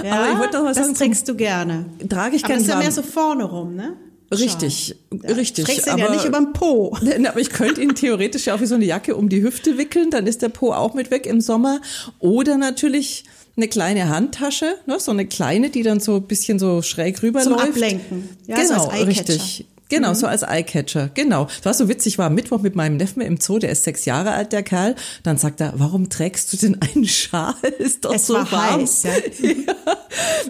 Ja, 0.04 0.14
aber 0.14 0.32
ich 0.32 0.38
wollte 0.38 0.58
noch 0.58 0.64
was 0.64 0.76
das 0.76 0.86
sagen. 0.86 0.94
Das 0.94 0.98
trägst 0.98 1.28
du 1.28 1.34
gerne. 1.34 1.86
Trage 2.08 2.36
ich 2.36 2.42
gerne. 2.44 2.60
Das 2.60 2.68
ist 2.68 2.72
ja 2.72 2.78
mehr 2.78 2.92
so 2.92 3.02
vorne 3.02 3.42
rum, 3.42 3.74
ne? 3.74 3.96
Richtig, 4.38 4.96
Ja, 5.10 5.34
richtig. 5.34 5.64
Trägst 5.64 5.86
ihn 5.86 5.98
ja 5.98 6.10
nicht 6.10 6.24
über 6.24 6.38
den 6.38 6.52
Po. 6.52 6.96
Ne, 7.02 7.28
Aber 7.28 7.40
ich 7.40 7.50
könnte 7.50 7.80
ihn 7.82 7.94
theoretisch 7.94 8.46
ja 8.46 8.54
auch 8.54 8.60
wie 8.60 8.66
so 8.66 8.74
eine 8.74 8.84
Jacke 8.84 9.16
um 9.16 9.28
die 9.28 9.42
Hüfte 9.42 9.78
wickeln, 9.78 10.10
dann 10.10 10.26
ist 10.26 10.42
der 10.42 10.48
Po 10.48 10.72
auch 10.72 10.94
mit 10.94 11.10
weg 11.10 11.26
im 11.26 11.40
Sommer. 11.40 11.80
Oder 12.18 12.56
natürlich 12.56 13.24
eine 13.56 13.68
kleine 13.68 14.08
Handtasche, 14.08 14.76
ne, 14.86 14.98
so 14.98 15.10
eine 15.10 15.26
kleine, 15.26 15.70
die 15.70 15.82
dann 15.82 16.00
so 16.00 16.16
ein 16.16 16.22
bisschen 16.22 16.58
so 16.58 16.82
schräg 16.82 17.22
rüberläuft. 17.22 17.68
Ablenken. 17.68 18.28
Ja, 18.46 18.56
so 18.64 18.74
genau, 18.74 18.90
Eyecatcher. 18.90 19.06
richtig. 19.06 19.66
Genau, 19.92 20.14
so 20.14 20.26
als 20.26 20.42
Eyecatcher, 20.42 21.10
genau. 21.12 21.44
Das 21.44 21.64
war 21.66 21.74
so 21.74 21.88
witzig, 21.88 22.14
ich 22.14 22.18
war 22.18 22.26
am 22.28 22.34
Mittwoch 22.34 22.62
mit 22.62 22.74
meinem 22.74 22.96
Neffen 22.96 23.20
im 23.20 23.38
Zoo, 23.38 23.58
der 23.58 23.70
ist 23.70 23.84
sechs 23.84 24.06
Jahre 24.06 24.30
alt, 24.32 24.52
der 24.52 24.62
Kerl. 24.62 24.94
Dann 25.22 25.36
sagt 25.36 25.60
er, 25.60 25.74
warum 25.76 26.08
trägst 26.08 26.50
du 26.52 26.56
denn 26.56 26.80
einen 26.80 27.06
Schal? 27.06 27.54
Ist 27.78 28.06
doch 28.06 28.14
Es 28.14 28.26
so 28.26 28.34
war 28.34 28.50
warm. 28.50 28.80
heiß, 28.80 29.02
ja. 29.02 29.10
ja. 29.42 29.96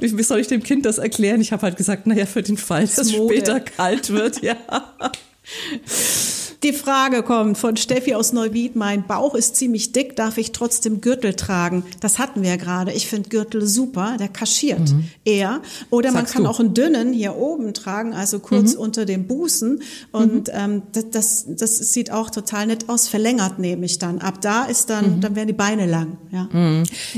Wie 0.00 0.22
soll 0.22 0.38
ich 0.38 0.46
dem 0.46 0.62
Kind 0.62 0.86
das 0.86 0.98
erklären? 0.98 1.40
Ich 1.40 1.50
habe 1.50 1.62
halt 1.62 1.76
gesagt, 1.76 2.06
naja, 2.06 2.26
für 2.26 2.42
den 2.42 2.56
Fall, 2.56 2.82
dass 2.82 2.98
es 2.98 3.12
später 3.12 3.58
kalt 3.58 4.10
wird, 4.10 4.42
ja. 4.42 4.56
Die 6.62 6.72
Frage 6.72 7.24
kommt 7.24 7.58
von 7.58 7.76
Steffi 7.76 8.14
aus 8.14 8.32
Neuwied. 8.32 8.76
Mein 8.76 9.04
Bauch 9.04 9.34
ist 9.34 9.56
ziemlich 9.56 9.90
dick, 9.90 10.14
darf 10.14 10.38
ich 10.38 10.52
trotzdem 10.52 11.00
Gürtel 11.00 11.34
tragen? 11.34 11.82
Das 11.98 12.20
hatten 12.20 12.42
wir 12.42 12.50
ja 12.50 12.56
gerade. 12.56 12.92
Ich 12.92 13.08
finde 13.08 13.28
Gürtel 13.30 13.66
super, 13.66 14.16
der 14.18 14.28
kaschiert 14.28 14.94
eher. 15.24 15.60
Oder 15.90 16.10
man 16.12 16.22
Mhm. 16.22 16.26
Sagst 16.26 16.34
kann 16.34 16.44
du. 16.44 16.50
auch 16.50 16.60
einen 16.60 16.72
dünnen 16.72 17.12
hier 17.12 17.34
oben 17.36 17.74
tragen, 17.74 18.14
also 18.14 18.38
kurz 18.38 18.74
unter 18.74 19.06
dem 19.06 19.26
Busen. 19.26 19.82
Und 20.12 20.50
ähm, 20.52 20.82
das, 20.92 21.10
das, 21.10 21.44
das 21.48 21.78
sieht 21.92 22.12
auch 22.12 22.30
total 22.30 22.68
nett 22.68 22.88
aus, 22.88 23.08
verlängert 23.08 23.58
nehme 23.58 23.84
ich 23.84 23.98
dann. 23.98 24.20
Ab 24.20 24.40
da 24.40 24.64
ist 24.64 24.88
dann, 24.88 25.20
dann 25.20 25.34
werden 25.34 25.48
die 25.48 25.52
Beine 25.54 25.86
lang. 25.86 26.18
Ja. 26.30 26.48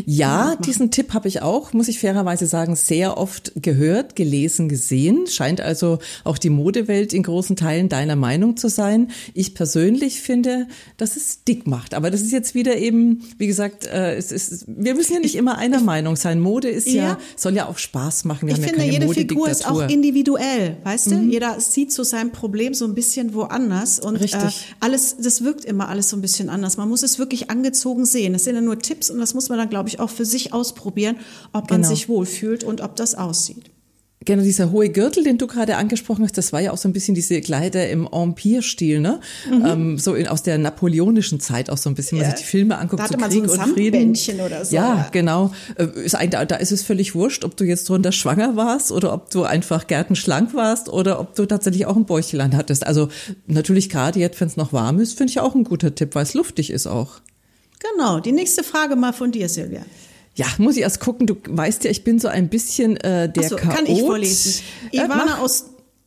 Ja, 0.06 0.56
diesen 0.56 0.90
Tipp 0.90 1.12
habe 1.12 1.28
ich 1.28 1.42
auch, 1.42 1.74
muss 1.74 1.88
ich 1.88 1.98
fairerweise 1.98 2.46
sagen, 2.46 2.76
sehr 2.76 3.18
oft 3.18 3.52
gehört, 3.56 4.16
gelesen, 4.16 4.70
gesehen. 4.70 5.26
Scheint 5.26 5.60
also 5.60 5.98
auch 6.24 6.38
die 6.38 6.50
Modewelt 6.50 7.12
in 7.12 7.22
großen 7.22 7.56
Teilen 7.56 7.90
deiner 7.90 8.16
Meinung 8.16 8.56
zu 8.56 8.68
sein. 8.68 9.10
Ich 9.36 9.54
persönlich 9.56 10.22
finde, 10.22 10.68
dass 10.96 11.16
es 11.16 11.42
dick 11.42 11.66
macht. 11.66 11.92
Aber 11.94 12.10
das 12.12 12.22
ist 12.22 12.30
jetzt 12.30 12.54
wieder 12.54 12.76
eben, 12.76 13.24
wie 13.36 13.48
gesagt, 13.48 13.84
äh, 13.84 14.14
es 14.14 14.30
ist, 14.30 14.64
wir 14.68 14.94
müssen 14.94 15.12
ja 15.12 15.18
nicht 15.18 15.34
immer 15.34 15.58
einer 15.58 15.80
Meinung 15.80 16.14
sein. 16.14 16.38
Mode 16.40 16.68
ist 16.68 16.86
ja, 16.86 16.94
Ja. 17.08 17.18
soll 17.36 17.54
ja 17.56 17.66
auch 17.66 17.78
Spaß 17.78 18.24
machen. 18.26 18.46
Wir 18.46 18.54
Ich 18.56 18.60
finde, 18.64 18.84
ja 18.84 18.92
jede 18.92 19.08
Figur 19.12 19.48
ist 19.48 19.66
auch 19.68 19.88
individuell, 19.88 20.76
weißt 20.84 21.10
du? 21.10 21.16
Jeder 21.16 21.58
sieht 21.58 21.92
so 21.92 22.04
sein 22.04 22.30
Problem 22.30 22.74
so 22.74 22.84
ein 22.84 22.94
bisschen 22.94 23.34
woanders 23.34 23.98
und 23.98 24.16
Richtig. 24.16 24.40
Äh, 24.40 24.74
alles, 24.78 25.16
das 25.18 25.42
wirkt 25.42 25.64
immer 25.64 25.88
alles 25.88 26.10
so 26.10 26.16
ein 26.16 26.22
bisschen 26.22 26.48
anders. 26.48 26.76
Man 26.76 26.88
muss 26.88 27.02
es 27.02 27.18
wirklich 27.18 27.50
angezogen 27.50 28.04
sehen. 28.06 28.34
Das 28.34 28.44
sind 28.44 28.54
ja 28.54 28.60
nur 28.60 28.78
Tipps 28.78 29.10
und 29.10 29.18
das 29.18 29.34
muss 29.34 29.48
man 29.48 29.58
dann, 29.58 29.68
glaube 29.68 29.88
ich, 29.88 29.98
auch 29.98 30.10
für 30.10 30.24
sich 30.24 30.52
ausprobieren, 30.52 31.16
ob 31.52 31.68
man 31.70 31.82
Genau. 31.82 31.92
sich 31.92 32.08
wohlfühlt 32.08 32.62
und 32.62 32.80
ob 32.80 32.94
das 32.94 33.16
aussieht. 33.16 33.70
Genau, 34.24 34.42
dieser 34.42 34.70
hohe 34.70 34.88
Gürtel, 34.88 35.22
den 35.24 35.36
du 35.38 35.46
gerade 35.46 35.76
angesprochen 35.76 36.24
hast, 36.24 36.38
das 36.38 36.52
war 36.52 36.60
ja 36.60 36.72
auch 36.72 36.76
so 36.78 36.88
ein 36.88 36.92
bisschen 36.92 37.14
diese 37.14 37.40
Kleider 37.40 37.88
im 37.90 38.08
Empire-Stil, 38.10 39.00
ne? 39.00 39.20
Mhm. 39.50 39.66
Ähm, 39.66 39.98
so 39.98 40.14
in, 40.14 40.28
aus 40.28 40.42
der 40.42 40.56
napoleonischen 40.58 41.40
Zeit 41.40 41.68
auch 41.70 41.76
so 41.78 41.90
ein 41.90 41.94
bisschen, 41.94 42.18
wenn 42.18 42.26
man 42.28 42.36
sich 42.36 42.44
die 42.46 42.50
Filme 42.50 42.78
anguckt, 42.78 43.00
Da 43.00 43.04
hatte 43.04 43.14
so 43.14 43.20
man 43.20 43.30
so 43.30 43.40
Krieg 43.40 43.50
ein 43.60 43.68
und 43.68 43.74
Frieden. 43.74 44.40
Oder 44.46 44.64
so, 44.64 44.74
Ja, 44.74 44.94
ja. 44.94 45.08
genau. 45.12 45.52
Äh, 45.76 45.86
Ist 46.04 46.14
eigentlich, 46.14 46.30
da- 46.30 46.44
da 46.44 46.56
ist 46.56 46.72
es 46.72 46.82
völlig 46.82 47.14
wurscht, 47.14 47.44
ob 47.44 47.56
du 47.56 47.64
jetzt 47.64 47.88
drunter 47.88 48.12
schwanger 48.12 48.56
warst 48.56 48.92
oder 48.92 49.12
ob 49.12 49.30
du 49.30 49.44
einfach 49.44 49.86
gärtenschlank 49.86 50.54
warst 50.54 50.88
oder 50.88 51.20
ob 51.20 51.34
du 51.34 51.44
tatsächlich 51.46 51.86
auch 51.86 51.96
ein 51.96 52.04
Bäuchlein 52.06 52.56
hattest. 52.56 52.86
Also 52.86 53.08
natürlich 53.46 53.88
gerade 53.90 54.18
jetzt, 54.20 54.40
wenn 54.40 54.48
es 54.48 54.56
noch 54.56 54.72
warm 54.72 55.00
ist, 55.00 55.18
finde 55.18 55.30
ich 55.32 55.40
auch 55.40 55.54
ein 55.54 55.64
guter 55.64 55.94
Tipp, 55.94 56.14
weil 56.14 56.22
es 56.22 56.34
luftig 56.34 56.70
ist 56.70 56.86
auch. 56.86 57.20
Genau. 57.94 58.20
Die 58.20 58.32
nächste 58.32 58.62
Frage 58.64 58.96
mal 58.96 59.12
von 59.12 59.32
dir, 59.32 59.48
Silvia. 59.48 59.82
Ja, 60.34 60.46
muss 60.58 60.76
ich 60.76 60.82
erst 60.82 61.00
gucken. 61.00 61.26
Du 61.26 61.36
weißt 61.48 61.84
ja, 61.84 61.90
ich 61.90 62.04
bin 62.04 62.18
so 62.18 62.28
ein 62.28 62.48
bisschen 62.48 62.96
äh, 62.98 63.30
der 63.30 63.48
so, 63.48 63.56
Chaot. 63.56 63.74
kann 63.74 63.86
ich 63.86 64.00
vorlesen. 64.00 64.62
Äh, 64.90 64.98
Ivana 64.98 65.24
mach. 65.26 65.38
aus 65.40 65.66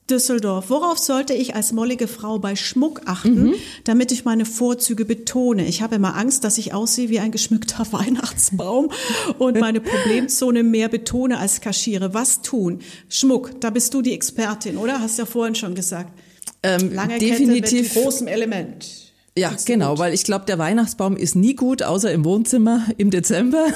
Düsseldorf. 0.09 0.69
Worauf 0.69 0.97
sollte 0.97 1.33
ich 1.33 1.55
als 1.55 1.73
mollige 1.73 2.07
Frau 2.07 2.39
bei 2.39 2.55
Schmuck 2.55 3.01
achten, 3.05 3.55
damit 3.83 4.11
ich 4.11 4.25
meine 4.25 4.45
Vorzüge 4.45 5.05
betone? 5.05 5.65
Ich 5.65 5.81
habe 5.81 5.95
immer 5.95 6.15
Angst, 6.15 6.43
dass 6.43 6.57
ich 6.57 6.73
aussehe 6.73 7.09
wie 7.09 7.19
ein 7.19 7.31
geschmückter 7.31 7.85
Weihnachtsbaum 7.91 8.91
und 9.37 9.57
meine 9.59 9.81
Problemzone 9.81 10.63
mehr 10.63 10.89
betone 10.89 11.37
als 11.37 11.61
kaschiere. 11.61 12.13
Was 12.13 12.41
tun? 12.41 12.79
Schmuck, 13.09 13.59
da 13.59 13.69
bist 13.69 13.93
du 13.93 14.01
die 14.01 14.13
Expertin, 14.13 14.77
oder? 14.77 15.01
Hast 15.01 15.19
ja 15.19 15.25
vorhin 15.25 15.55
schon 15.55 15.75
gesagt. 15.75 16.17
Ähm, 16.63 16.93
Lange 16.93 17.19
definitiv. 17.19 17.63
Kette 17.63 17.83
mit 17.83 17.93
großem 17.93 18.27
Element. 18.27 19.06
Ja, 19.37 19.55
genau, 19.65 19.91
gut? 19.91 19.99
weil 19.99 20.13
ich 20.15 20.23
glaube, 20.23 20.45
der 20.45 20.57
Weihnachtsbaum 20.57 21.15
ist 21.15 21.35
nie 21.35 21.55
gut, 21.55 21.83
außer 21.83 22.11
im 22.11 22.25
Wohnzimmer 22.25 22.85
im 22.97 23.11
Dezember. 23.11 23.67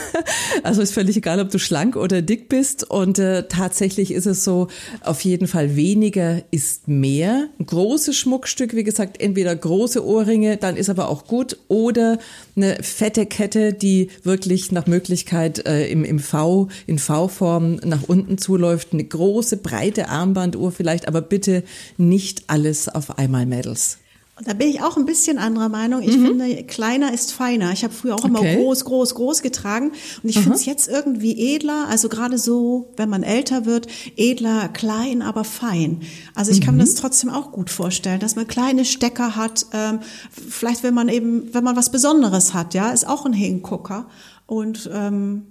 Also 0.63 0.82
ist 0.82 0.93
völlig 0.93 1.17
egal, 1.17 1.39
ob 1.39 1.50
du 1.50 1.60
schlank 1.60 1.95
oder 1.95 2.21
dick 2.21 2.47
bist. 2.47 2.89
Und 2.89 3.19
äh, 3.19 3.47
tatsächlich 3.47 4.12
ist 4.12 4.26
es 4.26 4.43
so, 4.43 4.67
auf 5.02 5.21
jeden 5.21 5.47
Fall 5.47 5.76
weniger 5.76 6.43
ist 6.52 6.88
mehr. 6.88 7.47
Ein 7.60 7.65
großes 7.65 8.15
Schmuckstück, 8.15 8.76
wie 8.76 8.84
gesagt, 8.84 9.21
entweder 9.21 9.56
große 9.56 10.06
Ohrringe, 10.06 10.58
dann 10.58 10.78
ist 10.78 10.89
aber 10.89 11.10
auch 11.10 11.26
gut, 11.26 11.58
oder 11.67 12.19
eine 12.56 12.78
fette 12.84 13.26
Kette, 13.26 13.74
die 13.74 14.10
wirklich 14.24 14.71
nach 14.71 14.88
Möglichkeit 14.88 15.65
äh, 15.65 15.88
im, 15.88 16.04
im 16.04 16.19
V, 16.19 16.67
in 16.86 17.00
V-Form 17.00 17.78
nach 17.84 18.04
unten 18.04 18.38
zuläuft. 18.38 18.93
Eine 18.93 19.04
große, 19.04 19.58
breite 19.58 20.10
Armbanduhr 20.10 20.71
vielleicht, 20.71 21.08
aber 21.08 21.21
bitte 21.21 21.63
nicht 21.97 22.43
alles 22.47 22.88
auf 22.88 23.17
einmal, 23.17 23.45
Mädels. 23.45 23.97
Da 24.43 24.54
bin 24.54 24.69
ich 24.69 24.82
auch 24.82 24.97
ein 24.97 25.06
bisschen 25.06 25.38
anderer 25.38 25.69
Meinung. 25.69 26.01
Ich 26.01 26.12
finde, 26.13 26.63
kleiner 26.63 27.13
ist 27.13 27.32
feiner. 27.32 27.71
Ich 27.73 27.84
habe 27.84 27.93
früher 27.93 28.15
auch 28.15 28.25
immer 28.25 28.39
Okay. 28.39 28.56
groß, 28.56 28.86
groß, 28.86 29.13
groß 29.15 29.41
getragen. 29.41 29.91
Und 30.23 30.30
ich 30.30 30.39
finde 30.39 30.56
es 30.56 30.65
jetzt 30.65 30.88
irgendwie 30.88 31.54
edler, 31.56 31.88
also 31.89 32.10
gerade 32.10 32.38
so, 32.38 32.91
wenn 32.97 33.10
man 33.10 33.23
älter 33.23 33.65
wird, 33.65 33.88
edler, 34.17 34.67
klein, 34.69 35.21
aber 35.21 35.43
fein. 35.43 36.01
Also 36.34 36.51
ich 36.51 36.62
kann 36.62 36.75
mir 36.75 36.84
das 36.84 36.95
trotzdem 36.95 37.30
auch 37.30 37.51
gut 37.51 37.69
vorstellen, 37.69 38.19
dass 38.19 38.36
man 38.36 38.47
kleine 38.47 38.84
Stecker 38.86 39.36
hat. 39.36 39.65
Ähm, 39.73 39.99
vielleicht, 40.32 40.82
wenn 40.84 40.93
man 40.93 41.08
eben, 41.10 41.54
wenn 41.54 41.63
man 41.63 41.75
was 41.75 41.91
Besonderes 41.91 42.54
hat, 42.54 42.73
ja, 42.73 42.91
ist 42.91 43.08
auch 43.08 43.25
ein 43.25 43.34
Hingucker. 43.34 44.08
Und 44.47 44.89
ähm, 44.93 45.43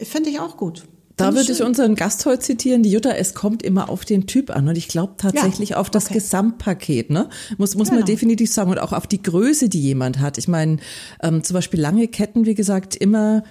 finde 0.00 0.30
ich 0.30 0.38
auch 0.40 0.56
gut. 0.56 0.84
Da 1.16 1.34
würde 1.34 1.50
ich 1.50 1.62
unseren 1.62 1.94
Gast 1.94 2.26
heute 2.26 2.40
zitieren, 2.40 2.82
die 2.82 2.90
Jutta, 2.90 3.10
es 3.10 3.32
kommt 3.32 3.62
immer 3.62 3.88
auf 3.88 4.04
den 4.04 4.26
Typ 4.26 4.50
an 4.50 4.68
und 4.68 4.76
ich 4.76 4.88
glaube 4.88 5.14
tatsächlich 5.16 5.70
Ja, 5.70 5.76
auf 5.78 5.88
das 5.88 6.06
okay. 6.06 6.14
Gesamtpaket, 6.14 7.08
ne? 7.10 7.28
Muss, 7.56 7.74
muss 7.74 7.88
man 7.88 7.96
Genau. 7.98 8.06
definitiv 8.06 8.52
sagen 8.52 8.70
und 8.70 8.78
auch 8.78 8.92
auf 8.92 9.06
die 9.06 9.22
Größe, 9.22 9.68
die 9.70 9.80
jemand 9.80 10.18
hat. 10.20 10.36
Ich 10.36 10.46
meine, 10.46 10.76
ähm, 11.22 11.42
zum 11.42 11.54
Beispiel 11.54 11.80
lange 11.80 12.06
Ketten, 12.08 12.44
wie 12.44 12.54
gesagt, 12.54 12.94
immer 12.96 13.44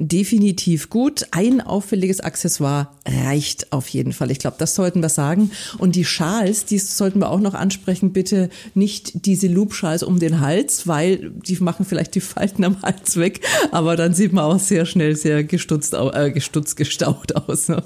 definitiv 0.00 0.90
gut. 0.90 1.26
Ein 1.30 1.60
auffälliges 1.60 2.20
Accessoire 2.20 2.88
reicht 3.06 3.72
auf 3.72 3.88
jeden 3.88 4.12
Fall. 4.12 4.30
Ich 4.30 4.38
glaube, 4.38 4.56
das 4.58 4.74
sollten 4.74 5.00
wir 5.02 5.08
sagen. 5.08 5.50
Und 5.78 5.94
die 5.94 6.04
Schals, 6.04 6.64
die 6.64 6.78
sollten 6.78 7.18
wir 7.20 7.30
auch 7.30 7.40
noch 7.40 7.54
ansprechen. 7.54 8.12
Bitte 8.12 8.48
nicht 8.74 9.26
diese 9.26 9.46
Loop-Schals 9.46 10.02
um 10.02 10.18
den 10.18 10.40
Hals, 10.40 10.86
weil 10.86 11.30
die 11.30 11.56
machen 11.56 11.84
vielleicht 11.84 12.14
die 12.14 12.20
Falten 12.20 12.64
am 12.64 12.80
Hals 12.82 13.16
weg. 13.16 13.40
Aber 13.70 13.96
dann 13.96 14.14
sieht 14.14 14.32
man 14.32 14.44
auch 14.44 14.58
sehr 14.58 14.86
schnell 14.86 15.14
sehr 15.16 15.44
gestutzt, 15.44 15.94
äh, 15.94 16.30
gestutzt 16.32 16.76
gestaut 16.76 17.34
aus. 17.36 17.68
Ne? 17.68 17.82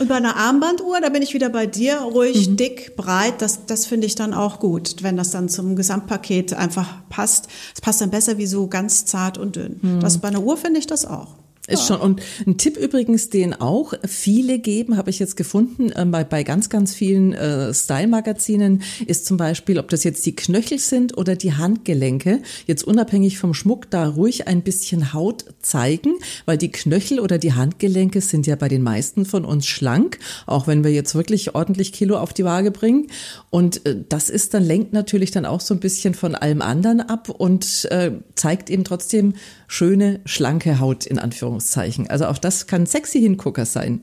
Und 0.00 0.08
bei 0.08 0.16
einer 0.16 0.34
Armbanduhr, 0.34 1.00
da 1.00 1.08
bin 1.08 1.22
ich 1.22 1.34
wieder 1.34 1.50
bei 1.50 1.66
dir, 1.66 1.98
ruhig, 2.00 2.48
Mhm. 2.48 2.56
dick, 2.56 2.96
breit, 2.96 3.40
das, 3.40 3.66
das 3.66 3.86
finde 3.86 4.08
ich 4.08 4.16
dann 4.16 4.34
auch 4.34 4.58
gut, 4.58 4.96
wenn 5.04 5.16
das 5.16 5.30
dann 5.30 5.48
zum 5.48 5.76
Gesamtpaket 5.76 6.52
einfach 6.52 7.08
passt. 7.10 7.46
Es 7.76 7.80
passt 7.80 8.00
dann 8.00 8.10
besser 8.10 8.36
wie 8.36 8.46
so 8.46 8.66
ganz 8.66 9.04
zart 9.04 9.38
und 9.38 9.54
dünn. 9.54 9.78
Mhm. 9.80 10.00
Das 10.00 10.18
bei 10.18 10.26
einer 10.28 10.42
Uhr 10.42 10.56
finde 10.56 10.80
ich 10.80 10.88
das 10.88 11.06
auch. 11.06 11.36
Ist 11.66 11.86
schon. 11.86 11.98
Und 11.98 12.20
ein 12.46 12.58
Tipp 12.58 12.76
übrigens, 12.76 13.30
den 13.30 13.54
auch 13.54 13.94
viele 14.06 14.58
geben, 14.58 14.98
habe 14.98 15.08
ich 15.08 15.18
jetzt 15.18 15.34
gefunden, 15.34 15.90
äh, 15.92 16.04
bei, 16.04 16.22
bei 16.22 16.42
ganz, 16.42 16.68
ganz 16.68 16.94
vielen 16.94 17.32
äh, 17.32 17.72
Style-Magazinen, 17.72 18.82
ist 19.06 19.24
zum 19.24 19.38
Beispiel, 19.38 19.78
ob 19.78 19.88
das 19.88 20.04
jetzt 20.04 20.26
die 20.26 20.36
Knöchel 20.36 20.78
sind 20.78 21.16
oder 21.16 21.36
die 21.36 21.54
Handgelenke, 21.54 22.42
jetzt 22.66 22.84
unabhängig 22.84 23.38
vom 23.38 23.54
Schmuck, 23.54 23.90
da 23.90 24.06
ruhig 24.08 24.46
ein 24.46 24.60
bisschen 24.60 25.14
Haut 25.14 25.46
zeigen, 25.62 26.16
weil 26.44 26.58
die 26.58 26.70
Knöchel 26.70 27.18
oder 27.18 27.38
die 27.38 27.54
Handgelenke 27.54 28.20
sind 28.20 28.46
ja 28.46 28.56
bei 28.56 28.68
den 28.68 28.82
meisten 28.82 29.24
von 29.24 29.46
uns 29.46 29.66
schlank, 29.66 30.18
auch 30.44 30.66
wenn 30.66 30.84
wir 30.84 30.92
jetzt 30.92 31.14
wirklich 31.14 31.54
ordentlich 31.54 31.94
Kilo 31.94 32.18
auf 32.18 32.34
die 32.34 32.44
Waage 32.44 32.72
bringen. 32.72 33.06
Und 33.48 33.86
äh, 33.86 33.96
das 34.06 34.28
ist 34.28 34.52
dann, 34.52 34.64
lenkt 34.64 34.92
natürlich 34.92 35.30
dann 35.30 35.46
auch 35.46 35.62
so 35.62 35.72
ein 35.72 35.80
bisschen 35.80 36.12
von 36.12 36.34
allem 36.34 36.60
anderen 36.60 37.00
ab 37.00 37.30
und 37.30 37.86
äh, 37.86 38.10
zeigt 38.34 38.68
eben 38.68 38.84
trotzdem 38.84 39.32
schöne, 39.66 40.20
schlanke 40.26 40.78
Haut 40.78 41.06
in 41.06 41.18
Anführungszeichen. 41.18 41.53
Also 42.08 42.26
auch 42.26 42.38
das 42.38 42.66
kann 42.66 42.86
sexy 42.86 43.20
Hingucker 43.20 43.66
sein. 43.66 44.00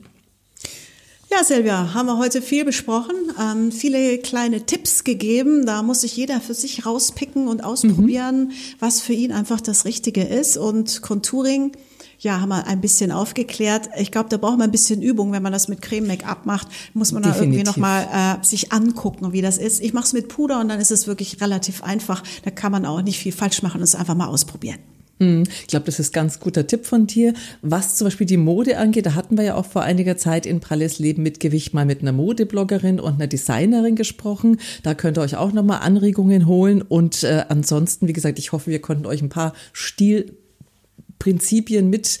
Ja, 1.32 1.44
Silvia, 1.44 1.94
haben 1.94 2.06
wir 2.08 2.18
heute 2.18 2.42
viel 2.42 2.66
besprochen, 2.66 3.14
ähm, 3.40 3.72
viele 3.72 4.18
kleine 4.18 4.66
Tipps 4.66 5.02
gegeben. 5.02 5.64
Da 5.64 5.82
muss 5.82 6.02
sich 6.02 6.14
jeder 6.14 6.42
für 6.42 6.52
sich 6.52 6.84
rauspicken 6.84 7.48
und 7.48 7.64
ausprobieren, 7.64 8.52
was 8.78 9.00
für 9.00 9.14
ihn 9.14 9.32
einfach 9.32 9.62
das 9.62 9.86
Richtige 9.86 10.24
ist. 10.24 10.58
Und 10.58 11.00
Contouring, 11.00 11.72
ja, 12.18 12.42
haben 12.42 12.50
wir 12.50 12.66
ein 12.66 12.82
bisschen 12.82 13.10
aufgeklärt. 13.10 13.88
Ich 13.96 14.12
glaube, 14.12 14.28
da 14.28 14.36
braucht 14.36 14.58
man 14.58 14.68
ein 14.68 14.72
bisschen 14.72 15.00
Übung, 15.00 15.32
wenn 15.32 15.42
man 15.42 15.52
das 15.52 15.68
mit 15.68 15.80
Creme-Make-up 15.80 16.44
macht, 16.44 16.68
muss 16.92 17.12
man 17.12 17.22
da 17.22 17.30
irgendwie 17.30 17.60
Definitiv. 17.60 17.76
nochmal 17.76 18.38
äh, 18.42 18.44
sich 18.44 18.70
angucken, 18.70 19.32
wie 19.32 19.40
das 19.40 19.56
ist. 19.56 19.80
Ich 19.80 19.94
mache 19.94 20.04
es 20.04 20.12
mit 20.12 20.28
Puder 20.28 20.60
und 20.60 20.68
dann 20.68 20.80
ist 20.80 20.90
es 20.90 21.06
wirklich 21.06 21.40
relativ 21.40 21.82
einfach. 21.82 22.22
Da 22.44 22.50
kann 22.50 22.72
man 22.72 22.84
auch 22.84 23.00
nicht 23.00 23.18
viel 23.18 23.32
falsch 23.32 23.62
machen 23.62 23.78
und 23.78 23.84
es 23.84 23.94
einfach 23.94 24.14
mal 24.14 24.26
ausprobieren. 24.26 24.80
Hm, 25.20 25.44
ich 25.44 25.68
glaube, 25.68 25.86
das 25.86 25.98
ist 25.98 26.10
ein 26.10 26.14
ganz 26.14 26.40
guter 26.40 26.66
Tipp 26.66 26.86
von 26.86 27.06
dir. 27.06 27.34
Was 27.60 27.96
zum 27.96 28.06
Beispiel 28.06 28.26
die 28.26 28.36
Mode 28.36 28.78
angeht, 28.78 29.06
da 29.06 29.14
hatten 29.14 29.36
wir 29.36 29.44
ja 29.44 29.54
auch 29.54 29.66
vor 29.66 29.82
einiger 29.82 30.16
Zeit 30.16 30.46
in 30.46 30.60
Pralles 30.60 30.98
Leben 30.98 31.22
mit 31.22 31.40
Gewicht 31.40 31.74
mal 31.74 31.84
mit 31.84 32.02
einer 32.02 32.12
Modebloggerin 32.12 33.00
und 33.00 33.14
einer 33.14 33.26
Designerin 33.26 33.96
gesprochen. 33.96 34.58
Da 34.82 34.94
könnt 34.94 35.18
ihr 35.18 35.22
euch 35.22 35.36
auch 35.36 35.52
nochmal 35.52 35.80
Anregungen 35.80 36.46
holen. 36.46 36.82
Und 36.82 37.24
äh, 37.24 37.44
ansonsten, 37.48 38.08
wie 38.08 38.12
gesagt, 38.12 38.38
ich 38.38 38.52
hoffe, 38.52 38.70
wir 38.70 38.80
konnten 38.80 39.06
euch 39.06 39.22
ein 39.22 39.28
paar 39.28 39.54
Stilprinzipien 39.72 41.88
mit 41.88 42.20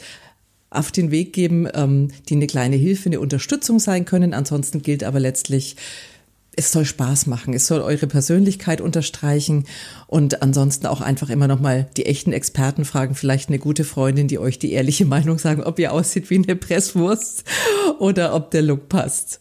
auf 0.70 0.90
den 0.90 1.10
Weg 1.10 1.32
geben, 1.32 1.68
ähm, 1.74 2.08
die 2.28 2.34
eine 2.34 2.46
kleine 2.46 2.76
Hilfe, 2.76 3.08
eine 3.08 3.20
Unterstützung 3.20 3.78
sein 3.78 4.04
können. 4.04 4.34
Ansonsten 4.34 4.82
gilt 4.82 5.04
aber 5.04 5.20
letztlich, 5.20 5.76
es 6.54 6.70
soll 6.70 6.84
Spaß 6.84 7.26
machen, 7.26 7.54
es 7.54 7.66
soll 7.66 7.80
eure 7.80 8.06
Persönlichkeit 8.06 8.80
unterstreichen 8.80 9.64
und 10.06 10.42
ansonsten 10.42 10.86
auch 10.86 11.00
einfach 11.00 11.30
immer 11.30 11.48
noch 11.48 11.60
mal 11.60 11.88
die 11.96 12.06
echten 12.06 12.32
Experten 12.32 12.84
fragen, 12.84 13.14
vielleicht 13.14 13.48
eine 13.48 13.58
gute 13.58 13.84
Freundin, 13.84 14.28
die 14.28 14.38
euch 14.38 14.58
die 14.58 14.72
ehrliche 14.72 15.06
Meinung 15.06 15.38
sagen, 15.38 15.62
ob 15.62 15.78
ihr 15.78 15.92
aussieht 15.92 16.28
wie 16.30 16.36
eine 16.36 16.56
Presswurst 16.56 17.44
oder 17.98 18.34
ob 18.34 18.50
der 18.50 18.62
Look 18.62 18.88
passt. 18.88 19.40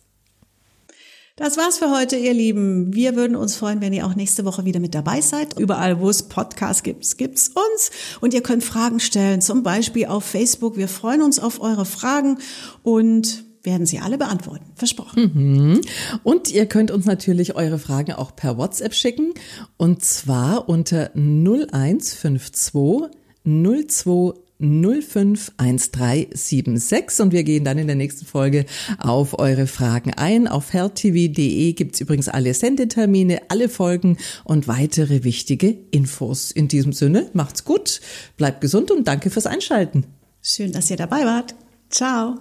Das 1.37 1.57
war's 1.57 1.79
für 1.79 1.89
heute, 1.89 2.17
ihr 2.17 2.33
Lieben. 2.33 2.93
Wir 2.93 3.15
würden 3.15 3.35
uns 3.35 3.55
freuen, 3.55 3.81
wenn 3.81 3.93
ihr 3.93 4.05
auch 4.05 4.15
nächste 4.15 4.45
Woche 4.45 4.63
wieder 4.63 4.79
mit 4.79 4.93
dabei 4.93 5.21
seid. 5.21 5.57
Überall, 5.57 5.99
wo 5.99 6.09
es 6.09 6.23
Podcasts 6.23 6.83
gibt, 6.83 7.17
gibt's 7.17 7.49
uns. 7.49 7.89
Und 8.19 8.33
ihr 8.33 8.43
könnt 8.43 8.63
Fragen 8.63 8.99
stellen, 8.99 9.41
zum 9.41 9.63
Beispiel 9.63 10.05
auf 10.05 10.23
Facebook. 10.23 10.77
Wir 10.77 10.87
freuen 10.87 11.23
uns 11.23 11.39
auf 11.39 11.59
eure 11.59 11.85
Fragen 11.85 12.37
und 12.83 13.43
werden 13.63 13.85
sie 13.85 13.99
alle 13.99 14.17
beantworten. 14.17 14.65
Versprochen. 14.75 15.31
Mhm. 15.33 15.81
Und 16.23 16.51
ihr 16.51 16.65
könnt 16.65 16.91
uns 16.91 17.05
natürlich 17.05 17.55
eure 17.55 17.79
Fragen 17.79 18.13
auch 18.13 18.35
per 18.35 18.57
WhatsApp 18.57 18.93
schicken. 18.93 19.33
Und 19.77 20.03
zwar 20.03 20.67
unter 20.69 21.11
0152 21.15 23.09
02 23.43 24.33
051376 24.61 27.19
und 27.19 27.31
wir 27.31 27.43
gehen 27.43 27.65
dann 27.65 27.79
in 27.79 27.87
der 27.87 27.95
nächsten 27.95 28.25
Folge 28.25 28.65
auf 28.99 29.39
eure 29.39 29.65
Fragen 29.65 30.13
ein. 30.13 30.47
Auf 30.47 30.73
healthtv.de 30.73 31.73
gibt's 31.73 31.99
übrigens 31.99 32.29
alle 32.29 32.53
Sendetermine, 32.53 33.41
alle 33.49 33.69
Folgen 33.69 34.17
und 34.43 34.67
weitere 34.67 35.23
wichtige 35.23 35.75
Infos. 35.89 36.51
In 36.51 36.67
diesem 36.67 36.93
Sinne, 36.93 37.31
macht's 37.33 37.65
gut, 37.65 38.01
bleibt 38.37 38.61
gesund 38.61 38.91
und 38.91 39.07
danke 39.07 39.31
fürs 39.31 39.47
Einschalten. 39.47 40.05
Schön, 40.43 40.71
dass 40.71 40.91
ihr 40.91 40.97
dabei 40.97 41.25
wart. 41.25 41.55
Ciao. 41.89 42.35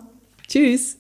Tschüss. 0.47 1.00